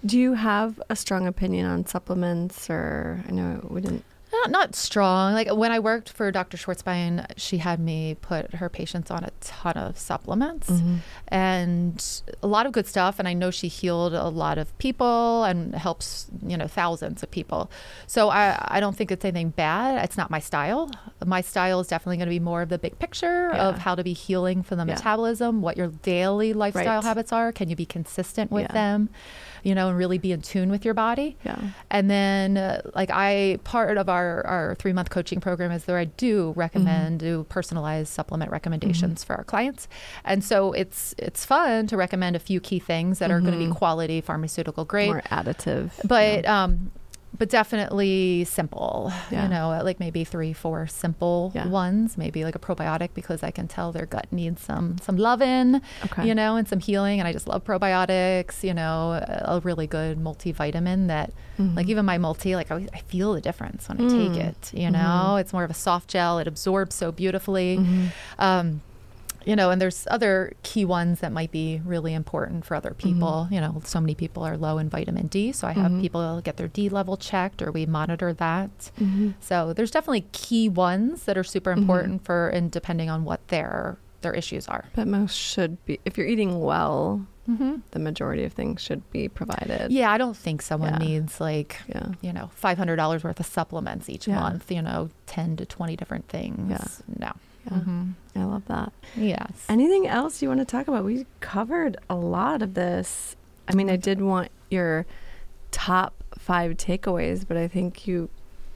Do 0.04 0.18
you 0.18 0.34
have 0.34 0.80
a 0.88 0.96
strong 0.96 1.26
opinion 1.26 1.66
on 1.66 1.86
supplements 1.86 2.70
or 2.70 3.22
I 3.28 3.32
know 3.32 3.66
we 3.68 3.80
didn't 3.80 4.04
Not, 4.32 4.50
not 4.50 4.74
strong. 4.76 5.34
Like 5.34 5.52
when 5.52 5.72
I 5.72 5.80
worked 5.80 6.08
for 6.08 6.30
Dr. 6.30 6.56
Schwarzbein, 6.56 7.26
she 7.36 7.58
had 7.58 7.80
me 7.80 8.16
put 8.20 8.54
her 8.54 8.68
patients 8.68 9.10
on 9.10 9.24
a 9.24 9.30
ton 9.40 9.74
of 9.74 9.98
supplements 9.98 10.70
Mm-hmm. 10.70 10.96
and 11.28 12.22
a 12.42 12.46
lot 12.46 12.66
of 12.66 12.72
good 12.72 12.86
stuff. 12.86 13.18
And 13.18 13.26
I 13.26 13.32
know 13.32 13.50
she 13.50 13.68
healed 13.68 14.12
a 14.14 14.28
lot 14.28 14.58
of 14.58 14.76
people 14.78 15.44
and 15.44 15.74
helps, 15.74 16.26
you 16.46 16.56
know, 16.56 16.66
thousands 16.66 17.22
of 17.22 17.30
people. 17.30 17.70
So 18.06 18.28
I, 18.30 18.56
I 18.68 18.80
don't 18.80 18.96
think 18.96 19.10
it's 19.10 19.24
anything 19.24 19.50
bad. 19.50 20.04
It's 20.04 20.16
not 20.16 20.30
my 20.30 20.38
style. 20.40 20.90
My 21.24 21.40
style 21.40 21.80
is 21.80 21.88
definitely 21.88 22.18
going 22.18 22.26
to 22.28 22.30
be 22.30 22.40
more 22.40 22.62
of 22.62 22.68
the 22.68 22.78
big 22.78 22.98
picture 22.98 23.50
Yeah. 23.52 23.68
of 23.68 23.78
how 23.78 23.94
to 23.94 24.04
be 24.04 24.12
healing 24.12 24.62
for 24.62 24.76
the 24.76 24.82
Yeah. 24.86 24.94
metabolism, 24.94 25.60
what 25.62 25.76
your 25.76 25.88
daily 25.88 26.52
lifestyle 26.52 26.96
Right. 27.00 27.04
habits 27.04 27.32
are. 27.32 27.52
Can 27.52 27.68
you 27.68 27.76
be 27.76 27.86
consistent 27.86 28.50
with 28.50 28.62
Yeah. 28.68 28.72
them, 28.72 29.08
you 29.62 29.74
know, 29.74 29.88
and 29.88 29.96
really 29.98 30.18
be 30.18 30.32
in 30.32 30.42
tune 30.42 30.70
with 30.70 30.84
your 30.84 30.94
body? 30.94 31.36
Yeah. 31.44 31.58
And 31.90 32.10
then, 32.10 32.56
uh, 32.56 32.82
like 32.94 33.10
I, 33.10 33.58
part 33.64 33.98
of 33.98 34.08
our 34.08 34.46
our 34.46 34.74
three 34.76 34.92
month 34.92 35.10
coaching 35.10 35.40
program 35.40 35.70
is 35.70 35.84
there. 35.84 35.98
I 35.98 36.06
do 36.06 36.52
recommend 36.56 37.20
do 37.20 37.44
personalized 37.48 38.12
supplement 38.12 38.50
recommendations 38.50 39.24
for 39.24 39.36
our 39.36 39.44
clients, 39.44 39.88
and 40.24 40.42
so 40.42 40.72
it's 40.72 41.14
it's 41.18 41.44
fun 41.44 41.86
to 41.88 41.96
recommend 41.96 42.36
a 42.36 42.40
few 42.40 42.60
key 42.60 42.78
things 42.78 43.18
that 43.18 43.30
are 43.30 43.40
going 43.40 43.52
to 43.52 43.58
be 43.58 43.70
quality 43.70 44.20
pharmaceutical 44.20 44.84
grade, 44.84 45.08
More 45.08 45.22
additive. 45.30 45.90
but 46.04 46.42
yeah. 46.42 46.64
um, 46.64 46.90
but 47.38 47.48
definitely 47.48 48.44
simple. 48.44 49.12
Yeah. 49.30 49.44
You 49.44 49.48
know, 49.48 49.80
like 49.84 50.00
maybe 50.00 50.24
three, 50.24 50.52
four 50.52 50.86
simple 50.86 51.52
Yeah. 51.54 51.68
ones. 51.68 52.18
Maybe 52.18 52.44
like 52.44 52.54
a 52.54 52.58
probiotic 52.58 53.10
because 53.14 53.42
I 53.42 53.50
can 53.50 53.68
tell 53.68 53.92
their 53.92 54.06
gut 54.06 54.26
needs 54.32 54.60
some 54.62 54.96
some 54.98 55.16
loving 55.16 55.80
okay. 56.06 56.26
you 56.26 56.34
know, 56.34 56.56
and 56.56 56.66
some 56.68 56.80
healing. 56.80 57.18
And 57.20 57.28
I 57.28 57.32
just 57.32 57.46
love 57.48 57.64
probiotics, 57.64 58.62
you 58.62 58.74
know, 58.74 59.12
a 59.54 59.60
really 59.62 59.86
good 59.86 60.18
multivitamin 60.18 61.06
that, 61.08 61.32
Mhm. 61.58 61.76
like, 61.76 61.88
even 61.88 62.04
my 62.04 62.18
multi, 62.18 62.56
like, 62.56 62.70
I, 62.70 62.86
I 62.92 62.98
feel 63.06 63.32
the 63.34 63.40
difference 63.40 63.88
when 63.88 64.00
I 64.00 64.04
Mm. 64.04 64.16
take 64.16 64.36
it, 64.36 64.70
you 64.74 64.90
know, 64.90 65.34
Mhm. 65.36 65.40
it's 65.40 65.52
more 65.52 65.64
of 65.64 65.70
a 65.70 65.74
soft 65.74 66.08
gel, 66.08 66.38
it 66.38 66.46
absorbs 66.48 66.94
so 66.94 67.12
beautifully. 67.12 67.78
Mhm. 67.78 68.08
Um, 68.38 68.80
you 69.46 69.56
know, 69.56 69.70
and 69.70 69.80
there's 69.80 70.06
other 70.10 70.52
key 70.62 70.84
ones 70.84 71.20
that 71.20 71.32
might 71.32 71.50
be 71.50 71.80
really 71.84 72.14
important 72.14 72.64
for 72.64 72.74
other 72.74 72.92
people. 72.92 73.48
You 73.50 73.60
know, 73.60 73.80
so 73.84 74.00
many 74.00 74.14
people 74.14 74.42
are 74.42 74.56
low 74.56 74.78
in 74.78 74.88
vitamin 74.88 75.26
D. 75.28 75.52
So 75.52 75.66
I 75.66 75.72
have 75.72 75.90
Mhm. 75.92 76.00
people 76.00 76.40
get 76.42 76.56
their 76.56 76.68
D 76.68 76.88
level 76.88 77.16
checked 77.16 77.62
or 77.62 77.70
we 77.72 77.86
monitor 77.86 78.32
that. 78.34 78.90
Mhm. 79.00 79.34
So 79.40 79.72
there's 79.72 79.90
definitely 79.90 80.26
key 80.32 80.68
ones 80.68 81.24
that 81.24 81.38
are 81.38 81.44
super 81.44 81.74
Mhm. 81.74 81.78
important 81.78 82.24
for, 82.24 82.48
and 82.48 82.70
depending 82.70 83.08
on 83.10 83.24
what 83.24 83.46
their 83.48 83.98
their 84.22 84.34
issues 84.34 84.68
are. 84.68 84.84
But 84.94 85.08
most 85.08 85.34
should 85.34 85.82
be 85.86 85.98
if 86.04 86.18
you're 86.18 86.26
eating 86.26 86.60
well, 86.60 87.24
Mm-hmm. 87.50 87.76
the 87.92 87.98
majority 87.98 88.44
of 88.44 88.52
things 88.52 88.82
should 88.82 89.10
be 89.10 89.28
provided. 89.28 89.90
Yeah, 89.90 90.12
I 90.12 90.18
don't 90.18 90.36
think 90.36 90.60
someone 90.60 90.92
Yeah. 90.92 90.98
needs 90.98 91.40
like 91.40 91.80
Yeah. 91.88 92.08
you 92.20 92.30
know 92.30 92.50
five 92.54 92.76
hundred 92.76 92.96
dollars 92.96 93.24
worth 93.24 93.40
of 93.40 93.46
supplements 93.46 94.10
each 94.10 94.28
Yeah. 94.28 94.38
month. 94.38 94.70
You 94.70 94.82
know, 94.82 95.08
ten 95.24 95.56
to 95.56 95.64
twenty 95.64 95.96
different 95.96 96.28
things. 96.28 97.02
No. 97.18 97.32
Yeah. 97.66 97.78
Mhm. 97.78 98.14
I 98.36 98.44
love 98.44 98.62
that. 98.68 98.92
Yes. 99.16 99.66
Anything 99.68 100.06
else 100.06 100.40
you 100.42 100.48
want 100.48 100.60
to 100.60 100.64
talk 100.64 100.88
about? 100.88 101.04
We 101.04 101.26
covered 101.40 101.96
a 102.08 102.14
lot 102.14 102.62
of 102.62 102.74
this. 102.74 103.36
I 103.68 103.74
mean, 103.74 103.90
I 103.90 103.96
did 103.96 104.20
want 104.20 104.50
your 104.70 105.06
top 105.70 106.14
five 106.38 106.72
takeaways, 106.76 107.46
but 107.46 107.56
I 107.56 107.68
think 107.68 108.06
you 108.06 108.30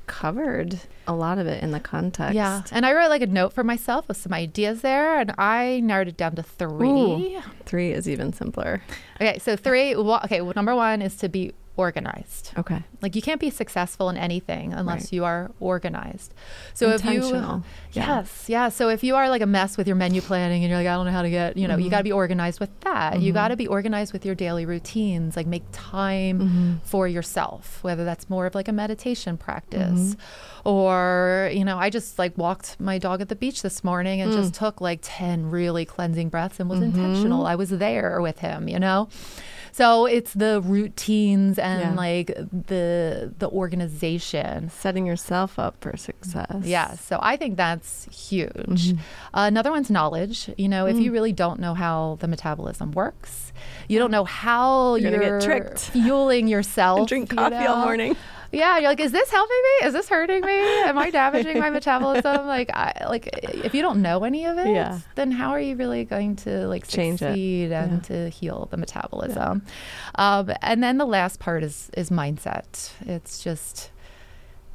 covered 0.06 0.78
a 1.06 1.14
lot 1.14 1.38
of 1.38 1.46
it 1.46 1.62
in 1.62 1.70
the 1.70 1.80
context. 1.80 2.34
Yeah. 2.34 2.62
And 2.72 2.84
I 2.84 2.92
wrote 2.92 3.08
like 3.08 3.22
a 3.22 3.26
note 3.26 3.52
for 3.54 3.64
myself 3.64 4.06
with 4.06 4.18
some 4.18 4.32
ideas 4.34 4.82
there, 4.82 5.18
and 5.18 5.34
I 5.38 5.80
narrowed 5.82 6.08
it 6.08 6.16
down 6.16 6.36
to 6.36 6.42
three. 6.42 6.88
Ooh, 6.88 7.40
three 7.64 7.90
is 7.92 8.08
even 8.08 8.32
simpler. 8.32 8.82
Okay. 9.20 9.38
So, 9.38 9.56
three, 9.56 9.94
well, 9.96 10.20
okay, 10.24 10.42
well, 10.42 10.52
number 10.54 10.74
one 10.74 11.00
is 11.00 11.16
to 11.16 11.28
be 11.28 11.52
organized. 11.76 12.52
Okay. 12.58 12.82
Like 13.04 13.14
you 13.14 13.22
can't 13.22 13.40
be 13.40 13.50
successful 13.50 14.08
in 14.08 14.16
anything 14.16 14.72
unless 14.72 15.04
Right. 15.04 15.12
you 15.12 15.24
are 15.24 15.50
organized. 15.60 16.32
So 16.72 16.88
if 16.90 17.04
you 17.04 17.20
Yeah. 17.30 17.60
Yes, 17.92 18.44
yeah. 18.48 18.68
So 18.70 18.88
if 18.88 19.04
you 19.04 19.14
are 19.14 19.28
like 19.28 19.42
a 19.42 19.46
mess 19.58 19.76
with 19.76 19.86
your 19.86 19.94
menu 20.04 20.20
planning 20.22 20.64
and 20.64 20.70
you're 20.70 20.78
like 20.82 20.88
I 20.88 20.94
don't 20.94 21.06
know 21.06 21.12
how 21.12 21.22
to 21.22 21.30
get, 21.30 21.56
you 21.56 21.68
know, 21.68 21.76
you 21.76 21.88
Mhm. 21.88 21.90
got 21.90 21.98
to 21.98 22.04
be 22.04 22.16
organized 22.22 22.58
with 22.60 22.70
that. 22.80 23.20
You 23.20 23.30
Mhm. 23.32 23.34
got 23.40 23.48
to 23.48 23.56
be 23.56 23.66
organized 23.68 24.12
with 24.14 24.24
your 24.24 24.34
daily 24.34 24.64
routines, 24.74 25.36
like 25.36 25.46
make 25.46 25.64
time 25.72 26.36
Mhm. 26.40 26.86
for 26.88 27.06
yourself, 27.06 27.78
whether 27.82 28.04
that's 28.06 28.30
more 28.30 28.46
of 28.46 28.54
like 28.54 28.68
a 28.68 28.76
meditation 28.84 29.36
practice 29.36 30.16
Mm-hmm. 30.16 30.68
or, 30.68 31.50
you 31.52 31.64
know, 31.64 31.76
I 31.78 31.90
just 31.90 32.18
like 32.18 32.36
walked 32.38 32.68
my 32.80 32.96
dog 32.98 33.20
at 33.20 33.28
the 33.28 33.36
beach 33.44 33.60
this 33.62 33.84
morning 33.84 34.20
and 34.22 34.32
Mm. 34.32 34.36
just 34.36 34.54
took 34.54 34.80
like 34.80 35.00
10 35.02 35.50
really 35.50 35.84
cleansing 35.84 36.28
breaths 36.30 36.58
and 36.58 36.68
was 36.70 36.80
Mhm. 36.80 36.84
intentional. 36.94 37.46
I 37.46 37.54
was 37.54 37.70
there 37.86 38.20
with 38.22 38.38
him, 38.40 38.66
you 38.68 38.78
know? 38.78 39.08
So 39.72 40.06
it's 40.06 40.32
the 40.32 40.60
routines 40.60 41.58
and 41.58 41.80
Yeah. 41.82 41.94
like 42.06 42.28
the 42.68 42.93
the 43.38 43.48
organization. 43.48 44.70
Setting 44.70 45.06
yourself 45.06 45.58
up 45.58 45.74
for 45.80 45.96
success. 45.96 46.62
Yes. 46.64 47.04
So 47.04 47.18
I 47.22 47.36
think 47.36 47.56
that's 47.56 48.04
huge. 48.06 48.92
Mhm. 48.92 48.98
Uh, 49.32 49.46
another 49.52 49.70
one's 49.70 49.90
knowledge. 49.90 50.50
You 50.56 50.68
know, 50.68 50.86
if 50.86 50.96
Mm. 50.96 51.02
you 51.02 51.12
really 51.12 51.32
don't 51.32 51.60
know 51.60 51.74
how 51.74 52.16
the 52.20 52.28
metabolism 52.28 52.92
works, 52.92 53.52
you 53.88 53.98
don't 53.98 54.10
know 54.10 54.24
how 54.24 54.94
You're 54.96 55.10
you're, 55.10 55.20
gonna 55.20 55.38
get 55.40 55.44
tricked. 55.46 55.80
fueling 55.80 56.48
yourself. 56.54 56.98
And 57.00 57.08
drink 57.08 57.32
you 57.32 57.38
coffee 57.38 57.66
all 57.66 57.84
morning. 57.84 58.16
Yeah, 58.54 58.78
you're 58.78 58.88
like, 58.90 59.00
is 59.00 59.12
this 59.12 59.30
helping 59.30 59.56
me? 59.80 59.86
Is 59.88 59.92
this 59.92 60.08
hurting 60.08 60.40
me? 60.40 60.58
Am 60.84 60.96
I 60.98 61.10
damaging 61.10 61.58
my 61.58 61.70
metabolism? 61.78 62.46
Like, 62.46 62.70
I, 62.74 63.06
like 63.08 63.28
if 63.42 63.74
you 63.74 63.82
don't 63.82 64.00
know 64.02 64.24
any 64.24 64.46
of 64.46 64.56
it, 64.58 64.68
Yeah. 64.68 65.00
then 65.16 65.30
how 65.30 65.50
are 65.50 65.60
you 65.60 65.76
really 65.76 66.04
going 66.04 66.36
to 66.36 66.66
like 66.68 66.86
Change 66.86 67.20
it. 67.22 67.26
succeed 67.26 67.72
and 67.72 68.02
to 68.04 68.28
heal 68.30 68.68
the 68.70 68.76
metabolism? 68.76 69.62
Um, 70.14 70.52
and 70.62 70.82
then 70.82 70.98
the 70.98 71.06
last 71.06 71.40
part 71.40 71.62
is 71.62 71.90
is 71.96 72.10
mindset. 72.10 72.92
It's 73.06 73.42
just 73.42 73.90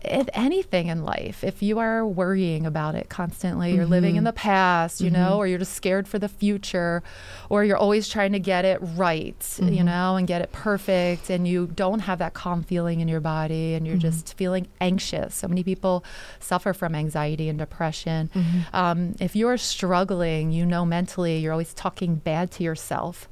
if 0.03 0.27
anything 0.33 0.87
in 0.87 1.03
life, 1.03 1.43
if 1.43 1.61
you 1.61 1.79
are 1.79 2.05
worrying 2.05 2.65
about 2.65 2.95
it 2.95 3.09
constantly, 3.09 3.73
you're 3.75 3.85
living 3.85 4.15
in 4.15 4.23
Mhm. 4.23 4.27
the 4.27 4.33
past, 4.33 5.01
you 5.01 5.09
Mhm. 5.09 5.13
know, 5.13 5.37
or 5.37 5.47
you're 5.47 5.59
just 5.59 5.73
scared 5.73 6.07
for 6.07 6.19
the 6.19 6.29
future, 6.29 7.03
or 7.49 7.63
you're 7.63 7.77
always 7.77 8.07
trying 8.07 8.31
to 8.31 8.39
get 8.39 8.65
it 8.65 8.79
right, 8.95 9.43
you 9.59 9.81
Mhm. 9.81 9.85
know, 9.85 10.15
and 10.15 10.27
get 10.27 10.41
it 10.41 10.51
perfect, 10.51 11.29
and 11.29 11.47
you 11.47 11.67
don't 11.67 11.99
have 12.01 12.19
that 12.19 12.33
calm 12.33 12.63
feeling 12.63 12.99
in 12.99 13.07
your 13.07 13.19
body, 13.19 13.73
and 13.73 13.85
you're 13.87 13.97
Mhm. 13.97 14.01
just 14.01 14.33
feeling 14.35 14.67
anxious. 14.79 15.35
So 15.35 15.47
many 15.47 15.63
people 15.63 16.03
suffer 16.39 16.73
from 16.73 16.95
anxiety 16.95 17.49
and 17.49 17.57
depression. 17.59 18.29
Mhm. 18.33 18.65
Um, 18.73 19.15
if 19.19 19.35
you're 19.35 19.57
struggling, 19.57 20.51
you 20.51 20.65
know, 20.65 20.85
mentally, 20.85 21.39
you're 21.39 21.51
always 21.53 21.73
talking 21.73 22.15
bad 22.15 22.51
to 22.51 22.63
yourself, 22.63 23.27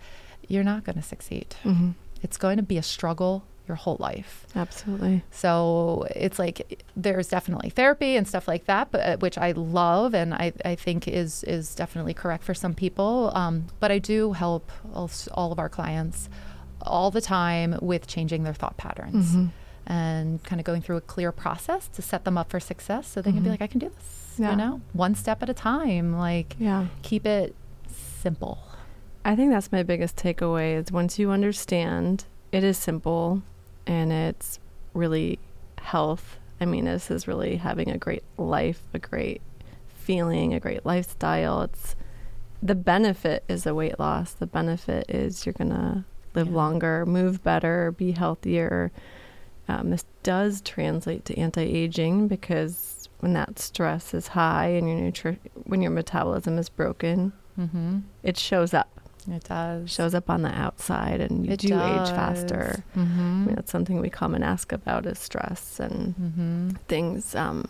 you're 0.48 0.64
not 0.64 0.84
going 0.84 0.96
to 0.96 1.02
succeed. 1.02 1.56
It's 2.24 2.38
going 2.38 2.58
to 2.58 2.64
be 2.64 2.78
a 2.78 2.84
struggle 2.84 3.44
your 3.68 3.76
whole 3.76 3.98
life. 4.00 4.46
Absolutely. 4.56 5.24
So 5.32 6.08
it's 6.16 6.40
like 6.40 6.84
there's 6.96 7.28
definitely 7.28 7.70
therapy 7.70 8.16
and 8.16 8.28
stuff 8.28 8.48
like 8.48 8.66
that, 8.66 8.92
but 8.92 9.02
uh, 9.02 9.18
which 9.18 9.38
I 9.38 9.52
love 9.52 10.14
and 10.14 10.34
I, 10.34 10.54
I 10.66 10.76
think 10.76 11.08
is 11.08 11.44
is 11.44 11.76
definitely 11.76 12.14
correct 12.14 12.44
for 12.44 12.54
some 12.54 12.74
people. 12.74 13.32
Um, 13.36 13.68
but 13.80 13.92
I 13.92 14.00
do 14.00 14.34
help 14.34 14.72
all, 14.94 15.10
all 15.34 15.52
of 15.52 15.60
our 15.60 15.70
clients 15.70 16.30
all 16.82 17.12
the 17.12 17.22
time 17.22 17.78
with 17.82 18.08
changing 18.08 18.44
their 18.44 18.54
thought 18.54 18.78
patterns 18.78 19.36
Mhm. 19.36 19.50
and 19.88 20.44
kind 20.44 20.60
of 20.62 20.66
going 20.66 20.82
through 20.82 20.98
a 20.98 21.02
clear 21.02 21.32
process 21.32 21.88
to 21.90 22.02
set 22.02 22.24
them 22.24 22.38
up 22.38 22.50
for 22.50 22.60
success, 22.60 23.08
so 23.08 23.22
they 23.22 23.32
can 23.32 23.42
be 23.42 23.48
Mhm. 23.48 23.52
like, 23.52 23.62
I 23.62 23.68
can 23.68 23.80
do 23.80 23.90
this. 23.90 24.36
Yeah. 24.38 24.52
You 24.52 24.56
know, 24.58 24.82
one 24.94 25.16
step 25.16 25.42
at 25.42 25.50
a 25.50 25.54
time. 25.54 26.16
Like 26.18 26.56
Yeah. 26.60 26.88
keep 27.02 27.26
it 27.26 27.56
simple. 27.90 28.60
I 29.26 29.36
think 29.36 29.52
that's 29.52 29.72
my 29.72 29.84
biggest 29.84 30.16
takeaway 30.16 30.76
is 30.78 30.92
once 30.92 31.20
you 31.20 31.32
understand 31.32 32.26
it 32.52 32.64
is 32.64 32.78
simple 32.78 33.42
and 33.88 34.12
it's 34.12 34.60
really 34.94 35.40
health. 35.80 36.38
I 36.62 36.66
mean, 36.66 36.86
this 36.86 37.10
is 37.10 37.28
really 37.28 37.56
having 37.56 37.90
a 37.90 37.98
great 37.98 38.24
life, 38.38 38.82
a 38.94 39.00
great 39.00 39.42
feeling, 39.88 40.54
a 40.54 40.60
great 40.60 40.86
lifestyle. 40.86 41.62
It's 41.64 41.96
the 42.62 42.76
benefit 42.76 43.44
is 43.48 43.64
the 43.64 43.74
weight 43.76 44.00
loss. 44.00 44.34
The 44.34 44.48
benefit 44.48 45.06
is 45.10 45.46
you're 45.46 45.54
going 45.54 45.70
to 45.72 46.04
live 46.34 46.48
Yeah. 46.48 46.56
longer, 46.56 47.06
move 47.06 47.44
better, 47.44 47.92
be 47.92 48.12
healthier. 48.12 48.92
Um, 49.68 49.90
this 49.92 50.06
does 50.24 50.62
translate 50.62 51.26
to 51.26 51.38
anti-aging 51.38 52.28
because 52.28 53.10
when 53.20 53.34
that 53.34 53.60
stress 53.60 54.14
is 54.14 54.28
high 54.30 54.68
and 54.68 54.88
your 54.90 54.98
nutri- 55.12 55.40
when 55.66 55.82
your 55.82 55.92
metabolism 55.92 56.58
is 56.58 56.70
broken, 56.70 57.34
Mm-hmm. 57.60 58.00
it 58.22 58.38
shows 58.38 58.74
up 58.76 58.88
It 59.30 59.44
does. 59.44 59.92
shows 59.92 60.14
up 60.16 60.30
on 60.30 60.42
the 60.42 60.50
outside 60.50 61.20
and 61.22 61.46
you 61.46 61.54
It 61.54 61.60
do 61.60 61.74
age 61.74 62.10
faster. 62.10 62.84
I 62.96 63.00
Mm-hmm. 63.00 63.46
mean, 63.46 63.56
that's 63.56 63.72
something 63.72 64.00
we 64.00 64.10
come 64.10 64.34
and 64.36 64.44
ask 64.44 64.72
about 64.72 65.06
is 65.06 65.20
stress 65.20 65.80
and 65.80 66.16
Mm-hmm. 66.16 66.70
things. 66.88 67.36
Um, 67.36 67.68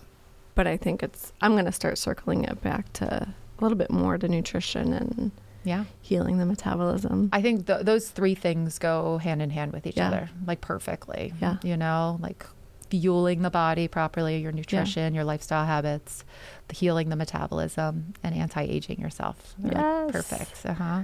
but 0.55 0.68
I 0.68 0.78
think 0.78 1.03
it's, 1.03 1.34
I'm 1.41 1.53
going 1.53 1.66
to 1.66 1.72
start 1.72 1.97
circling 1.97 2.43
it 2.43 2.62
back 2.62 2.91
to 2.93 3.05
a 3.28 3.62
little 3.64 3.78
bit 3.78 3.91
more 3.91 4.18
to 4.18 4.28
nutrition 4.28 4.93
and 4.93 5.32
Yeah. 5.64 5.86
healing 6.01 6.38
the 6.38 6.45
metabolism. 6.45 7.30
I 7.34 7.41
think 7.41 7.66
th- 7.68 7.82
those 7.86 8.10
three 8.10 8.36
things 8.36 8.78
go 8.80 9.18
hand 9.18 9.41
in 9.41 9.49
hand 9.49 9.74
with 9.74 9.86
each 9.88 9.97
Yeah. 9.97 10.08
other, 10.08 10.30
like 10.45 10.62
perfectly. 10.62 11.34
Yeah. 11.41 11.58
You 11.64 11.76
know, 11.78 12.18
like 12.22 12.45
fueling 12.89 13.41
the 13.41 13.49
body 13.49 13.88
properly, 13.89 14.38
your 14.38 14.51
nutrition, 14.53 15.14
your 15.14 15.26
lifestyle 15.26 15.66
habits, 15.66 16.24
the 16.70 16.76
healing 16.76 17.10
the 17.10 17.16
metabolism, 17.18 18.14
and 18.24 18.34
anti 18.34 18.62
aging 18.62 18.99
yourself. 19.01 19.55
They're, 19.60 19.72
like, 19.74 19.84
Yes. 19.84 20.12
perfect. 20.12 20.66
Uh 20.66 21.03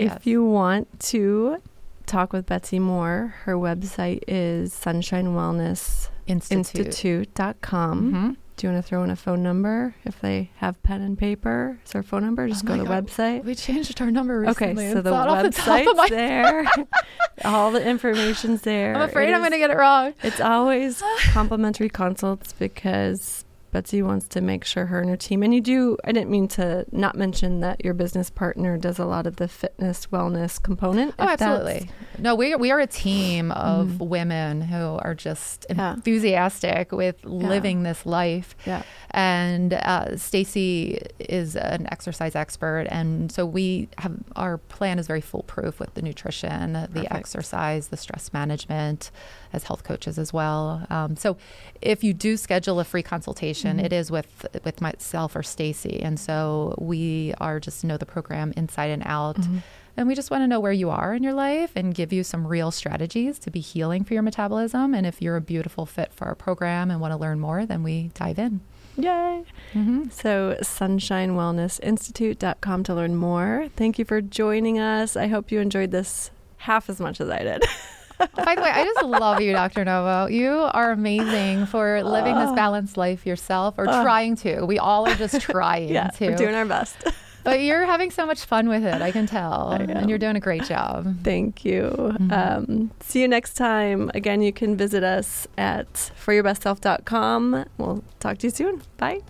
If 0.00 0.26
you 0.26 0.44
want 0.44 1.00
to 1.00 1.58
talk 2.06 2.32
with 2.32 2.46
Betsy 2.46 2.78
more, 2.78 3.34
her 3.44 3.54
website 3.54 4.22
is 4.28 4.72
sunshinewellnessinstitute.com. 4.72 6.06
Institute. 6.28 7.34
com. 7.60 8.12
Mhm. 8.12 8.36
Do 8.56 8.66
you 8.66 8.72
want 8.72 8.82
to 8.82 8.88
throw 8.88 9.02
in 9.02 9.10
a 9.10 9.16
phone 9.16 9.42
number 9.42 9.94
if 10.04 10.18
they 10.20 10.50
have 10.56 10.82
pen 10.82 11.02
and 11.02 11.18
paper? 11.18 11.78
Is 11.84 11.92
there 11.92 12.00
a 12.00 12.04
phone 12.04 12.22
number? 12.24 12.48
Just 12.48 12.64
Oh 12.64 12.68
go 12.68 12.76
to 12.76 12.82
the 12.84 12.88
God. 12.88 13.06
website. 13.06 13.44
We 13.44 13.54
changed 13.54 14.00
our 14.00 14.10
number 14.10 14.40
recently. 14.40 14.84
Okay, 14.86 14.92
so 14.94 15.02
the 15.02 15.10
not 15.10 15.28
off 15.28 15.42
the 15.42 15.50
top 15.50 15.66
website's 15.80 15.90
of 15.90 15.96
my- 15.96 16.08
there. 16.08 16.64
All 17.44 17.70
the 17.70 17.86
information's 17.86 18.62
there. 18.70 18.94
I'm 18.94 19.02
afraid 19.02 19.28
It 19.28 19.34
I'm 19.34 19.40
going 19.40 19.50
to 19.52 19.58
get 19.58 19.70
it 19.70 19.76
wrong. 19.76 20.14
It's 20.22 20.40
always 20.40 21.02
complimentary 21.32 21.90
consults 21.90 22.54
because 22.54 23.44
Betsy 23.72 24.00
wants 24.02 24.26
to 24.28 24.40
make 24.40 24.64
sure 24.64 24.86
her 24.86 25.00
and 25.00 25.10
her 25.10 25.16
team, 25.16 25.42
and 25.42 25.52
you 25.54 25.60
do, 25.60 25.98
I 26.04 26.12
didn't 26.12 26.30
mean 26.30 26.48
to 26.48 26.86
not 26.92 27.14
mention 27.16 27.60
that 27.60 27.84
your 27.84 27.94
business 27.94 28.30
partner 28.30 28.78
does 28.78 28.98
a 28.98 29.04
lot 29.04 29.26
of 29.26 29.36
the 29.36 29.48
fitness 29.48 30.06
wellness 30.06 30.62
component. 30.62 31.14
Oh, 31.18 31.28
absolutely. 31.28 31.90
No, 32.18 32.34
we 32.34 32.54
we 32.56 32.70
are 32.70 32.80
a 32.80 32.86
team 32.86 33.50
of 33.52 33.88
Mhm. 33.88 34.08
women 34.08 34.60
who 34.62 34.98
are 35.02 35.14
just 35.14 35.66
Yeah. 35.68 35.94
enthusiastic 35.94 36.92
with 36.92 37.22
living 37.24 37.82
this 37.82 38.06
life. 38.06 38.56
Yeah. 38.66 38.82
And 39.10 39.72
uh, 39.74 40.16
Stacy 40.16 41.00
is 41.18 41.56
an 41.56 41.86
exercise 41.90 42.34
expert, 42.34 42.86
and 42.90 43.30
so 43.32 43.44
we 43.46 43.88
have 43.98 44.14
our 44.36 44.58
plan 44.58 44.98
is 44.98 45.06
very 45.06 45.20
foolproof 45.20 45.78
with 45.80 45.94
the 45.94 46.02
nutrition, 46.02 46.72
the 46.92 47.06
exercise, 47.14 47.88
the 47.88 47.96
stress 47.96 48.32
management, 48.32 49.10
as 49.52 49.64
health 49.64 49.84
coaches 49.84 50.18
as 50.18 50.32
well. 50.32 50.86
Um, 50.90 51.16
so, 51.16 51.36
if 51.80 52.02
you 52.04 52.12
do 52.12 52.36
schedule 52.36 52.78
a 52.80 52.84
free 52.84 53.02
consultation, 53.02 53.55
Mhm. 53.64 53.84
it 53.84 53.92
is 53.92 54.10
with 54.10 54.46
with 54.64 54.80
myself 54.80 55.34
or 55.36 55.42
Stacy, 55.42 56.00
and 56.02 56.18
so 56.20 56.74
we 56.78 57.32
are 57.40 57.58
just 57.60 57.84
know 57.84 57.96
the 57.96 58.06
program 58.06 58.52
inside 58.56 58.90
and 58.90 59.02
out. 59.06 59.36
Mhm. 59.36 59.62
And 59.98 60.06
we 60.06 60.14
just 60.14 60.30
want 60.30 60.42
to 60.42 60.46
know 60.46 60.60
where 60.60 60.72
you 60.72 60.90
are 60.90 61.14
in 61.14 61.22
your 61.22 61.32
life 61.32 61.70
and 61.74 61.94
give 61.94 62.12
you 62.12 62.22
some 62.22 62.46
real 62.46 62.70
strategies 62.70 63.38
to 63.38 63.50
be 63.50 63.60
healing 63.60 64.04
for 64.04 64.12
your 64.12 64.22
metabolism. 64.22 64.92
And 64.94 65.06
if 65.06 65.22
you're 65.22 65.36
a 65.36 65.40
beautiful 65.40 65.86
fit 65.86 66.12
for 66.12 66.26
our 66.26 66.34
program 66.34 66.90
and 66.90 67.00
want 67.00 67.12
to 67.12 67.16
learn 67.18 67.40
more, 67.40 67.64
then 67.64 67.82
we 67.82 68.10
dive 68.12 68.38
in. 68.38 68.60
Yay. 68.98 69.44
Mm-hmm. 69.74 70.04
So, 70.10 70.56
sunshinewellnessinstitute.com 70.62 72.82
to 72.84 72.94
learn 72.94 73.16
more. 73.16 73.68
Thank 73.76 73.98
you 73.98 74.04
for 74.04 74.20
joining 74.20 74.78
us. 74.78 75.16
I 75.16 75.28
hope 75.28 75.50
you 75.50 75.60
enjoyed 75.60 75.90
this 75.90 76.30
half 76.58 76.90
as 76.90 77.00
much 77.00 77.18
as 77.20 77.30
I 77.30 77.38
did. 77.38 77.64
By 78.18 78.54
the 78.54 78.62
way, 78.62 78.70
I 78.70 78.84
just 78.84 79.04
love 79.04 79.40
you, 79.40 79.52
Dr. 79.52 79.84
Novo. 79.84 80.26
You 80.26 80.50
are 80.72 80.90
amazing 80.92 81.66
for 81.66 82.02
living 82.02 82.34
this 82.34 82.48
Oh. 82.50 82.54
balanced 82.54 82.96
life 82.96 83.26
yourself 83.26 83.74
or 83.78 83.86
Oh. 83.88 84.02
trying 84.02 84.36
to. 84.36 84.64
We 84.64 84.78
all 84.78 85.06
are 85.08 85.14
just 85.14 85.40
trying 85.50 85.88
yeah, 85.90 86.08
to. 86.08 86.30
we're 86.30 86.36
doing 86.36 86.54
our 86.54 86.64
best. 86.64 86.96
but 87.44 87.60
you're 87.60 87.84
having 87.84 88.10
so 88.10 88.24
much 88.26 88.44
fun 88.44 88.68
with 88.68 88.84
it, 88.84 89.02
I 89.02 89.10
can 89.12 89.26
tell. 89.26 89.68
I 89.72 89.76
and 89.76 90.08
you're 90.08 90.18
doing 90.18 90.36
a 90.36 90.40
great 90.40 90.64
job. 90.64 91.14
Thank 91.22 91.64
you. 91.64 91.90
Mhm. 92.18 92.32
Um, 92.32 92.90
see 93.00 93.20
you 93.22 93.28
next 93.28 93.54
time. 93.54 94.10
Again, 94.14 94.40
you 94.42 94.52
can 94.52 94.76
visit 94.76 95.04
us 95.04 95.46
at 95.58 95.92
foryourbestself.com. 96.24 97.66
We'll 97.78 98.02
talk 98.18 98.38
to 98.38 98.46
you 98.46 98.50
soon. 98.50 98.82
Bye. 98.96 99.20